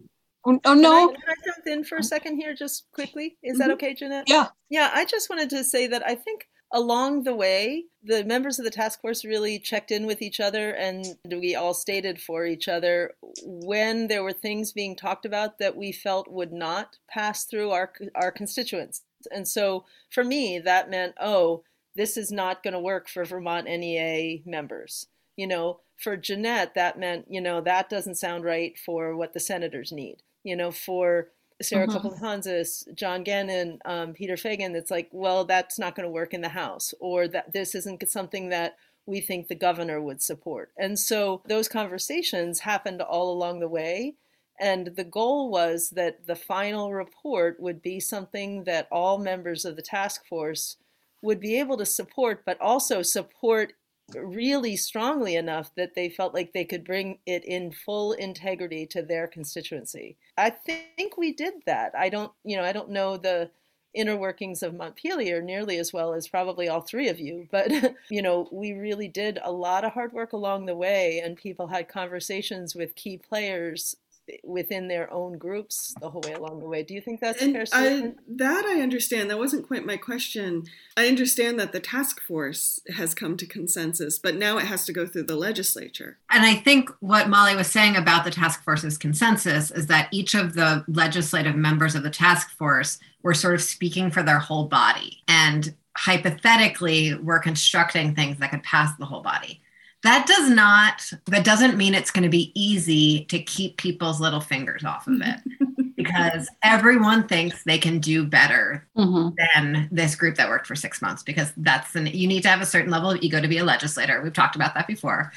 Oh, 0.46 0.60
oh 0.66 0.74
no! 0.74 1.10
Can 1.10 1.18
I, 1.18 1.20
can 1.20 1.30
I 1.30 1.46
jump 1.46 1.68
in 1.68 1.84
for 1.84 1.98
a 1.98 2.04
second 2.04 2.38
here, 2.38 2.56
just 2.56 2.86
quickly? 2.94 3.38
Is 3.44 3.60
mm-hmm. 3.60 3.60
that 3.60 3.74
okay, 3.74 3.94
Jeanette? 3.94 4.24
Yeah. 4.26 4.48
Yeah, 4.70 4.90
I 4.94 5.04
just 5.04 5.30
wanted 5.30 5.50
to 5.50 5.66
say 5.66 5.86
that 5.88 6.02
I 6.08 6.16
think 6.16 6.48
along 6.72 7.24
the 7.24 7.36
way, 7.36 7.86
the 8.04 8.24
members 8.24 8.60
of 8.60 8.66
the 8.66 8.72
task 8.72 9.02
force 9.02 9.26
really 9.26 9.60
checked 9.60 9.92
in 9.92 10.06
with 10.06 10.22
each 10.22 10.40
other 10.40 10.72
and 10.72 11.06
we 11.30 11.56
all 11.56 11.74
stated 11.74 12.22
for 12.22 12.46
each 12.46 12.68
other 12.68 13.14
when 13.44 14.08
there 14.08 14.24
were 14.24 14.34
things 14.34 14.72
being 14.72 14.96
talked 14.96 15.26
about 15.26 15.58
that 15.60 15.76
we 15.76 15.92
felt 15.92 16.32
would 16.32 16.54
not 16.54 16.98
pass 17.10 17.46
through 17.46 17.72
our, 17.72 17.92
our 18.16 18.32
constituents. 18.32 19.02
And 19.32 19.48
so 19.48 19.86
for 20.10 20.24
me, 20.24 20.60
that 20.60 20.90
meant, 20.90 21.16
oh, 21.20 21.64
this 21.96 22.16
is 22.16 22.32
not 22.32 22.64
going 22.64 22.74
to 22.74 22.80
work 22.80 23.10
for 23.10 23.26
Vermont 23.26 23.66
NEA 23.66 24.40
members. 24.46 25.08
You 25.36 25.48
know, 25.48 25.80
for 25.98 26.16
Jeanette, 26.16 26.76
that 26.76 27.00
meant, 27.00 27.26
you 27.30 27.42
know, 27.42 27.62
that 27.62 27.90
doesn't 27.90 28.16
sound 28.16 28.44
right 28.44 28.78
for 28.78 29.16
what 29.16 29.34
the 29.34 29.40
senators 29.40 29.92
need. 29.92 30.18
You 30.44 30.56
know, 30.56 30.72
for 30.72 31.30
Sarah 31.62 31.88
mm-hmm. 31.88 31.98
Copeland 31.98 32.66
John 32.96 33.24
Gannon, 33.24 33.80
um, 33.86 34.14
Peter 34.14 34.38
Fagan, 34.38 34.76
it's 34.76 34.92
like, 34.92 35.10
well, 35.12 35.46
that's 35.46 35.78
not 35.78 35.96
going 35.96 36.06
to 36.06 36.12
work 36.12 36.34
in 36.34 36.42
the 36.42 36.50
House, 36.50 36.94
or 37.00 37.28
that 37.28 37.52
this 37.54 37.76
isn't 37.76 38.10
something 38.10 38.50
that 38.50 38.78
we 39.06 39.20
think 39.22 39.48
the 39.48 39.56
governor 39.56 40.02
would 40.02 40.22
support. 40.22 40.72
And 40.78 40.98
so 40.98 41.42
those 41.48 41.68
conversations 41.68 42.60
happened 42.60 43.02
all 43.02 43.32
along 43.32 43.60
the 43.60 43.68
way. 43.68 44.16
And 44.60 44.88
the 44.96 45.04
goal 45.06 45.50
was 45.50 45.90
that 45.92 46.28
the 46.28 46.36
final 46.36 46.94
report 46.94 47.60
would 47.60 47.82
be 47.82 48.00
something 48.00 48.66
that 48.66 48.88
all 48.92 49.18
members 49.18 49.66
of 49.66 49.76
the 49.76 49.82
task 49.82 50.26
force 50.28 50.78
would 51.22 51.40
be 51.40 51.60
able 51.60 51.78
to 51.78 51.86
support, 51.86 52.44
but 52.46 52.60
also 52.62 53.02
support 53.02 53.74
really 54.16 54.76
strongly 54.76 55.36
enough 55.36 55.74
that 55.76 55.96
they 55.96 56.10
felt 56.10 56.34
like 56.34 56.54
they 56.54 56.66
could 56.66 56.84
bring 56.84 57.20
it 57.26 57.44
in 57.46 57.72
full 57.72 58.14
integrity 58.14 58.86
to 58.88 59.02
their 59.02 59.28
constituency. 59.28 60.18
I 60.38 60.50
think 60.50 61.18
we 61.18 61.34
did 61.34 61.54
that. 61.66 61.94
I 61.98 62.10
don't, 62.10 62.32
you 62.44 62.58
know, 62.58 62.64
I 62.64 62.72
don't 62.72 62.90
know 62.90 63.18
the 63.18 63.52
inner 63.94 64.16
workings 64.16 64.62
of 64.62 64.76
Montpelier 64.76 65.42
nearly 65.42 65.78
as 65.78 65.92
well 65.92 66.14
as 66.14 66.28
probably 66.28 66.70
all 66.70 66.82
three 66.82 67.10
of 67.10 67.20
you, 67.20 67.48
but 67.52 67.72
you 68.10 68.22
know, 68.22 68.48
we 68.52 68.74
really 68.74 69.08
did 69.08 69.40
a 69.44 69.52
lot 69.52 69.84
of 69.84 69.94
hard 69.94 70.14
work 70.14 70.34
along 70.34 70.66
the 70.66 70.76
way 70.76 71.22
and 71.24 71.36
people 71.36 71.68
had 71.68 71.88
conversations 71.88 72.76
with 72.76 72.96
key 72.96 73.18
players 73.18 73.96
within 74.44 74.88
their 74.88 75.12
own 75.12 75.38
groups 75.38 75.96
the 76.00 76.10
whole 76.10 76.22
way 76.22 76.34
along 76.34 76.60
the 76.60 76.68
way. 76.68 76.84
Do 76.84 76.94
you 76.94 77.02
think 77.02 77.20
that's 77.20 77.42
and 77.42 77.54
fair 77.54 77.66
I, 77.72 78.14
that 78.28 78.66
I 78.66 78.82
understand. 78.82 79.30
That 79.30 79.38
wasn't 79.38 79.68
quite 79.68 79.86
my 79.86 79.98
question. 79.98 80.66
I 80.98 81.08
understand 81.08 81.60
that 81.60 81.72
the 81.72 81.80
task 81.80 82.22
force 82.22 82.80
has 82.96 83.14
come 83.14 83.38
to 83.38 83.46
consensus, 83.46 84.20
but 84.20 84.36
now 84.36 84.58
it 84.58 84.66
has 84.66 84.86
to 84.86 84.94
go 84.94 85.06
through 85.06 85.24
the 85.24 85.36
legislature. 85.36 86.18
And 86.30 86.44
I 86.44 86.56
think 86.56 86.90
what 87.00 87.30
Molly 87.30 87.56
was 87.56 87.68
saying 87.68 87.96
about 87.96 88.24
the 88.24 88.32
task 88.32 88.64
force's 88.64 88.98
consensus 88.98 89.72
is 89.72 89.88
that 89.88 90.10
each 90.12 90.36
of 90.36 90.54
the 90.54 90.84
legislative 90.88 91.56
members 91.56 91.96
of 91.96 92.04
the 92.04 92.10
task 92.10 92.50
force 92.52 93.00
were 93.24 93.34
sort 93.34 93.56
of 93.56 93.62
speaking 93.62 94.12
for 94.12 94.24
their 94.24 94.40
whole 94.40 94.66
body. 94.66 95.24
And 95.28 95.76
hypothetically, 95.98 97.16
we're 97.16 97.40
constructing 97.40 98.16
things 98.16 98.38
that 98.38 98.52
could 98.52 98.64
pass 98.64 98.96
the 98.98 99.06
whole 99.06 99.22
body 99.22 99.62
that 100.04 100.26
does 100.28 100.50
not 100.50 101.12
that 101.26 101.44
doesn't 101.44 101.78
mean 101.78 101.94
it's 101.94 102.12
going 102.12 102.24
to 102.24 102.30
be 102.30 102.52
easy 102.60 103.26
to 103.26 103.40
keep 103.40 103.78
people's 103.78 104.22
little 104.22 104.40
fingers 104.40 104.84
off 104.84 105.08
of 105.08 105.22
it 105.22 105.40
because 105.96 106.50
everyone 106.64 107.28
thinks 107.28 107.64
they 107.64 107.78
can 107.78 108.00
do 108.00 108.26
better 108.26 108.88
mm-hmm. 108.98 109.36
than 109.54 109.90
this 109.92 110.16
group 110.16 110.36
that 110.36 110.50
worked 110.50 110.68
for 110.68 110.76
six 110.76 111.02
months 111.02 111.24
because 111.24 111.52
that's 111.58 111.96
an 111.96 112.08
you 112.08 112.28
need 112.28 112.42
to 112.42 112.50
have 112.50 112.62
a 112.62 112.66
certain 112.66 112.92
level 112.92 113.12
of 113.12 113.22
ego 113.22 113.42
to 113.42 113.48
be 113.48 113.58
a 113.58 113.64
legislator 113.64 114.22
we've 114.22 114.34
talked 114.34 114.56
about 114.56 114.74
that 114.74 114.88
before 114.88 115.32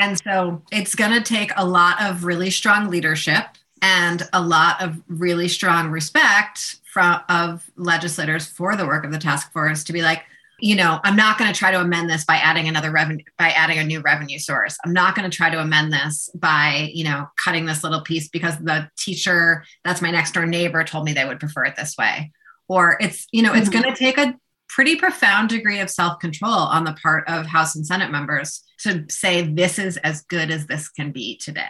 and 0.00 0.18
so 0.18 0.62
it's 0.72 0.94
going 0.94 1.12
to 1.12 1.22
take 1.22 1.50
a 1.56 1.64
lot 1.64 2.00
of 2.02 2.24
really 2.24 2.50
strong 2.50 2.88
leadership 2.88 3.46
and 3.82 4.22
a 4.32 4.40
lot 4.40 4.80
of 4.82 5.02
really 5.08 5.48
strong 5.48 5.90
respect 5.90 6.76
from 6.84 7.20
of 7.28 7.70
legislators 7.76 8.46
for 8.46 8.76
the 8.76 8.86
work 8.86 9.04
of 9.04 9.12
the 9.12 9.18
task 9.18 9.52
force 9.52 9.82
to 9.84 9.92
be 9.92 10.02
like 10.02 10.24
you 10.60 10.76
know, 10.76 11.00
I'm 11.04 11.16
not 11.16 11.38
going 11.38 11.52
to 11.52 11.58
try 11.58 11.70
to 11.70 11.80
amend 11.80 12.08
this 12.08 12.24
by 12.24 12.36
adding 12.36 12.68
another 12.68 12.90
revenue, 12.90 13.24
by 13.38 13.50
adding 13.50 13.78
a 13.78 13.84
new 13.84 14.00
revenue 14.00 14.38
source. 14.38 14.76
I'm 14.84 14.92
not 14.92 15.14
going 15.14 15.28
to 15.28 15.36
try 15.36 15.50
to 15.50 15.60
amend 15.60 15.92
this 15.92 16.30
by, 16.34 16.90
you 16.92 17.04
know, 17.04 17.26
cutting 17.36 17.66
this 17.66 17.82
little 17.82 18.02
piece 18.02 18.28
because 18.28 18.58
the 18.58 18.88
teacher 18.98 19.64
that's 19.84 20.02
my 20.02 20.10
next 20.10 20.32
door 20.32 20.46
neighbor 20.46 20.84
told 20.84 21.04
me 21.04 21.12
they 21.12 21.24
would 21.24 21.40
prefer 21.40 21.64
it 21.64 21.76
this 21.76 21.96
way. 21.98 22.32
Or 22.68 22.96
it's, 23.00 23.26
you 23.32 23.42
know, 23.42 23.52
it's 23.52 23.68
mm-hmm. 23.68 23.82
going 23.82 23.94
to 23.94 23.98
take 23.98 24.18
a 24.18 24.34
pretty 24.68 24.96
profound 24.96 25.50
degree 25.50 25.80
of 25.80 25.90
self 25.90 26.18
control 26.20 26.52
on 26.52 26.84
the 26.84 26.96
part 27.02 27.28
of 27.28 27.46
House 27.46 27.76
and 27.76 27.86
Senate 27.86 28.10
members 28.10 28.62
to 28.80 29.04
say 29.08 29.42
this 29.42 29.78
is 29.78 29.96
as 29.98 30.22
good 30.22 30.50
as 30.50 30.66
this 30.66 30.88
can 30.88 31.12
be 31.12 31.36
today 31.36 31.66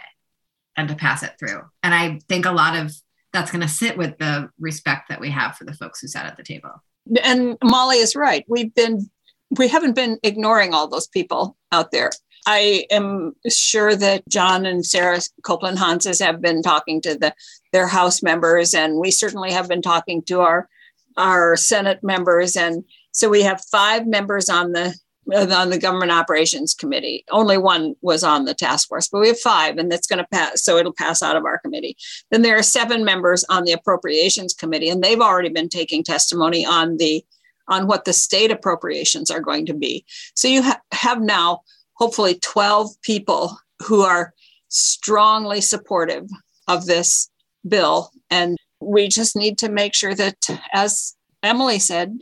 and 0.77 0.89
to 0.89 0.95
pass 0.95 1.23
it 1.23 1.33
through. 1.39 1.61
And 1.83 1.93
I 1.93 2.19
think 2.29 2.45
a 2.45 2.51
lot 2.51 2.75
of 2.75 2.93
that's 3.33 3.51
going 3.51 3.61
to 3.61 3.67
sit 3.67 3.97
with 3.97 4.17
the 4.17 4.49
respect 4.59 5.09
that 5.09 5.19
we 5.19 5.29
have 5.29 5.55
for 5.57 5.65
the 5.65 5.73
folks 5.73 5.99
who 5.99 6.07
sat 6.07 6.25
at 6.25 6.37
the 6.37 6.43
table 6.43 6.81
and 7.23 7.57
Molly 7.63 7.97
is 7.97 8.15
right. 8.15 8.45
We've 8.47 8.73
been 8.73 9.09
we 9.57 9.67
haven't 9.67 9.95
been 9.95 10.19
ignoring 10.23 10.73
all 10.73 10.87
those 10.87 11.07
people 11.07 11.55
out 11.71 11.91
there. 11.91 12.11
I 12.47 12.85
am 12.91 13.33
sure 13.49 13.95
that 13.95 14.27
John 14.29 14.65
and 14.65 14.85
Sarah 14.85 15.19
Copeland 15.43 15.77
Hanzas 15.77 16.23
have 16.23 16.41
been 16.41 16.61
talking 16.61 17.01
to 17.01 17.17
the 17.17 17.33
their 17.71 17.87
House 17.87 18.21
members, 18.21 18.73
and 18.73 18.99
we 18.99 19.11
certainly 19.11 19.51
have 19.51 19.67
been 19.67 19.81
talking 19.81 20.21
to 20.23 20.41
our 20.41 20.69
our 21.17 21.55
Senate 21.55 22.03
members, 22.03 22.55
and 22.55 22.83
so 23.11 23.29
we 23.29 23.41
have 23.43 23.63
five 23.71 24.05
members 24.05 24.49
on 24.49 24.73
the 24.73 24.93
on 25.33 25.69
the 25.69 25.79
government 25.79 26.11
operations 26.11 26.73
committee. 26.73 27.23
Only 27.31 27.57
one 27.57 27.95
was 28.01 28.23
on 28.23 28.45
the 28.45 28.53
task 28.53 28.87
force, 28.87 29.07
but 29.07 29.21
we 29.21 29.27
have 29.29 29.39
five, 29.39 29.77
and 29.77 29.91
that's 29.91 30.07
going 30.07 30.19
to 30.19 30.27
pass. 30.31 30.63
So 30.63 30.77
it'll 30.77 30.93
pass 30.93 31.23
out 31.23 31.35
of 31.35 31.45
our 31.45 31.59
committee. 31.59 31.97
Then 32.31 32.41
there 32.41 32.57
are 32.57 32.63
seven 32.63 33.03
members 33.03 33.43
on 33.49 33.63
the 33.63 33.71
appropriations 33.71 34.53
committee, 34.53 34.89
and 34.89 35.03
they've 35.03 35.21
already 35.21 35.49
been 35.49 35.69
taking 35.69 36.03
testimony 36.03 36.65
on 36.65 36.97
the 36.97 37.23
on 37.67 37.87
what 37.87 38.05
the 38.05 38.13
state 38.13 38.51
appropriations 38.51 39.31
are 39.31 39.39
going 39.39 39.65
to 39.65 39.73
be. 39.73 40.05
So 40.35 40.47
you 40.47 40.61
ha- 40.61 40.81
have 40.91 41.19
now 41.19 41.61
hopefully 41.93 42.35
12 42.35 42.91
people 43.01 43.57
who 43.83 44.01
are 44.01 44.33
strongly 44.67 45.61
supportive 45.61 46.29
of 46.67 46.85
this 46.85 47.29
bill, 47.67 48.11
and 48.29 48.57
we 48.79 49.07
just 49.07 49.35
need 49.35 49.57
to 49.59 49.69
make 49.69 49.95
sure 49.95 50.13
that, 50.13 50.35
as 50.73 51.15
Emily 51.41 51.79
said, 51.79 52.19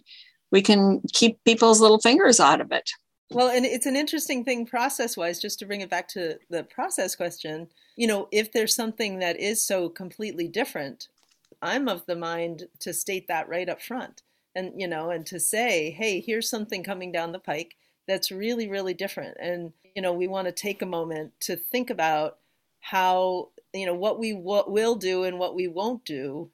we 0.54 0.62
can 0.62 1.02
keep 1.12 1.44
people's 1.44 1.82
little 1.82 2.00
fingers 2.00 2.40
out 2.40 2.62
of 2.62 2.72
it. 2.72 2.92
Well, 3.32 3.50
and 3.50 3.66
it's 3.66 3.88
an 3.88 3.96
interesting 3.96 4.46
thing 4.46 4.68
process 4.68 5.18
wise, 5.18 5.42
just 5.42 5.58
to 5.60 5.66
bring 5.66 5.82
it 5.82 5.90
back 5.90 6.08
to 6.10 6.38
the 6.52 6.64
process 6.64 7.16
question. 7.16 7.68
You 7.96 8.06
know, 8.06 8.28
if 8.32 8.54
there's 8.54 8.76
something 8.76 9.18
that 9.20 9.40
is 9.40 9.62
so 9.64 9.90
completely 9.90 10.48
different, 10.48 11.08
I'm 11.64 11.88
of 11.88 12.06
the 12.06 12.16
mind 12.16 12.68
to 12.82 12.94
state 12.94 13.28
that 13.30 13.50
right 13.50 13.68
up 13.68 13.82
front 13.82 14.22
and, 14.54 14.80
you 14.80 14.88
know, 14.88 15.10
and 15.10 15.26
to 15.26 15.40
say, 15.40 15.90
hey, 15.90 16.20
here's 16.20 16.50
something 16.50 16.84
coming 16.84 17.12
down 17.12 17.32
the 17.32 17.40
pike 17.40 17.76
that's 18.08 18.32
really, 18.32 18.70
really 18.70 18.94
different. 18.94 19.36
And, 19.40 19.74
you 19.96 20.04
know, 20.04 20.14
we 20.14 20.28
want 20.28 20.46
to 20.46 20.52
take 20.52 20.84
a 20.84 20.86
moment 20.86 21.32
to 21.42 21.56
think 21.56 21.90
about 21.90 22.38
how, 22.82 23.50
you 23.74 23.88
know, 23.88 23.96
what 23.96 24.20
we 24.20 24.34
w- 24.34 24.66
will 24.68 24.96
do 24.96 25.24
and 25.24 25.40
what 25.40 25.56
we 25.56 25.68
won't 25.68 26.06
do 26.06 26.52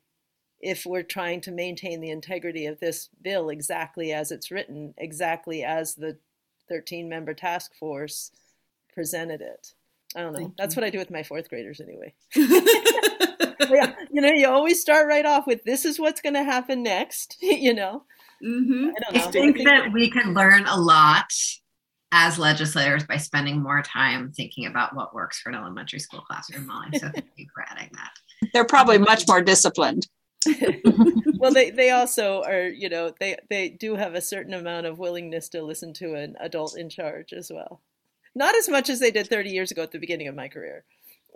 if 0.61 0.85
we're 0.85 1.03
trying 1.03 1.41
to 1.41 1.51
maintain 1.51 2.01
the 2.01 2.09
integrity 2.09 2.65
of 2.65 2.79
this 2.79 3.09
bill 3.21 3.49
exactly 3.49 4.11
as 4.11 4.31
it's 4.31 4.51
written, 4.51 4.93
exactly 4.97 5.63
as 5.63 5.95
the 5.95 6.17
13 6.67 7.09
member 7.09 7.33
task 7.33 7.73
force 7.75 8.31
presented 8.93 9.41
it. 9.41 9.73
I 10.15 10.21
don't 10.21 10.33
know. 10.33 10.39
Thank 10.39 10.57
That's 10.57 10.75
you. 10.75 10.81
what 10.81 10.87
I 10.87 10.89
do 10.89 10.97
with 10.97 11.11
my 11.11 11.23
fourth 11.23 11.49
graders 11.49 11.79
anyway. 11.79 12.13
yeah, 12.35 13.93
you 14.11 14.21
know, 14.21 14.31
you 14.31 14.47
always 14.47 14.81
start 14.81 15.07
right 15.07 15.25
off 15.25 15.45
with 15.47 15.63
this 15.63 15.85
is 15.85 15.99
what's 15.99 16.21
going 16.21 16.33
to 16.33 16.43
happen 16.43 16.83
next, 16.83 17.37
you 17.41 17.73
know. 17.73 18.03
Mm-hmm. 18.43 18.89
I, 19.13 19.17
I, 19.17 19.19
think 19.19 19.25
I, 19.25 19.31
think 19.31 19.67
that 19.67 19.93
we 19.93 20.09
could 20.09 20.27
learn 20.27 20.65
a 20.65 20.79
lot 20.79 21.31
as 22.11 22.39
legislators 22.39 23.05
by 23.05 23.17
spending 23.17 23.61
more 23.61 23.81
time 23.81 24.31
thinking 24.31 24.65
about 24.65 24.95
what 24.95 25.13
works 25.13 25.39
for 25.39 25.49
an 25.49 25.55
elementary 25.55 25.99
school 25.99 26.21
classroom, 26.21 26.65
Molly. 26.65 26.97
So 26.97 27.09
thank 27.09 27.27
you 27.35 27.47
for 27.53 27.63
adding 27.69 27.89
that. 27.93 28.49
They're 28.53 28.65
probably 28.65 28.97
much 28.97 29.27
more 29.27 29.41
disciplined. 29.41 30.07
Well 31.37 31.51
they, 31.51 31.69
they 31.69 31.89
also 31.89 32.43
are 32.43 32.67
you 32.67 32.87
know 32.89 33.13
they 33.19 33.35
they 33.49 33.69
do 33.69 33.95
have 33.95 34.15
a 34.15 34.21
certain 34.21 34.53
amount 34.53 34.85
of 34.85 34.97
willingness 34.97 35.49
to 35.49 35.61
listen 35.61 35.93
to 35.93 36.13
an 36.13 36.35
adult 36.39 36.77
in 36.77 36.89
charge 36.89 37.33
as 37.33 37.51
well. 37.53 37.81
Not 38.35 38.55
as 38.55 38.69
much 38.69 38.89
as 38.89 38.99
they 38.99 39.11
did 39.11 39.27
30 39.27 39.49
years 39.49 39.71
ago 39.71 39.81
at 39.83 39.91
the 39.91 39.99
beginning 39.99 40.27
of 40.27 40.35
my 40.35 40.47
career 40.47 40.85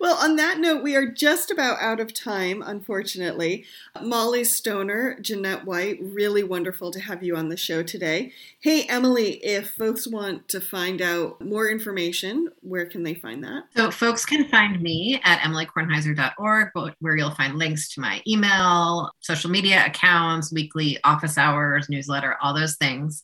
Well, 0.00 0.16
on 0.16 0.36
that 0.36 0.58
note, 0.58 0.82
we 0.82 0.96
are 0.96 1.04
just 1.04 1.50
about 1.50 1.78
out 1.78 2.00
of 2.00 2.14
time, 2.14 2.62
unfortunately. 2.64 3.66
Molly 4.00 4.44
Stoner, 4.44 5.18
Jeanette 5.20 5.66
White, 5.66 5.98
really 6.00 6.42
wonderful 6.42 6.90
to 6.92 7.00
have 7.00 7.22
you 7.22 7.36
on 7.36 7.50
the 7.50 7.56
show 7.58 7.82
today. 7.82 8.32
Hey, 8.60 8.84
Emily, 8.84 9.32
if 9.44 9.72
folks 9.72 10.06
want 10.06 10.48
to 10.48 10.60
find 10.60 11.02
out 11.02 11.44
more 11.44 11.68
information, 11.68 12.48
where 12.62 12.86
can 12.86 13.02
they 13.02 13.12
find 13.12 13.44
that? 13.44 13.64
So, 13.76 13.90
folks 13.90 14.24
can 14.24 14.48
find 14.48 14.80
me 14.80 15.20
at 15.22 15.40
emilykornheiser.org, 15.40 16.68
where 17.00 17.16
you'll 17.16 17.34
find 17.34 17.58
links 17.58 17.92
to 17.94 18.00
my 18.00 18.22
email, 18.26 19.10
social 19.20 19.50
media 19.50 19.84
accounts, 19.84 20.50
weekly 20.50 20.96
office 21.04 21.36
hours, 21.36 21.90
newsletter, 21.90 22.38
all 22.40 22.54
those 22.54 22.76
things. 22.76 23.22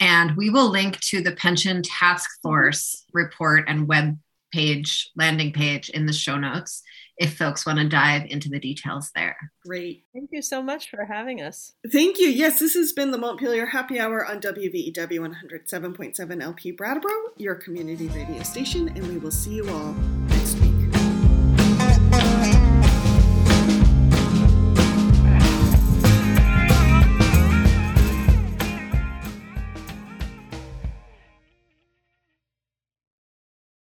And 0.00 0.36
we 0.36 0.50
will 0.50 0.70
link 0.70 0.98
to 1.02 1.22
the 1.22 1.36
Pension 1.36 1.82
Task 1.82 2.28
Force 2.42 3.04
report 3.12 3.64
and 3.68 3.86
web 3.86 4.18
page, 4.52 5.10
landing 5.16 5.52
page 5.52 5.88
in 5.90 6.06
the 6.06 6.12
show 6.12 6.36
notes 6.36 6.82
if 7.18 7.36
folks 7.36 7.64
want 7.64 7.78
to 7.78 7.88
dive 7.88 8.26
into 8.28 8.48
the 8.48 8.58
details 8.58 9.10
there. 9.14 9.36
Great. 9.64 10.04
Thank 10.12 10.30
you 10.32 10.42
so 10.42 10.62
much 10.62 10.90
for 10.90 11.04
having 11.04 11.40
us. 11.40 11.72
Thank 11.90 12.18
you. 12.18 12.28
Yes, 12.28 12.58
this 12.58 12.74
has 12.74 12.92
been 12.92 13.10
the 13.10 13.18
Montpelier 13.18 13.66
Happy 13.66 13.98
Hour 13.98 14.26
on 14.26 14.40
WVEW 14.40 14.92
107.7 14.94 16.42
LP 16.42 16.72
Brattleboro, 16.72 17.12
your 17.36 17.54
community 17.54 18.08
radio 18.08 18.42
station, 18.42 18.88
and 18.88 19.06
we 19.08 19.18
will 19.18 19.30
see 19.30 19.54
you 19.54 19.68
all 19.70 19.92
next 20.28 20.40
week. 20.40 20.45